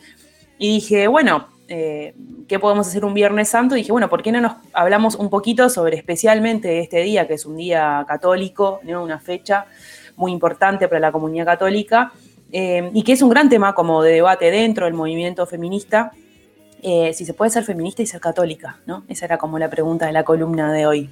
[0.58, 2.14] Y dije, bueno, eh,
[2.46, 3.74] ¿qué podemos hacer un Viernes Santo?
[3.74, 7.34] Y dije, bueno, ¿por qué no nos hablamos un poquito sobre especialmente este día, que
[7.34, 9.02] es un día católico, ¿no?
[9.02, 9.66] una fecha
[10.16, 12.12] muy importante para la comunidad católica,
[12.52, 16.12] eh, y que es un gran tema como de debate dentro del movimiento feminista,
[16.86, 19.04] eh, si se puede ser feminista y ser católica, ¿no?
[19.08, 21.10] Esa era como la pregunta de la columna de hoy.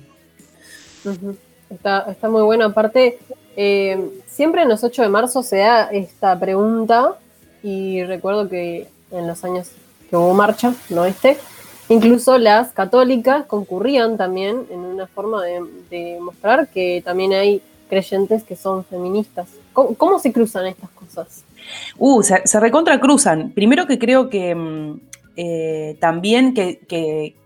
[1.71, 2.67] Está, está muy bueno.
[2.67, 3.19] Aparte,
[3.57, 7.15] eh, siempre en los 8 de marzo se da esta pregunta
[7.63, 9.71] y recuerdo que en los años
[10.11, 11.39] que hubo marcha, no este,
[11.89, 18.45] incluso las católicas concurrían también en una forma de, de mostrar que también hay creyentes
[18.45, 19.49] que son feministas.
[19.73, 21.45] ¿Cómo, cómo se cruzan estas cosas?
[21.97, 23.53] Uh, se, se recontracruzan.
[23.53, 27.37] Primero que creo que mm, eh, también que, que-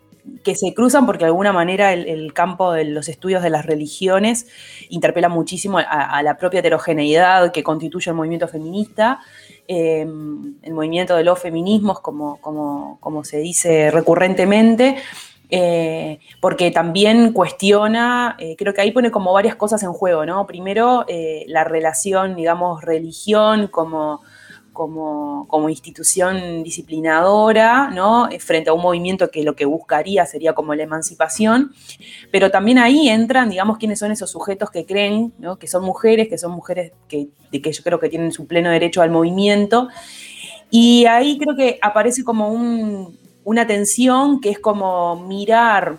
[0.57, 4.49] se cruzan porque de alguna manera el, campo de los estudios de las religiones
[4.89, 9.21] interpela muchísimo a, la propia heterogeneidad que constituye el movimiento feminista,
[9.69, 14.97] eh, el movimiento de los feminismos, como, como, como se dice recurrentemente.
[15.49, 20.45] eh, porque también cuestiona, eh, creo que ahí pone como varias cosas en juego, ¿no?
[20.47, 21.05] Primero,
[21.47, 24.23] la relación, digamos, religión como,
[24.77, 28.29] como, como institución disciplinadora, ¿no?
[28.31, 31.73] Eh, Frente a un movimiento que lo que buscaría sería como la emancipación,
[32.31, 35.57] pero también ahí entran, digamos, quiénes son esos sujetos que creen, ¿no?
[35.57, 38.69] Que son mujeres, que son mujeres que, de que yo creo que tienen su pleno
[38.71, 39.89] derecho al movimiento.
[40.71, 45.97] Y ahí creo que aparece como un- una tensión que es como mirar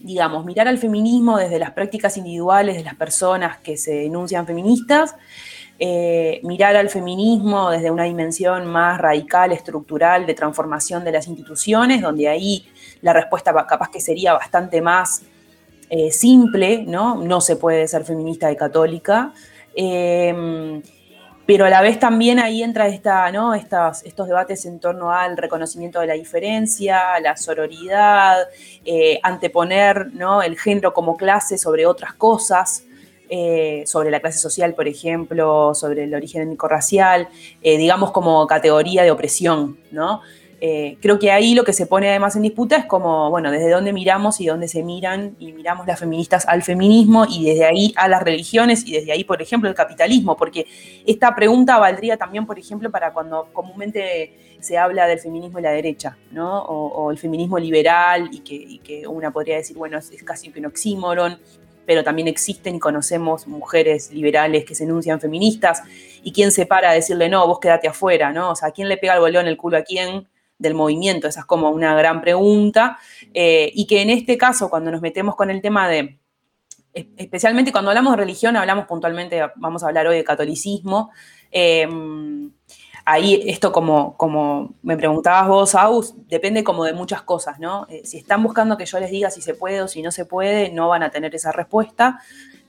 [0.00, 5.16] digamos, mirar al feminismo desde las prácticas individuales de las personas que se denuncian feministas,
[5.78, 12.02] eh, mirar al feminismo desde una dimensión más radical, estructural, de transformación de las instituciones,
[12.02, 12.66] donde ahí
[13.00, 15.22] la respuesta capaz que sería bastante más
[15.90, 17.16] eh, simple, ¿no?
[17.16, 19.32] No se puede ser feminista y católica.
[19.74, 20.82] Eh,
[21.48, 23.54] pero a la vez también ahí entra esta, ¿no?
[23.54, 28.36] Estas, estos debates en torno al reconocimiento de la diferencia, la sororidad,
[28.84, 30.42] eh, anteponer ¿no?
[30.42, 32.84] el género como clase sobre otras cosas,
[33.28, 37.28] eh, sobre la clase social, por ejemplo, sobre el origen étnico-racial,
[37.62, 40.22] eh, digamos como categoría de opresión, ¿no?
[40.60, 43.70] Eh, creo que ahí lo que se pone además en disputa es como, bueno, desde
[43.70, 47.92] dónde miramos y dónde se miran, y miramos las feministas al feminismo, y desde ahí
[47.96, 50.66] a las religiones, y desde ahí, por ejemplo, el capitalismo, porque
[51.06, 55.70] esta pregunta valdría también, por ejemplo, para cuando comúnmente se habla del feminismo y la
[55.70, 56.62] derecha, ¿no?
[56.62, 58.40] O, el feminismo liberal, y
[58.80, 61.38] que, una podría decir, bueno, es, es casi un oxímoron,
[61.88, 65.82] pero también existen y conocemos mujeres liberales que se enuncian feministas,
[66.22, 68.50] y quién se para a decirle, no, vos quédate afuera, ¿no?
[68.50, 70.28] O sea, ¿quién le pega el bolón el culo a quién?
[70.58, 71.28] del movimiento?
[71.28, 72.98] Esa es como una gran pregunta.
[73.32, 76.18] Eh, y que en este caso, cuando nos metemos con el tema de,
[76.92, 81.10] es- especialmente cuando hablamos de religión, hablamos puntualmente, vamos a hablar hoy de catolicismo.
[81.52, 81.86] eh,
[83.08, 87.86] ahí esto como, como me preguntabas vos, Aus, depende como de muchas cosas, ¿no?
[87.88, 90.26] Eh, si están buscando que yo les diga si se puede o si no se
[90.26, 92.20] puede, no van a tener esa respuesta.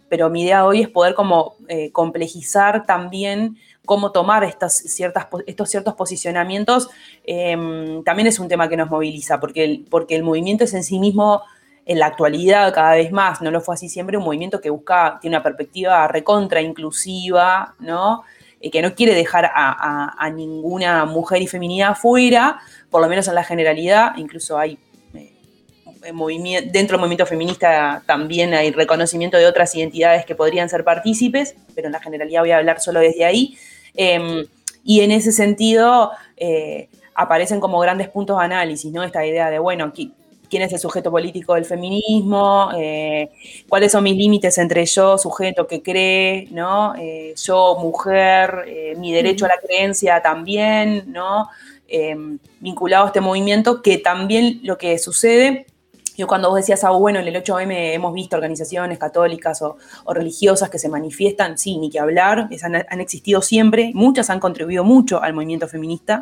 [0.07, 5.69] Pero mi idea hoy es poder como eh, complejizar también cómo tomar estas ciertas, estos
[5.69, 6.89] ciertos posicionamientos
[7.25, 10.85] eh, también es un tema que nos moviliza, porque el, porque el movimiento es en
[10.85, 11.41] sí mismo,
[11.85, 15.17] en la actualidad cada vez más, no lo fue así siempre, un movimiento que busca,
[15.19, 18.23] tiene una perspectiva recontra inclusiva, ¿no?
[18.61, 22.60] Eh, que no quiere dejar a, ninguna mujer y feminidad afuera,
[22.90, 24.77] por lo menos en la generalidad, incluso hay
[25.14, 30.84] eh, movimiento, dentro del movimiento feminista también hay reconocimiento de otras identidades que podrían ser
[30.84, 33.57] partícipes, pero en la generalidad voy a hablar solo desde ahí.
[33.95, 34.45] Eh,
[34.84, 39.03] y en ese sentido eh, aparecen como grandes puntos de análisis, ¿no?
[39.03, 40.14] Esta idea de, bueno, qui-
[40.49, 43.30] quién es el sujeto político del feminismo, Eh,
[43.67, 46.95] cuáles son mis límites entre yo, sujeto que cree, ¿no?
[46.95, 51.47] Eh, yo, mujer, eh, mi derecho a la creencia también, ¿no?
[52.59, 55.65] Vinculado a este movimiento, que también lo que sucede
[56.19, 59.77] yo cuando vos decías, ah, bueno, en el 8M hemos visto organizaciones católicas o,
[60.13, 64.83] religiosas que se manifiestan, sí, ni que hablar, es- han, existido siempre, muchas han contribuido
[64.83, 66.19] mucho al movimiento feminista,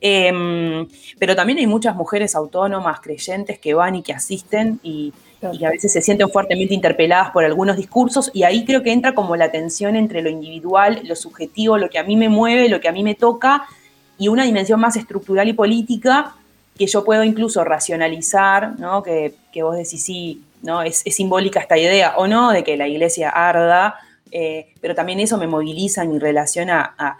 [0.00, 0.86] eh,
[1.18, 5.12] pero también hay muchas mujeres autónomas, creyentes, que van y que asisten y,
[5.42, 9.36] a veces se sienten fuertemente interpeladas por algunos discursos y ahí creo que entra como
[9.36, 12.88] la tensión entre lo individual, lo subjetivo, lo que a mí me mueve, lo que
[12.88, 13.66] a mí me toca
[14.16, 16.34] y una dimensión más estructural y política
[16.78, 19.02] que yo puedo incluso racionalizar, ¿no?
[19.02, 20.82] que, que vos decís, sí, ¿no?
[20.82, 23.96] Es, es simbólica esta idea, o no, de que la iglesia arda,
[24.32, 27.18] eh, pero también eso me moviliza en mi relación a, a-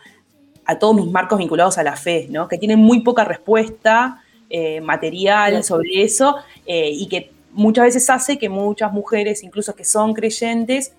[0.67, 2.49] a todos mis marcos vinculados a la fe, ¿no?
[2.49, 6.37] que tienen muy poca respuesta eh, material sobre eso,
[6.67, 10.93] eh, y que muchas veces hace que muchas mujeres, incluso que son creyentes,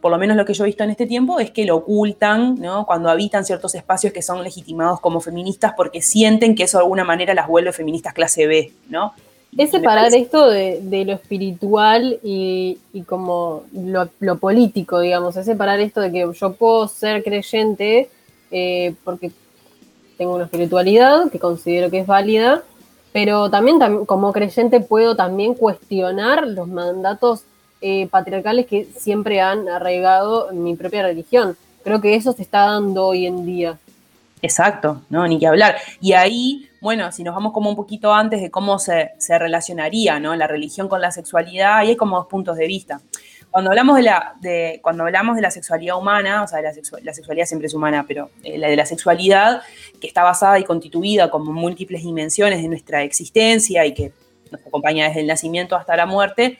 [0.00, 2.56] por lo menos lo que yo he visto en este tiempo, es que lo ocultan,
[2.60, 2.86] ¿no?
[2.86, 7.04] Cuando habitan ciertos espacios que son legitimados como feministas porque sienten que eso de alguna
[7.04, 9.14] manera las vuelve feministas clase B, ¿no?
[9.56, 15.36] Es separar esto de, de lo espiritual y, y como lo, lo político, digamos.
[15.38, 18.10] Es separar esto de que yo puedo ser creyente
[18.50, 19.30] eh, porque
[20.18, 22.62] tengo una espiritualidad que considero que es válida,
[23.12, 27.44] pero también tam- como creyente puedo también cuestionar los mandatos
[27.88, 31.56] eh, patriarcales que siempre han arraigado mi propia religión.
[31.84, 33.78] Creo que eso se está dando hoy en día.
[34.42, 35.24] Exacto, ¿no?
[35.28, 35.76] Ni que hablar.
[36.00, 40.18] Y ahí, bueno, si nos vamos como un poquito antes de cómo se, se relacionaría,
[40.18, 40.34] ¿no?
[40.34, 43.00] La religión con la sexualidad, ahí hay como dos puntos de vista.
[43.52, 44.34] Cuando hablamos de la,
[44.82, 46.72] cuando hablamos de la sexualidad humana, o sea, la,
[47.04, 49.62] la sexualidad siempre es humana, pero eh, la de la sexualidad,
[50.00, 54.12] que está basada y constituida como múltiples dimensiones de nuestra existencia y que
[54.50, 56.58] nos acompaña desde el nacimiento hasta la muerte,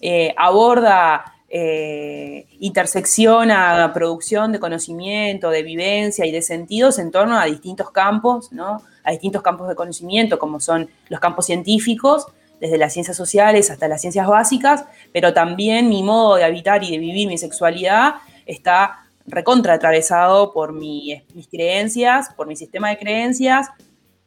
[0.00, 7.44] eh, aborda, eh, intersecciona producción de conocimiento, de vivencia y de sentidos en torno a
[7.44, 8.82] distintos campos, ¿no?
[9.04, 12.26] a distintos campos de conocimiento, como son los campos científicos,
[12.60, 16.90] desde las ciencias sociales hasta las ciencias básicas, pero también mi modo de habitar y
[16.90, 18.14] de vivir mi sexualidad
[18.46, 23.68] está recontra atravesado por mi- mis creencias, por mi sistema de creencias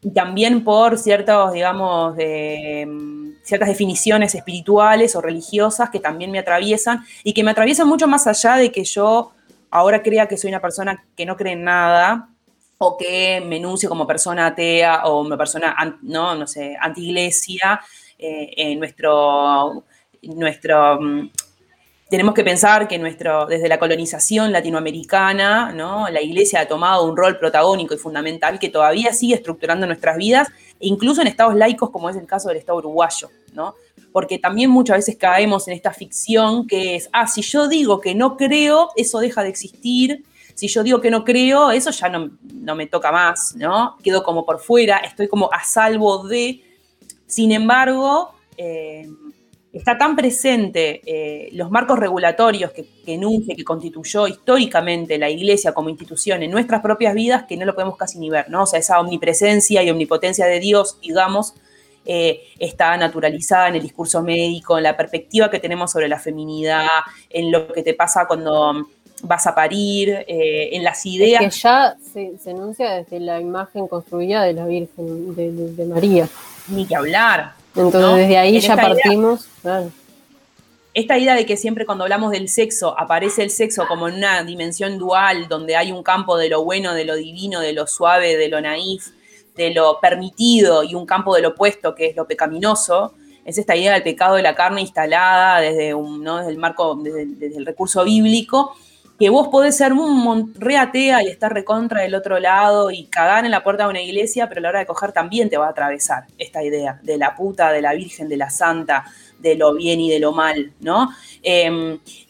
[0.02, 7.04] y también por ciertos, digamos, mm, ciertas definiciones espirituales o religiosas que también me atraviesan
[7.24, 9.32] y que me atraviesan mucho más allá de que yo
[9.72, 12.30] ahora crea que soy una persona que no cree en nada
[12.78, 17.82] o que me enuncie como persona atea o una persona, no, no sé, anti-iglesia,
[18.18, 19.84] eh, en nuestro,
[20.22, 21.30] nuestro mm,
[22.10, 26.10] tenemos que pensar que nuestro, desde la colonización latinoamericana, ¿no?
[26.10, 30.48] la iglesia ha tomado un rol protagónico y fundamental que todavía sigue estructurando nuestras vidas,
[30.80, 33.76] e incluso en estados laicos, como es el caso del Estado uruguayo, ¿no?
[34.12, 38.16] Porque también muchas veces caemos en esta ficción que es, ah, si yo digo que
[38.16, 40.24] no creo, eso deja de existir.
[40.56, 43.98] Si yo digo que no creo, eso ya no, no me toca más, ¿no?
[44.04, 46.64] Quedo como por fuera, estoy como a salvo de.
[47.28, 49.08] Sin embargo, eh,
[49.72, 55.74] está tan presente eh, los marcos regulatorios que, que enuncia, que constituyó históricamente la Iglesia
[55.74, 58.64] como institución en nuestras propias vidas que no lo podemos casi ni ver, ¿no?
[58.64, 61.54] O sea, esa omnipresencia y omnipotencia de Dios, digamos,
[62.06, 66.88] eh, está naturalizada en el discurso médico, en la perspectiva que tenemos sobre la feminidad,
[67.30, 68.88] en lo que te pasa cuando
[69.22, 71.42] vas a parir, eh, en las Es ideas.
[71.44, 75.86] que ya se, se enuncia desde la imagen construida de la Virgen, de, de- de
[75.86, 76.28] María.
[76.70, 77.54] Ni que hablar.
[77.76, 78.16] Entonces ¿no?
[78.16, 79.48] desde ahí En ya idea- partimos.
[79.62, 79.92] claro.
[80.94, 84.44] esta idea de que siempre cuando hablamos del sexo aparece el sexo como en una
[84.44, 88.36] dimensión dual, donde hay un campo de lo bueno, de lo divino, de lo suave,
[88.38, 89.08] de lo naif,
[89.56, 93.14] de lo permitido y un campo del opuesto, que es lo pecaminoso,
[93.46, 96.38] es esta idea del pecado de la carne instalada desde, un, ¿no?
[96.38, 98.76] desde el marco, desde, desde el recurso bíblico,
[99.20, 103.06] que vos podés ser un mon- re atea y estar recontra del otro lado y
[103.08, 105.58] cagar en la puerta de una iglesia, pero a la hora de coger también te
[105.58, 109.04] va a atravesar esta idea de la puta, de la virgen, de la santa,
[109.40, 111.10] de lo bien y de lo mal, ¿no?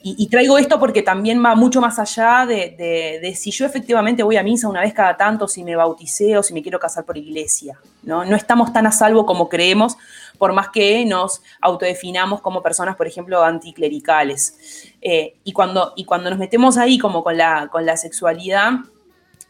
[0.02, 3.66] Y, y traigo esto porque también va mucho más allá de, de- de si yo
[3.66, 6.80] efectivamente voy a misa una vez cada tanto, si me bauticé o si me quiero
[6.80, 8.24] casar por iglesia, ¿no?
[8.26, 9.98] No estamos tan a salvo como creemos,
[10.40, 14.92] por más que nos autodefinamos como personas, por ejemplo, anticlericales.
[15.02, 18.72] Eh, y, cuando, y cuando nos metemos ahí como con la, con la sexualidad,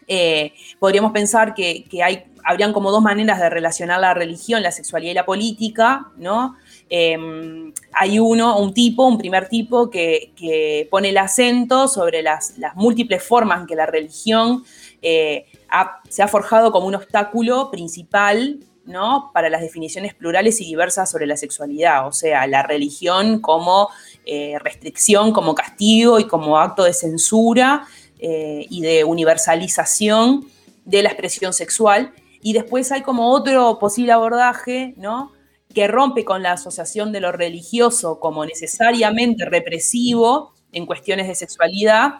[0.07, 4.71] eh, podríamos pensar que, que hay, habrían como dos maneras de relacionar la religión, la
[4.71, 6.55] sexualidad y la política, ¿no?
[6.89, 12.57] Eh, hay uno, un tipo, un primer tipo, que, que pone el acento sobre las,
[12.57, 14.63] las múltiples formas en que la religión
[15.03, 18.57] eh, ha- se ha forjado como un obstáculo principal
[18.89, 19.31] ¿no?
[19.33, 23.89] para las definiciones plurales y diversas sobre la sexualidad, o sea, la religión como
[24.25, 27.87] eh, restricción, como castigo y como acto de censura
[28.19, 30.45] eh, y de universalización
[30.85, 32.13] de la expresión sexual.
[32.41, 35.31] Y después hay como otro posible abordaje, ¿no?
[35.73, 42.15] que rompe con la asociación de lo religioso como necesariamente represivo en cuestiones de sexualidad.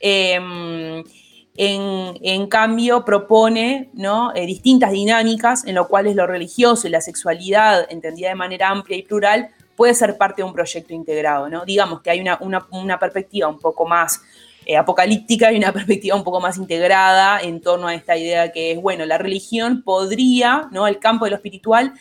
[0.00, 1.02] em,
[1.62, 3.90] en, cambio, propone.
[4.34, 8.96] Eh, distintas dinámicas en lo cuales lo religioso y la sexualidad, entendida de manera amplia
[8.96, 11.48] y plural, puede ser parte de un proyecto integrado.
[11.66, 14.22] Digamos que hay una, perspectiva un poco más
[14.64, 18.72] eh, apocalíptica y una perspectiva un poco más integrada en torno a esta idea que
[18.72, 20.86] es, bueno, la religión podría, ¿no?
[20.86, 21.92] el campo de lo espiritual,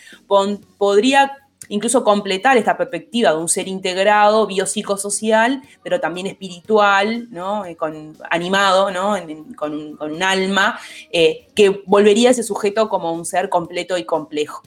[0.78, 1.34] podría
[1.70, 7.66] incluso completar esta perspectiva de un ser integrado, biopsicosocial, pero también espiritual, ¿no?
[7.66, 9.16] Eh, con, animado, ¿no?
[9.56, 10.80] Con, un, alma,
[11.12, 14.62] eh, que volvería a ese sujeto como un ser completo y complejo.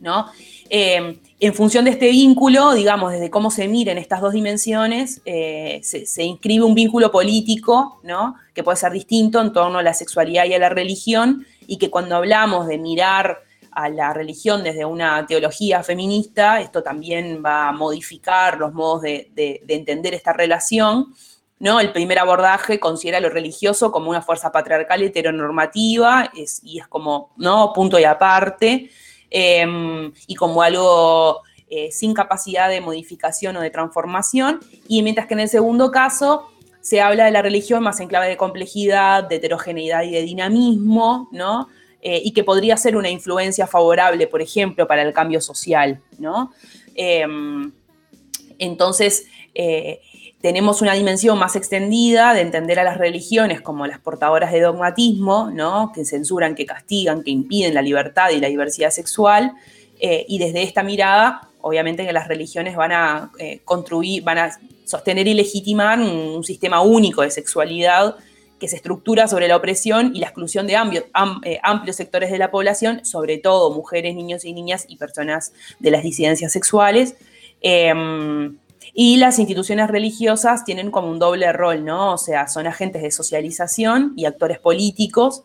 [0.00, 0.26] ¿no?
[0.70, 5.80] Eh, en función de este vínculo, digamos, desde cómo se miren estas dos dimensiones, eh,
[5.82, 8.34] se, se inscribe un vínculo político, ¿no?
[8.54, 11.90] Que puede ser distinto en torno a la sexualidad y a la religión, y que
[11.90, 13.42] cuando hablamos de mirar
[13.72, 19.30] a la religión desde una teología feminista, esto también va a modificar los modos de,
[19.34, 21.14] de- de entender esta relación.
[21.58, 21.78] ¿no?
[21.78, 27.72] El primer abordaje considera lo religioso como una fuerza patriarcal heteronormativa y es como ¿no?
[27.74, 28.90] punto y aparte,
[29.30, 35.34] eh, y como algo eh, sin capacidad de modificación o de transformación, y mientras que
[35.34, 36.48] en el segundo caso
[36.80, 41.28] se habla de la religión más en clave de complejidad, de heterogeneidad y de dinamismo,
[41.30, 41.68] ¿no?
[42.02, 46.50] Eh, y que podría ser una influencia favorable, por ejemplo, para el cambio social, ¿no?
[46.94, 47.72] Em,
[48.58, 50.00] entonces, eh,
[50.40, 55.50] tenemos una dimensión más extendida de entender a las religiones como las portadoras de dogmatismo,
[55.52, 55.92] ¿no?
[55.94, 59.52] que censuran, que castigan, que impiden la libertad y la diversidad sexual.
[60.02, 63.30] eh, y desde esta mirada, obviamente que las religiones van a
[63.64, 68.16] construir, van a sostener y legitimar un sistema único de sexualidad
[68.60, 72.52] que se estructura sobre la opresión y la exclusión de eh, amplios sectores de la
[72.52, 77.16] población, sobre todo mujeres, niños y niñas y personas de las disidencias sexuales.
[77.62, 78.56] Em,
[78.92, 82.14] Y las instituciones religiosas tienen como un doble rol, ¿no?
[82.14, 85.44] O sea, son agentes de socialización y actores políticos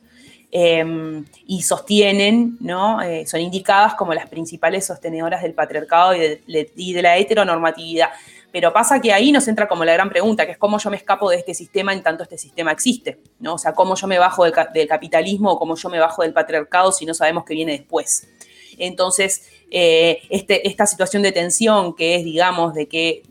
[0.52, 3.02] eh, y sostienen, ¿no?
[3.02, 8.10] Eh, son indicadas como las principales sostenedoras del patriarcado y de la heteronormatividad.
[8.56, 10.96] Pero pasa que ahí nos entra como la gran pregunta, que es cómo yo me
[10.96, 13.56] escapo de este sistema en tanto este sistema existe, ¿no?
[13.56, 16.22] O sea, cómo yo me bajo del, ca- del capitalismo o cómo yo me bajo
[16.22, 18.30] del patriarcado si no sabemos qué viene después.
[18.78, 23.24] Entonces, eh, este- esta situación de tensión que es, digamos, de que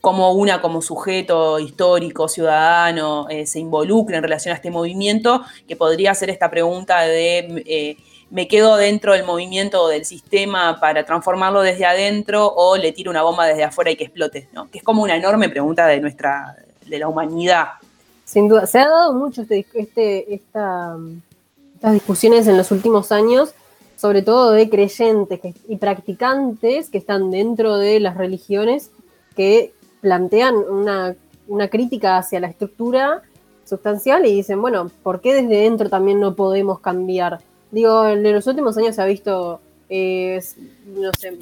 [0.00, 5.74] como una como sujeto histórico, ciudadano, eh, se involucra en relación a este movimiento, que
[5.74, 7.96] podría hacer esta pregunta de eh,
[8.30, 13.10] me quedo dentro del movimiento o del sistema para transformarlo desde adentro o le tiro
[13.10, 14.70] una bomba desde afuera y que explote, ¿no?
[14.70, 16.56] Que es como una enorme pregunta de nuestra,
[16.86, 17.68] de la humanidad.
[18.24, 20.96] Sin duda, se ha dado mucho este, este, esta,
[21.74, 23.54] estas discusiones en los últimos años,
[23.96, 28.90] sobre todo de creyentes y practicantes que están dentro de las religiones
[29.36, 31.14] que plantean una,
[31.46, 33.22] una crítica hacia la estructura
[33.64, 37.40] sustancial y dicen, bueno, ¿por qué desde dentro también no podemos cambiar?
[37.74, 40.40] Digo, en los últimos años se ha visto, eh,
[40.86, 41.36] no sé,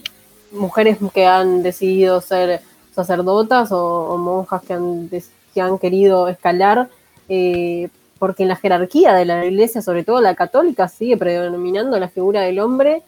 [0.51, 2.63] mujeres que han decidido ser
[2.95, 5.11] sacerdotas o, monjas que han,
[5.53, 6.89] que han querido escalar,
[7.29, 12.09] eh, porque en la jerarquía de la iglesia, sobre todo la católica, sigue predominando la
[12.09, 13.03] figura del hombre.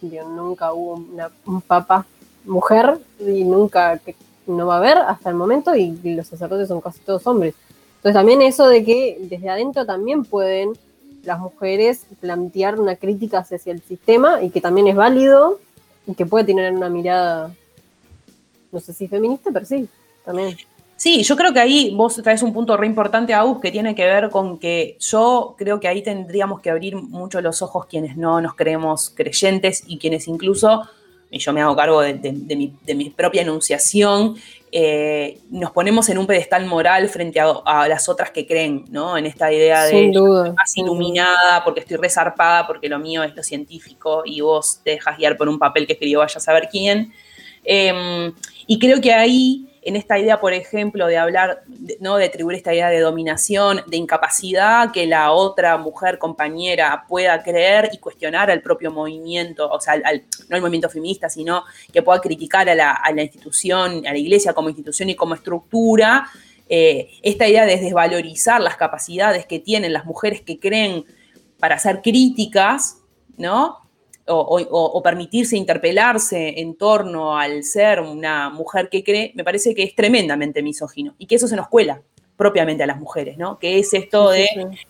[0.00, 2.06] Digo, nunca hubo una- un papa
[2.46, 4.16] mujer y nunca que
[4.46, 7.54] no va a haber hasta el momento y los sacerdotes son casi todos hombres.
[7.96, 10.72] Entonces también eso de que desde adentro también pueden
[11.24, 15.60] las mujeres plantear una crítica hacia el sistema y que también es válido
[16.06, 17.54] y que puede tener una mirada,
[18.72, 19.88] no sé si feminista, pero sí,
[20.24, 20.56] también.
[20.96, 24.04] Sí, yo creo que ahí vos traes un punto re importante, Agus, que tiene que
[24.04, 28.40] ver con que yo creo que ahí tendríamos que abrir mucho los ojos quienes no
[28.42, 30.86] nos creemos creyentes y quienes incluso,
[31.30, 34.36] y yo me hago cargo de, de- de mi, de mi propia enunciación,
[34.72, 39.16] eh, nos ponemos en un pedestal moral frente a, a las otras que creen, ¿no?
[39.18, 43.34] En esta idea de Sin duda, más iluminada porque estoy resarpada, porque lo mío es
[43.34, 46.68] lo científico y vos te dejas guiar por un papel que escribió vaya a saber
[46.70, 47.12] quién.
[47.64, 48.32] Eh,
[48.66, 51.62] y creo que ahí, en esta idea, por ejemplo, de hablar,
[52.00, 52.16] ¿no?
[52.16, 57.90] de atribuir esta idea de dominación, de incapacidad que la otra mujer compañera pueda creer
[57.92, 62.68] y cuestionar al propio movimiento, o sea, no al movimiento feminista, sino que pueda criticar
[62.68, 66.28] a la, institución, a la iglesia como institución y como estructura,
[66.68, 71.04] eh, esta idea de desvalorizar las capacidades que tienen las mujeres que creen
[71.58, 72.98] para ser críticas,
[73.36, 73.78] ¿no?
[74.30, 79.74] O, o- o permitirse interpelarse en torno al ser una mujer que cree, me parece
[79.74, 82.00] que es tremendamente misógino y que eso se nos cuela
[82.36, 83.58] propiamente a las mujeres, ¿no?
[83.58, 84.46] Que es esto de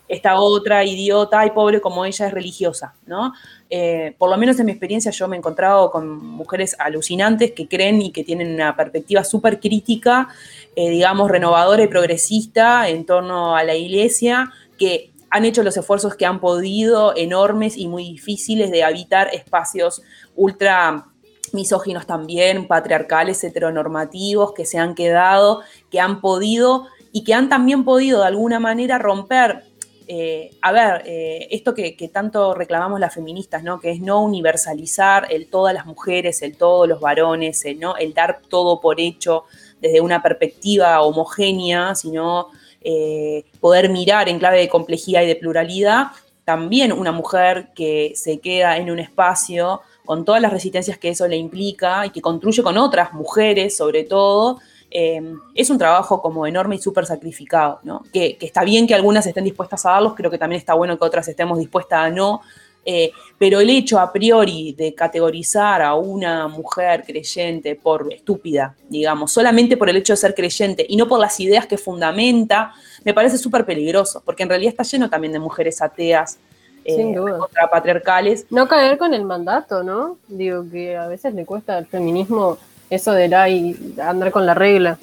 [0.07, 3.33] esta otra idiota y pobre como ella es religiosa, ¿no?
[3.69, 7.67] Eh, por lo menos en mi experiencia yo me he encontrado con mujeres alucinantes que
[7.67, 10.29] creen y que tienen una perspectiva súper crítica,
[10.77, 16.15] eh, digamos, renovadora y progresista en torno a la iglesia, que han hecho los esfuerzos
[16.15, 20.03] que han podido, enormes y muy difíciles, de habitar espacios
[20.35, 21.07] ultra
[21.53, 27.83] misóginos también, patriarcales, heteronormativos, que se han quedado, que han podido y que han también
[27.83, 29.63] podido de alguna manera romper,
[30.07, 33.79] eh, a ver, eh, esto que, que tanto reclamamos las feministas, ¿no?
[33.79, 37.95] Que es no universalizar el todas las mujeres, el todos los varones, el, ¿no?
[37.95, 39.45] el dar todo por hecho
[39.79, 42.47] desde una perspectiva homogénea, sino
[42.81, 46.07] eh, poder mirar en clave de complejidad y de pluralidad,
[46.45, 51.27] también una mujer que se queda en un espacio con todas las resistencias que eso
[51.27, 54.59] le implica y que construye con otras mujeres, sobre todo,
[54.89, 55.21] eh,
[55.55, 58.03] es un trabajo como enorme y súper sacrificado, ¿no?
[58.11, 60.97] Que, que está bien que algunas estén dispuestas a darlos, creo que también está bueno
[60.97, 62.41] que otras estemos dispuestas a no,
[62.83, 69.31] eh, pero el hecho a priori de categorizar a una mujer creyente por estúpida, digamos,
[69.31, 73.13] solamente por el hecho de ser creyente y no por las ideas que fundamenta, me
[73.13, 76.37] parece súper peligroso, porque en realidad está lleno también de mujeres ateas,
[76.83, 77.37] eh, duda.
[77.37, 78.47] contrapatriarcales.
[78.49, 80.17] No caer con el mandato, ¿no?
[80.27, 82.57] Digo que a veces le cuesta al feminismo
[82.89, 84.97] eso de la y andar con la regla.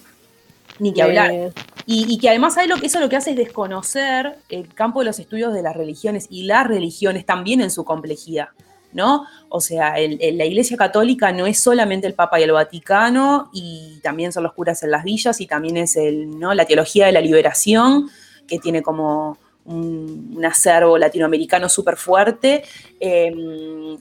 [0.79, 1.53] Ni que hablar.
[1.91, 5.07] Y, que además ¿sabes lo que eso lo que hace es desconocer el campo de
[5.07, 8.49] los estudios de las religiones y las religiones también en su complejidad,
[8.93, 9.25] ¿no?
[9.49, 14.33] O sea, la Iglesia Católica no es solamente el Papa y el Vaticano, y también
[14.33, 18.11] son los curas en las villas, y también es la teología de la liberación,
[18.47, 22.65] que tiene como un, acervo latinoamericano súper fuerte,
[23.01, 23.35] eh,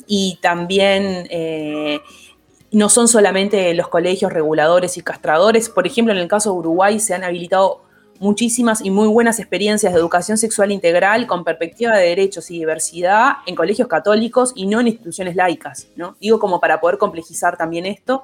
[0.07, 1.25] y también...
[1.29, 2.01] eh,
[2.71, 5.69] no son solamente los colegios reguladores y castradores.
[5.69, 7.81] Por ejemplo, en el caso de Uruguay se han habilitado
[8.19, 13.33] muchísimas y muy buenas experiencias de educación sexual integral con perspectiva de derechos y diversidad
[13.45, 16.15] en colegios católicos y no en instituciones laicas, ¿no?
[16.19, 18.23] Digo como para poder complejizar también esto.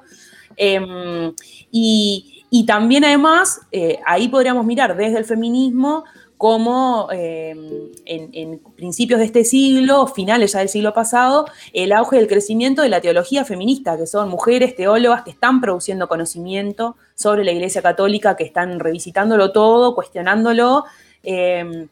[0.56, 1.32] Em,
[1.70, 6.04] y, y también además, eh, ahí podríamos mirar desde el feminismo
[6.38, 12.26] como em, en, principios de este siglo, finales ya del siglo pasado, el auge del
[12.26, 17.52] crecimiento de la teología feminista, que son mujeres teólogas que están produciendo conocimiento sobre la
[17.52, 20.84] Iglesia Católica, que están revisitándolo todo, cuestionándolo.
[21.22, 21.88] em,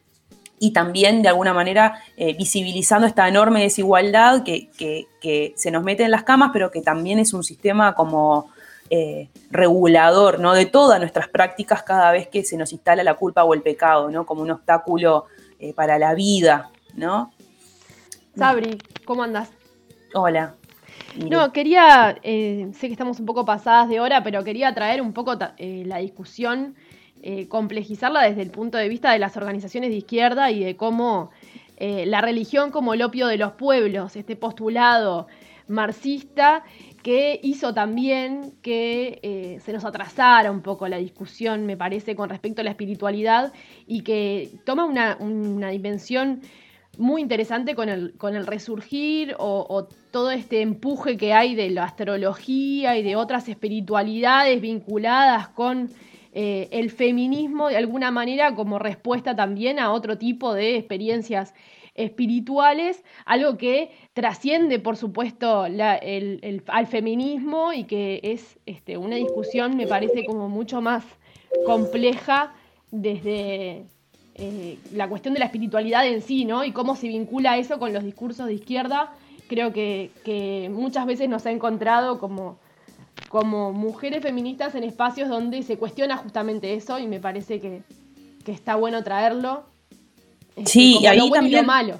[0.58, 4.68] y también de alguna manera eh, visibilizando esta enorme desigualdad que
[5.56, 8.48] se nos mete en las camas, pero que también es un sistema como
[8.90, 10.52] eh, regulador ¿no?
[10.52, 14.10] de todas nuestras prácticas cada vez que se nos instala la culpa o el pecado,
[14.10, 14.26] ¿no?
[14.26, 15.24] como un obstáculo
[15.58, 16.70] eh, para la vida.
[16.94, 17.32] ¿no?
[18.36, 19.50] Sabri, ¿cómo andas?
[20.14, 20.56] Hola.
[21.16, 21.30] Mire.
[21.30, 25.12] No, quería, eh, sé que estamos un poco pasadas de hora, pero quería traer un
[25.12, 26.74] poco la discusión,
[27.48, 31.30] complejizarla desde el punto de vista de las organizaciones de izquierda y de cómo
[31.78, 35.28] la religión como el opio de los pueblos, este postulado
[35.68, 36.64] marxista
[37.02, 42.28] que hizo también que eh, se nos atrasara un poco la discusión, me parece, con
[42.28, 43.52] respecto a la espiritualidad
[43.86, 46.42] y que toma una, una dimensión
[46.98, 51.84] muy interesante con el, con el resurgir o, todo este empuje que hay de la
[51.84, 55.88] astrología y de otras espiritualidades vinculadas con
[56.34, 61.54] eh, el feminismo de alguna manera como respuesta también a otro tipo de experiencias
[61.94, 69.86] espirituales, algo que trasciende, por supuesto, al feminismo y que es este, una discusión, me
[69.86, 71.04] parece, como mucho más
[71.66, 72.54] compleja
[72.90, 73.84] desde
[74.34, 76.64] eh, la cuestión de la espiritualidad en sí, ¿no?
[76.64, 79.12] Y cómo se vincula eso con los discursos de izquierda.
[79.48, 82.58] Creo que, muchas veces nos ha encontrado como,
[83.72, 87.82] mujeres feministas en espacios donde se cuestiona justamente eso y me parece que
[88.46, 89.71] está bueno traerlo.
[90.56, 91.98] Este, Sí, y ahí lo bueno y lo también- malo.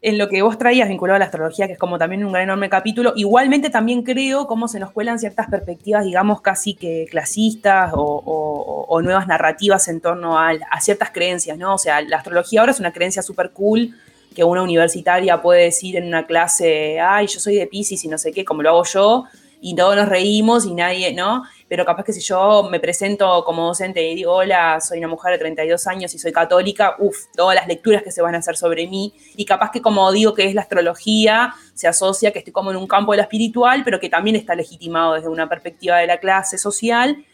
[0.00, 2.44] en lo que vos traías vinculado a la astrología, que es como también un gran
[2.44, 7.92] enorme capítulo, igualmente también creo cómo se nos cuelan ciertas perspectivas, digamos, casi que clasistas
[7.94, 11.74] o, o- o nuevas narrativas en torno a, a ciertas creencias, ¿no?
[11.74, 13.92] O sea, la astrología ahora es una creencia súper cool
[14.36, 18.18] que una universitaria puede decir en una clase, ay, yo soy de Pisces y no
[18.18, 19.24] sé qué, como lo hago yo,
[19.60, 21.42] y todos nos reímos y nadie, ¿no?
[21.68, 25.32] Pero capaz que si yo me presento como docente y digo, hola, soy una mujer
[25.32, 28.56] de 32 años y soy católica, uff, todas las lecturas que se van a hacer
[28.56, 32.52] sobre mí, y capaz que como digo que es la astrología, se asocia que estoy
[32.52, 35.98] como en un campo de lo espiritual, pero que también está legitimado desde una perspectiva
[35.98, 37.24] de la clase social,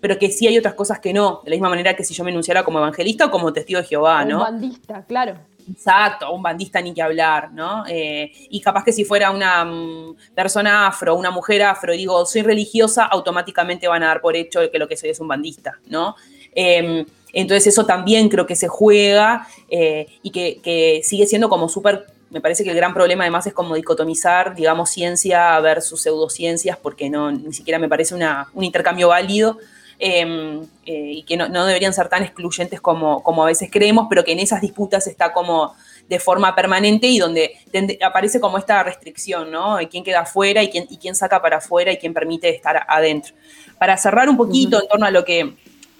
[0.00, 2.24] pero que sí hay otras cosas que no, de la misma manera que si yo
[2.24, 4.40] me enunciara como evangelista o como testigo de Jehová, un ¿no?
[4.40, 5.36] bandista, claro.
[5.70, 7.84] Exacto, un bandista ni que hablar, ¿no?
[7.88, 12.42] Eh, y capaz que si fuera una mm, persona afro, una mujer afro, digo, soy
[12.42, 16.16] religiosa, automáticamente van a dar por hecho que lo que soy es un bandista, ¿no?
[16.54, 21.68] Eh, entonces eso también creo que se juega eh, y que, que sigue siendo como
[21.68, 26.76] súper, me parece que el gran problema además es como dicotomizar, digamos, ciencia versus pseudociencias,
[26.76, 29.58] porque no, ni siquiera me parece una- un intercambio válido
[29.98, 34.06] eh, eh, y que no, no deberían ser tan excluyentes como, como a veces creemos,
[34.08, 35.74] pero que en esas disputas está como
[36.08, 37.56] de forma permanente y donde
[38.04, 39.76] aparece como esta restricción, ¿no?
[39.76, 42.84] De quién queda afuera y quién, y quién saca para afuera y quién permite estar
[42.88, 43.34] adentro.
[43.78, 45.54] Para cerrar un poquito en torno a lo que,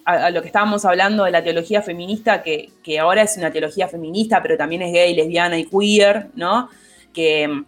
[0.05, 3.89] a, lo que estábamos hablando de la teología feminista, que, que ahora es una teología
[3.89, 6.69] feminista, pero también es gay, lesbiana y queer, ¿no?
[7.15, 7.65] Que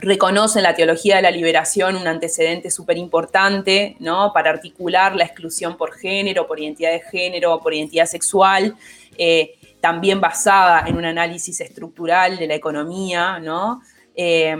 [0.00, 4.32] reconoce en la teología de la liberación un antecedente súper importante, ¿no?
[4.32, 8.76] Para articular la exclusión por género, por identidad de género, por identidad sexual,
[9.18, 13.82] eh, también basada en un análisis estructural de la economía, ¿no?
[14.14, 14.56] Eh,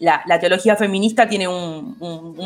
[0.00, 1.96] la, teología feminista tiene un,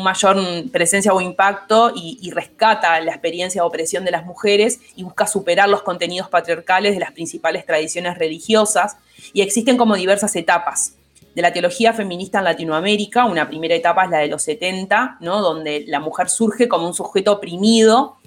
[0.03, 0.37] mayor
[0.71, 5.69] presencia o impacto y, rescata la experiencia de opresión de las mujeres y busca superar
[5.69, 8.97] los contenidos patriarcales de las principales tradiciones religiosas.
[9.33, 10.95] Y existen como diversas etapas
[11.35, 13.25] de la teología feminista en Latinoamérica.
[13.25, 15.41] Una primera etapa es la de los 70, ¿no?
[15.41, 18.17] donde la mujer surge como un sujeto oprimido,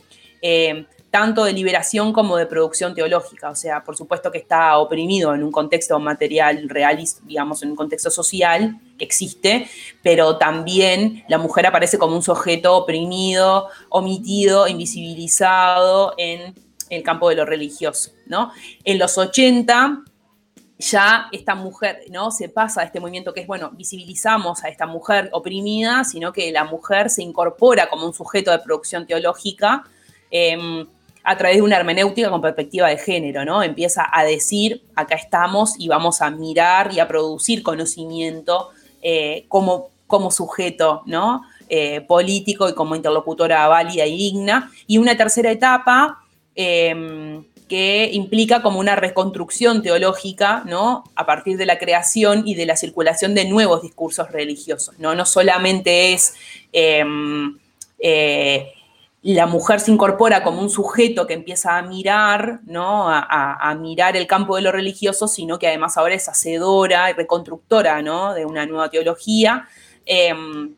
[0.42, 3.48] eh, tanto de liberación como de producción teológica.
[3.50, 7.76] O sea, por supuesto que está oprimido en un contexto material, real, digamos, en un
[7.76, 9.68] contexto social que existe,
[10.02, 16.54] pero también la mujer aparece como un sujeto oprimido, omitido, invisibilizado en
[16.90, 18.10] el campo de lo religioso.
[18.26, 18.52] ¿no?
[18.84, 20.04] En los 80
[20.78, 22.30] ya esta mujer, ¿no?
[22.30, 26.52] Se pasa a este movimiento que es, bueno, visibilizamos a esta mujer oprimida, sino que
[26.52, 29.84] la mujer se incorpora como un sujeto de producción teológica
[30.30, 30.86] eh,
[31.28, 33.60] a través de una hermenéutica con perspectiva de género, ¿no?
[33.60, 38.68] Empieza a decir, acá estamos y vamos a mirar y a producir conocimiento
[39.02, 41.42] eh, como, como sujeto, ¿no?
[41.68, 44.70] Eh, político y como interlocutora válida y digna.
[44.86, 46.20] Y una tercera etapa,
[46.54, 51.04] eh, que implica como una reconstrucción teológica, ¿no?
[51.16, 55.14] A partir de la creación y de la circulación de nuevos discursos religiosos, ¿no?
[55.14, 56.34] No solamente es
[56.72, 57.58] em,
[57.98, 58.72] eh,
[59.22, 63.06] la mujer se incorpora como un sujeto que empieza a mirar, ¿no?
[63.08, 68.02] A, mirar el campo de lo religioso, sino que además ahora es hacedora y reconstructora,
[68.02, 68.34] ¿no?
[68.34, 69.66] De una nueva teología.
[70.04, 70.76] Em,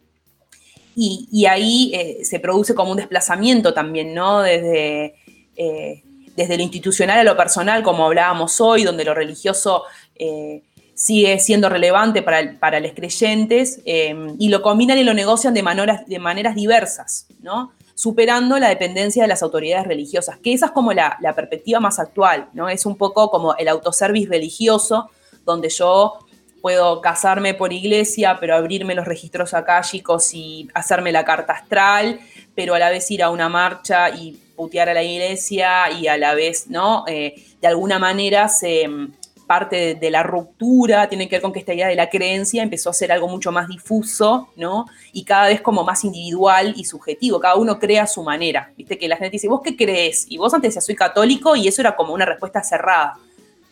[0.96, 4.40] y, y ahí eh, se produce como un desplazamiento también, ¿no?
[4.40, 5.16] Desde,
[5.56, 6.02] eh,
[6.38, 9.82] desde lo institucional a lo personal, como hablábamos hoy, donde lo religioso
[10.14, 10.62] eh,
[10.94, 15.64] sigue siendo relevante para, para los creyentes, eh, y lo combinan y lo negocian de
[15.64, 17.72] maneras, de maneras diversas, ¿no?
[17.94, 21.98] superando la dependencia de las autoridades religiosas, que esa es como la, la perspectiva más
[21.98, 22.68] actual, ¿no?
[22.68, 25.10] Es un poco como el autoservice religioso,
[25.44, 26.16] donde yo
[26.62, 32.20] puedo casarme por iglesia, pero abrirme los registros acálicos y hacerme la carta astral,
[32.54, 36.18] pero a la vez ir a una marcha y putear a la iglesia y a
[36.18, 37.04] la vez, ¿no?
[37.06, 39.12] Eh, de alguna manera se mm,
[39.46, 42.90] parte de, la ruptura, tiene que ver con que esta idea de la creencia empezó
[42.90, 44.86] a ser algo mucho más difuso, ¿no?
[45.12, 48.98] Y cada vez como más individual y subjetivo, cada uno crea a su manera, ¿viste?
[48.98, 50.26] Que la gente dice, ¿vos qué crees?
[50.28, 53.14] Y vos antes decías, soy católico, y eso era como una respuesta cerrada.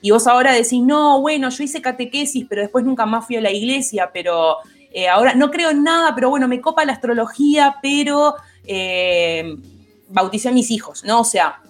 [0.01, 3.41] Y vos ahora decís, no, bueno, yo hice catequesis, pero después nunca más fui a
[3.41, 4.59] la iglesia, pero
[4.93, 9.57] eh, ahora no creo en nada, pero bueno, me copa la astrología, pero eh,
[10.09, 11.21] bauticé a mis hijos, ¿no?
[11.21, 11.61] O sea,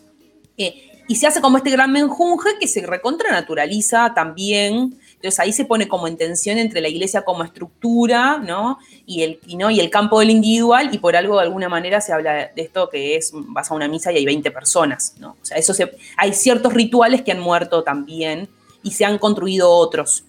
[0.57, 4.99] eh, y se hace como este gran menjunje que se recontranaturaliza también.
[5.15, 8.79] Entonces ahí se pone como en tensión entre la iglesia como estructura, ¿no?
[9.07, 9.71] Y el, y, ¿no?
[9.71, 12.89] y el campo del individual, y por algo de alguna manera se habla de esto
[12.91, 15.37] que es, vas a una misa y hay 20 personas, ¿no?
[15.41, 18.49] O sea, eso se, hay ciertos rituales que han muerto también
[18.83, 20.25] y se han construido otros.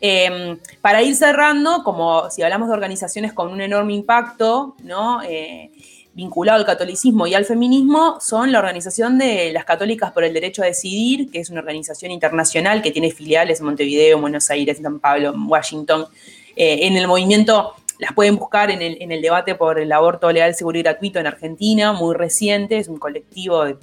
[0.00, 5.22] Eh, para ir cerrando, como si hablamos de organizaciones con un enorme impacto, ¿no?
[5.22, 5.70] Eh,
[6.14, 10.62] vinculado al catolicismo y al feminismo son la Organización de las Católicas por el Derecho
[10.62, 14.78] a Decidir, que es una organización internacional que tiene filiales en Montevideo, en Buenos Aires,
[14.82, 16.06] San Pablo, Washington.
[16.54, 20.30] Eh, en el movimiento las pueden buscar en el, en el, debate por el aborto
[20.30, 23.76] legal, seguro y gratuito en Argentina, muy reciente, es un colectivo de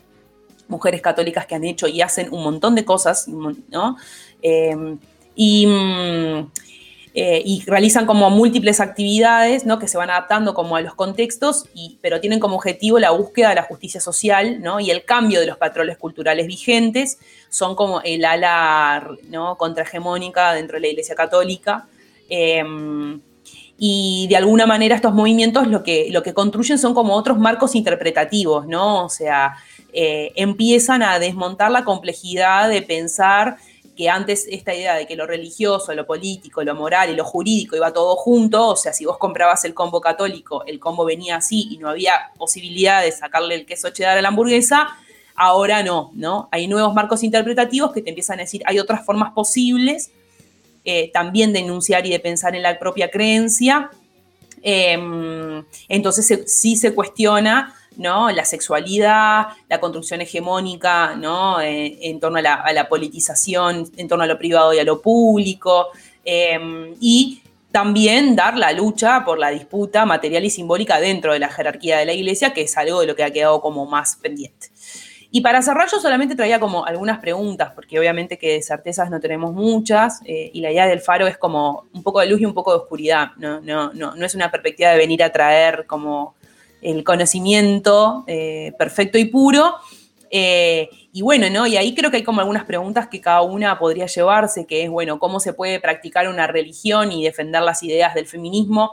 [0.68, 3.98] mujeres católicas que han hecho y hacen un montón de cosas, ¿no?
[4.42, 4.98] Eh,
[5.36, 5.68] y...
[7.16, 9.80] Eh, y realizan como múltiples actividades ¿no?
[9.80, 13.50] que se van adaptando como a los contextos, y, pero tienen como objetivo la búsqueda
[13.50, 14.80] de la justicia social ¿no?
[14.80, 17.18] y el cambio de los patrones culturales vigentes,
[17.50, 19.58] son como el ala ¿no?
[19.58, 21.88] contrahegemónica dentro de la Iglesia Católica.
[22.30, 22.64] Eh,
[23.82, 27.76] y de alguna manera estos movimientos lo que, lo que construyen son como otros marcos
[27.76, 29.06] interpretativos, ¿no?
[29.06, 29.56] O sea,
[29.94, 33.56] eh, empiezan a desmontar la complejidad de pensar
[34.00, 37.76] que antes esta idea de que lo religioso, lo político, lo moral y lo jurídico
[37.76, 41.68] iba todo junto, o sea, si vos comprabas el combo católico, el combo venía así
[41.70, 44.88] y no había posibilidad de sacarle el queso cheddar a la hamburguesa,
[45.36, 46.48] ahora no, ¿no?
[46.50, 50.12] Hay nuevos marcos interpretativos que te empiezan a decir, hay otras formas posibles
[50.86, 53.92] eh, también de enunciar y de pensar en la propia creencia.
[54.64, 54.98] Eh,
[55.90, 58.32] entonces se, sí se cuestiona ¿no?
[58.32, 61.62] La sexualidad, la construcción hegemónica, ¿no?
[61.62, 62.42] Eh, en torno a
[62.74, 65.90] la, politización, en torno a lo privado y a lo público,
[66.24, 71.50] eh, y también dar la lucha por la disputa material y simbólica dentro de la
[71.50, 74.70] jerarquía de la iglesia, que es algo de lo que ha quedado como más pendiente.
[75.32, 79.54] Y para cerrar, yo solamente traía como algunas preguntas, porque obviamente que certezas no tenemos
[79.54, 82.54] muchas, eh, y la idea del faro es como un poco de luz y un
[82.54, 86.39] poco de oscuridad, no, no, no, no es una perspectiva de venir a traer como
[86.82, 89.76] el conocimiento eh, perfecto y puro.
[90.32, 91.66] Eh, y bueno, ¿no?
[91.66, 94.90] Y ahí creo que hay como algunas preguntas que cada una podría llevarse, que es,
[94.90, 98.92] bueno, ¿cómo se puede practicar una religión y defender las ideas del feminismo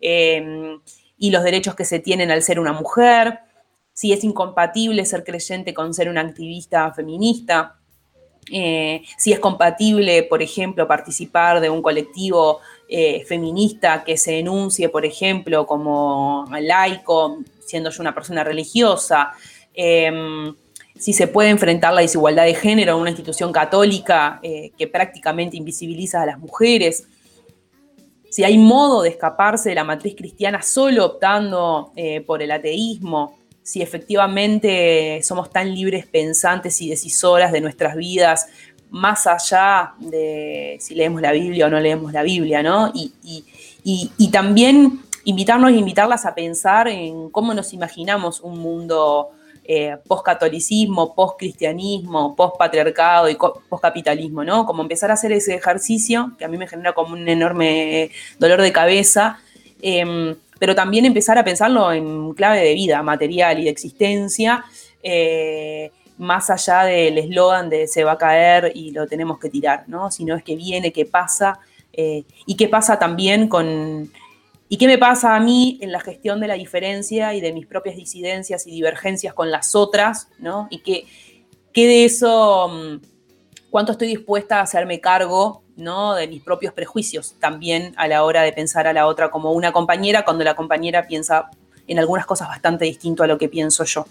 [0.00, 0.78] eh,
[1.16, 3.40] y los derechos que se tienen al ser una mujer?
[3.94, 7.76] Si es incompatible ser creyente con ser una activista feminista.
[8.46, 12.60] si es compatible, por ejemplo, participar de un colectivo
[12.96, 19.32] eh, feminista que se enuncie, por ejemplo, como laico, siendo yo una persona religiosa,
[19.74, 20.12] eh,
[20.96, 25.56] si se puede enfrentar la desigualdad de género en una institución católica eh, que prácticamente
[25.56, 27.08] invisibiliza a las mujeres,
[28.30, 33.38] si hay modo de escaparse de la matriz cristiana solo optando eh, por el ateísmo,
[33.62, 38.46] si efectivamente somos tan libres pensantes y decisoras de nuestras vidas
[38.94, 42.92] más allá de si leemos la Biblia o no leemos la Biblia, ¿no?
[42.94, 43.12] Y,
[43.82, 49.30] y, y, también invitarnos e invitarlas a pensar en cómo nos imaginamos un mundo
[49.64, 54.64] eh, post-catolicismo, post-cristianismo, post-patriarcado y post-capitalismo, ¿no?
[54.64, 58.62] Como empezar a hacer ese ejercicio, que a mí me genera como un enorme dolor
[58.62, 59.40] de cabeza,
[59.82, 64.64] eh, pero también empezar a pensarlo en clave de vida material y de existencia,
[65.02, 69.84] eh, más allá del eslogan de se va a caer y lo tenemos que tirar,
[69.88, 70.10] ¿no?
[70.10, 71.58] Sino es que viene, que pasa,
[71.92, 74.10] eh, y qué pasa también con...
[74.66, 77.66] ¿Y qué me pasa a mí en la gestión de la diferencia y de mis
[77.66, 80.68] propias disidencias y divergencias con las otras, ¿no?
[80.70, 81.04] Y qué,
[81.72, 83.02] qué de eso, mm,
[83.70, 86.14] cuánto estoy dispuesta a hacerme cargo, ¿no?
[86.14, 89.70] De mis propios prejuicios también a la hora de pensar a la otra como una
[89.70, 91.50] compañera, cuando la compañera piensa
[91.86, 94.06] en algunas cosas bastante distinto a lo que pienso yo.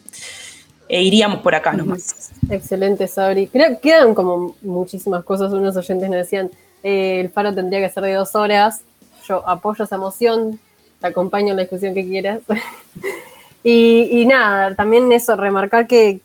[0.90, 2.32] E iríamos por acá nomás.
[2.50, 3.48] Excelente, Sabri.
[3.82, 5.52] Quedan como muchísimas cosas.
[5.54, 6.52] Unos oyentes me decían,
[6.84, 8.82] eh, el faro tendría que ser de dos horas.
[9.28, 10.60] Yo apoyo esa moción,
[11.00, 12.42] te acompaño en la discusión que quieras.
[13.64, 16.20] y, nada, también eso, remarcar que,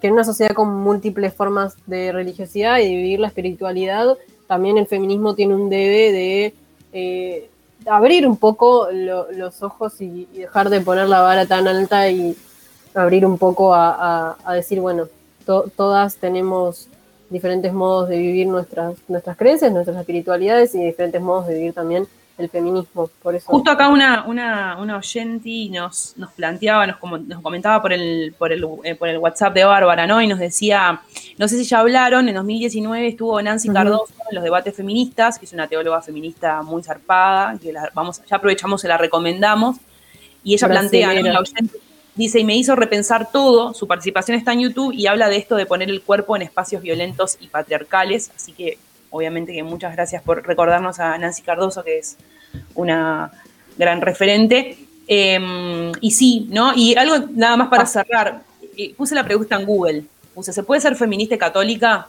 [0.00, 4.16] que en una sociedad con múltiples formas de religiosidad y de vivir la espiritualidad,
[4.48, 6.54] también el feminismo tiene un debe de
[6.92, 7.48] eh,
[7.86, 12.08] abrir un poco lo- los ojos y, y dejar de poner la vara tan alta
[12.10, 12.36] y
[12.94, 13.90] abrir un poco a,
[14.30, 15.08] a- a decir, bueno,
[15.46, 16.88] to- todas tenemos
[17.28, 22.06] diferentes modos de vivir nuestras, nuestras creencias, nuestras espiritualidades y diferentes modos de vivir también
[22.38, 23.08] el feminismo.
[23.22, 27.80] Por eso Justo acá una, una, una oyente nos, nos planteaba, nos, como- nos comentaba
[27.82, 30.20] por el, por, el, eh, por el WhatsApp de Bárbara, ¿no?
[30.22, 31.02] Y nos decía,
[31.38, 33.74] no sé si ya hablaron, en 2019 estuvo Nancy Ujú.
[33.74, 38.22] Cardoso en los debates feministas, que es una teóloga feminista muy zarpada, que la, vamos,
[38.28, 39.76] ya aprovechamos y la recomendamos.
[40.42, 41.12] Y ella plantea, ¿no?
[41.12, 41.34] Brasilera.
[41.34, 41.78] La oyente
[42.20, 45.56] dice, y me hizo repensar todo, su participación está en YouTube y habla de esto
[45.56, 48.78] de poner el cuerpo en espacios violentos y patriarcales, así que
[49.10, 52.16] obviamente que muchas gracias por recordarnos a Nancy Cardoso, que es
[52.74, 53.32] una
[53.76, 54.78] gran referente.
[55.08, 56.72] Eh, y sí, ¿no?
[56.76, 58.42] Y algo nada más para cerrar,
[58.76, 62.06] eh, puse la pregunta en Google, puse, ¿se puede ser feminista y católica?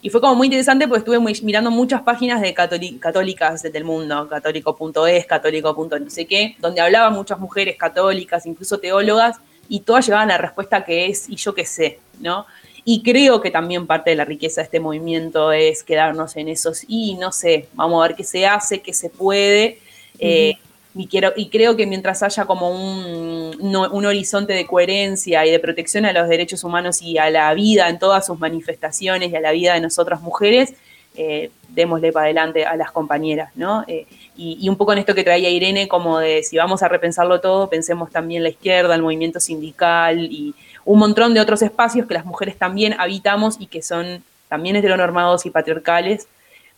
[0.00, 4.28] Y fue como muy interesante porque estuve muy- mirando muchas páginas de católicas del mundo,
[4.28, 5.88] católico.es, católico.
[6.00, 9.38] no sé qué, donde hablaban muchas mujeres católicas, incluso teólogas,
[9.68, 12.46] y todas llevaban la respuesta que es, y yo qué sé, ¿no?
[12.84, 16.84] Y creo que también parte de la riqueza de este movimiento es quedarnos en esos,
[16.86, 19.78] y no sé, vamos a ver qué se hace, qué se puede.
[20.18, 20.54] eh,
[20.98, 25.50] y, quiero, y creo que mientras haya como un, no- un horizonte de coherencia y
[25.50, 29.36] de protección a los derechos humanos y a la vida en todas sus manifestaciones y
[29.36, 30.72] a la vida de nosotras mujeres,
[31.16, 33.84] eh, démosle para adelante a las compañeras, ¿no?
[33.86, 34.06] Eh,
[34.36, 37.40] y, y un poco en esto que traía Irene, como de si vamos a repensarlo
[37.40, 42.14] todo, pensemos también la izquierda, el movimiento sindical y un montón de otros espacios que
[42.14, 46.28] las mujeres también habitamos y que son también heteronormados y patriarcales,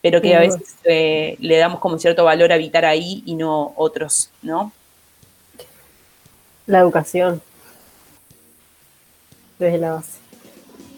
[0.01, 3.73] pero que a veces eh, le damos como cierto valor a habitar ahí y no
[3.77, 4.73] otros, ¿no?
[6.69, 7.43] la educación
[9.59, 10.28] desde la base.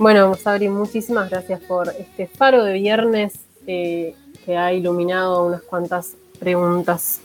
[0.01, 3.35] Bueno, Sabri, muchísimas gracias por este faro de viernes
[3.66, 4.14] eh,
[4.47, 7.20] que ha iluminado unas cuantas preguntas.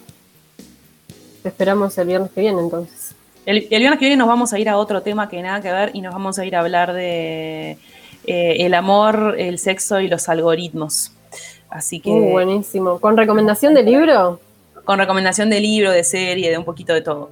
[1.42, 3.16] Te esperamos el viernes que viene, entonces.
[3.46, 5.72] El, el viernes que viene nos vamos a ir a otro tema que nada que
[5.72, 7.78] ver y nos vamos a ir a hablar de
[8.26, 11.14] eh, el amor, el sexo y los algoritmos.
[11.70, 13.00] Así que Uh, buenísimo.
[13.00, 14.42] ¿Con recomendación de libro?
[14.84, 17.30] con recomendación de libro, de serie, de un poquito de todo.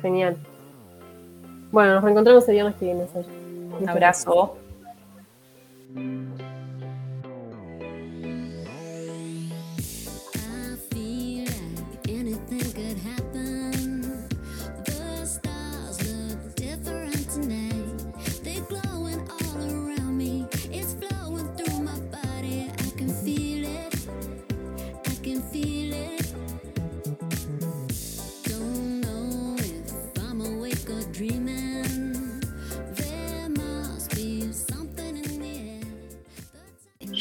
[0.00, 0.38] Genial.
[1.70, 3.06] Bueno, nos reencontramos el viernes que viene.
[3.12, 3.39] Sabri.
[3.80, 4.58] Un abrazo.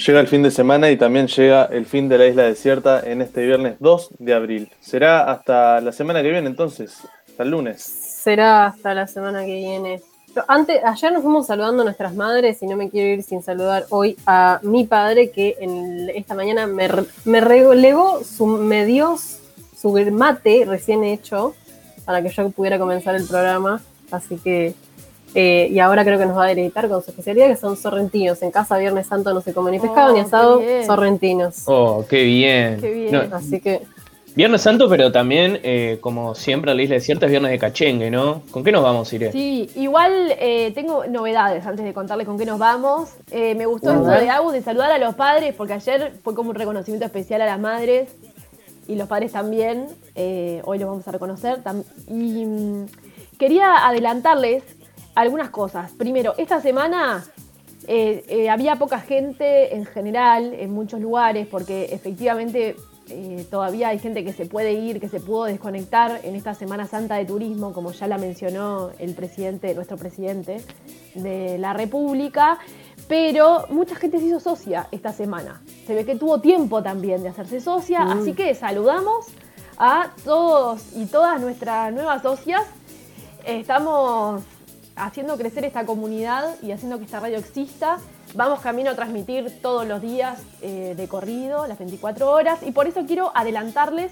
[0.05, 3.21] Llega el fin de semana y también llega el fin de la isla desierta en
[3.21, 4.71] este viernes 2 de abril.
[4.79, 7.81] Será hasta la semana que viene entonces, hasta el lunes.
[7.81, 10.01] Será hasta la semana que viene.
[10.47, 13.87] Antes, ayer nos fuimos saludando a nuestras madres y no me quiero ir sin saludar
[13.89, 16.87] hoy a mi padre que en esta mañana me,
[17.25, 17.41] me
[18.23, 21.55] su, me dio su mate recién hecho
[22.05, 23.81] para que yo pudiera comenzar el programa.
[24.11, 24.75] Así que,
[25.35, 28.41] eh, y ahora creo que nos va a deleitar con su especialidad que son sorrentinos.
[28.41, 31.63] En casa Viernes Santo no se come ni pescado Oh, ni qué asado, sorrentinos.
[31.65, 32.77] Oh, qué bien.
[32.79, 33.11] Qué bien.
[33.11, 33.81] No, Así que
[34.35, 38.41] viernes Santo, pero también, eh, como siempre, la isla desierta es viernes de cachengue, ¿no?
[38.51, 39.33] ¿Con qué nos vamos, Irene?
[39.33, 43.09] Sí, igual eh, tengo novedades antes de contarles con qué nos vamos.
[43.31, 46.51] Eh, me gustó esto de Agus de saludar a los padres, porque ayer fue como
[46.51, 48.09] un reconocimiento especial a las madres
[48.87, 49.87] y los padres también.
[50.15, 51.59] Eh, hoy los vamos a reconocer.
[52.07, 52.85] Y mm,
[53.37, 54.63] quería adelantarles
[55.21, 55.91] algunas cosas.
[55.91, 57.23] Primero, esta semana
[57.87, 62.75] eh, eh, había poca gente en general en muchos lugares porque efectivamente
[63.11, 66.85] eh, todavía hay gente que se puede ir, que se pudo desconectar en esta Semana
[66.85, 70.61] Santa de Turismo, como ya la mencionó el presidente, nuestro presidente
[71.15, 72.59] de la República,
[73.07, 75.61] pero mucha gente se hizo socia esta semana.
[75.87, 78.19] Se ve que tuvo tiempo también de hacerse socia, Mm.
[78.19, 79.25] así que saludamos
[79.79, 82.61] a todos y todas nuestras nuevas socias.
[83.45, 84.43] Estamos
[84.99, 87.97] haciendo crecer esta comunidad y haciendo que esta radio exista.
[88.35, 92.87] Vamos camino a transmitir todos los días eh, de corrido, las 24 horas, y por
[92.87, 94.11] eso quiero adelantarles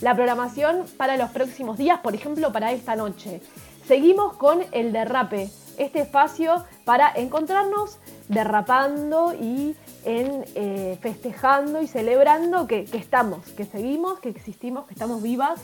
[0.00, 3.42] la programación para los próximos días, por ejemplo, para esta noche.
[3.86, 7.98] Seguimos con el derrape, este espacio para encontrarnos
[8.28, 14.94] derrapando y en, eh, festejando y celebrando que, que estamos, que seguimos, que existimos, que
[14.94, 15.60] estamos vivas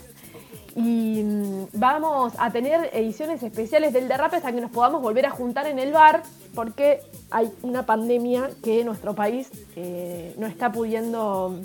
[0.75, 5.29] y mm, vamos a tener ediciones especiales del derrape hasta que nos podamos volver a
[5.29, 6.23] juntar en el bar
[6.53, 6.99] porque
[7.31, 11.59] hay una pandemia que nuestro país eh, no está pudiendo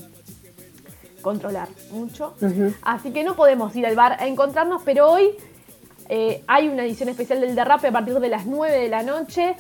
[1.23, 2.35] controlar mucho.
[2.83, 5.31] Así que no podemos ir al bar a encontrarnos, pero hoy
[6.09, 9.55] eh, hay una edición especial del derrape a partir de las 9 de la noche,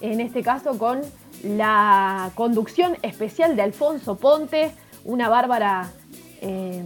[0.00, 1.00] en este caso con
[1.42, 4.72] la conducción especial de Alfonso Ponte,
[5.04, 5.90] una bárbara
[6.40, 6.82] eh,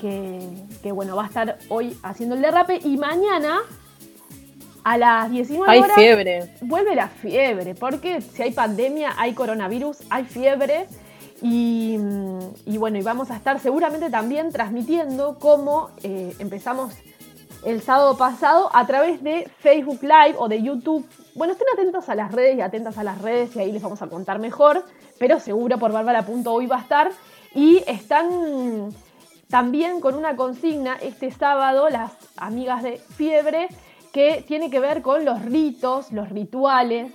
[0.00, 0.40] que,
[0.82, 3.60] que, bueno, va a estar hoy haciendo el derrape y mañana
[4.84, 6.50] a las 19 Hay horas fiebre.
[6.60, 10.86] vuelve la fiebre, porque si hay pandemia, hay coronavirus, hay fiebre.
[11.40, 11.98] Y,
[12.66, 16.94] y bueno, y vamos a estar seguramente también transmitiendo como eh, empezamos
[17.64, 21.06] el sábado pasado a través de Facebook Live o de YouTube.
[21.34, 24.02] Bueno, estén atentos a las redes y atentas a las redes y ahí les vamos
[24.02, 24.84] a contar mejor,
[25.18, 27.10] pero seguro por bárbara.hoy va a estar.
[27.54, 28.90] Y están
[29.52, 33.68] también con una consigna este sábado las amigas de Fiebre
[34.10, 37.12] que tiene que ver con los ritos, los rituales.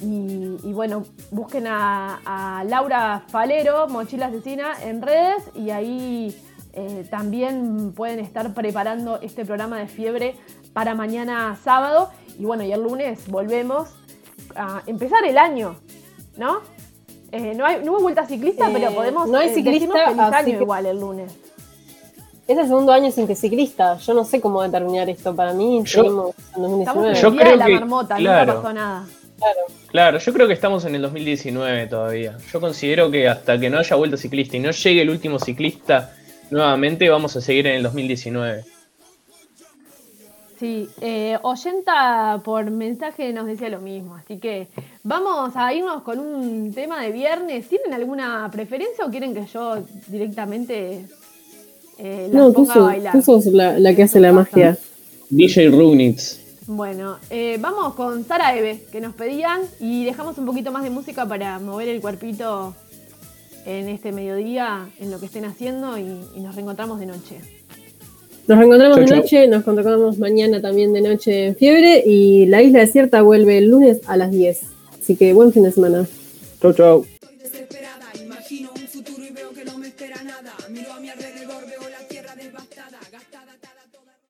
[0.00, 6.34] Y, y bueno, busquen a, a Laura Falero, Mochila Asesina, en redes y ahí
[6.72, 10.36] eh, también pueden estar preparando este programa de fiebre
[10.72, 12.08] para mañana sábado.
[12.38, 13.90] Y bueno, y el lunes volvemos
[14.56, 15.76] a empezar el año,
[16.38, 16.60] ¿no?
[17.32, 20.20] Eh, no, hay, no hubo vuelta ciclista, Eh, pero podemos no hay eh, ciclista, feliz
[20.20, 21.36] año igual el lunes.
[22.50, 23.96] Es el segundo año sin que ciclista.
[23.98, 25.36] Yo no sé cómo determinar esto.
[25.36, 26.82] Para mí, Yo- seguimos en 2019.
[26.82, 28.52] Estamos en Yo el día de la que- marmota, claro.
[28.54, 29.06] nunca pasó nada.
[29.88, 32.36] Claro, yo creo que estamos en el 2019 todavía.
[32.52, 36.12] Yo considero que hasta que no haya vuelta ciclista y no llegue el último ciclista
[36.50, 38.64] nuevamente, vamos a seguir en el 2019.
[40.58, 44.66] Sí, eh, Oyenta por mensaje nos decía lo mismo, así que
[45.04, 47.66] vamos a irnos con un tema de viernes.
[47.68, 49.78] ¿Tienen alguna preferencia o quieren que yo
[50.08, 51.06] directamente
[52.02, 53.12] eh, las No, tú ponga a sos, bailar?
[53.12, 54.76] tú sos la, la que hace la magia.
[55.28, 56.38] DJ Rugnitz.
[56.66, 60.90] Bueno, eh, vamos con Sara Eve, que nos pedían, y dejamos un poquito más de
[60.90, 62.74] música para mover el cuerpito
[63.66, 67.40] en este mediodía, en lo que estén haciendo, y, y nos reencontramos de noche.
[68.46, 69.16] Nos reencontramos Chau, de chau.
[69.18, 73.68] noche, nos encontramos mañana también de noche en fiebre y la isla desierta vuelve el
[73.68, 74.60] lunes a las 10.
[75.00, 76.06] Así que buen fin de semana.
[76.60, 77.04] Chau, chau.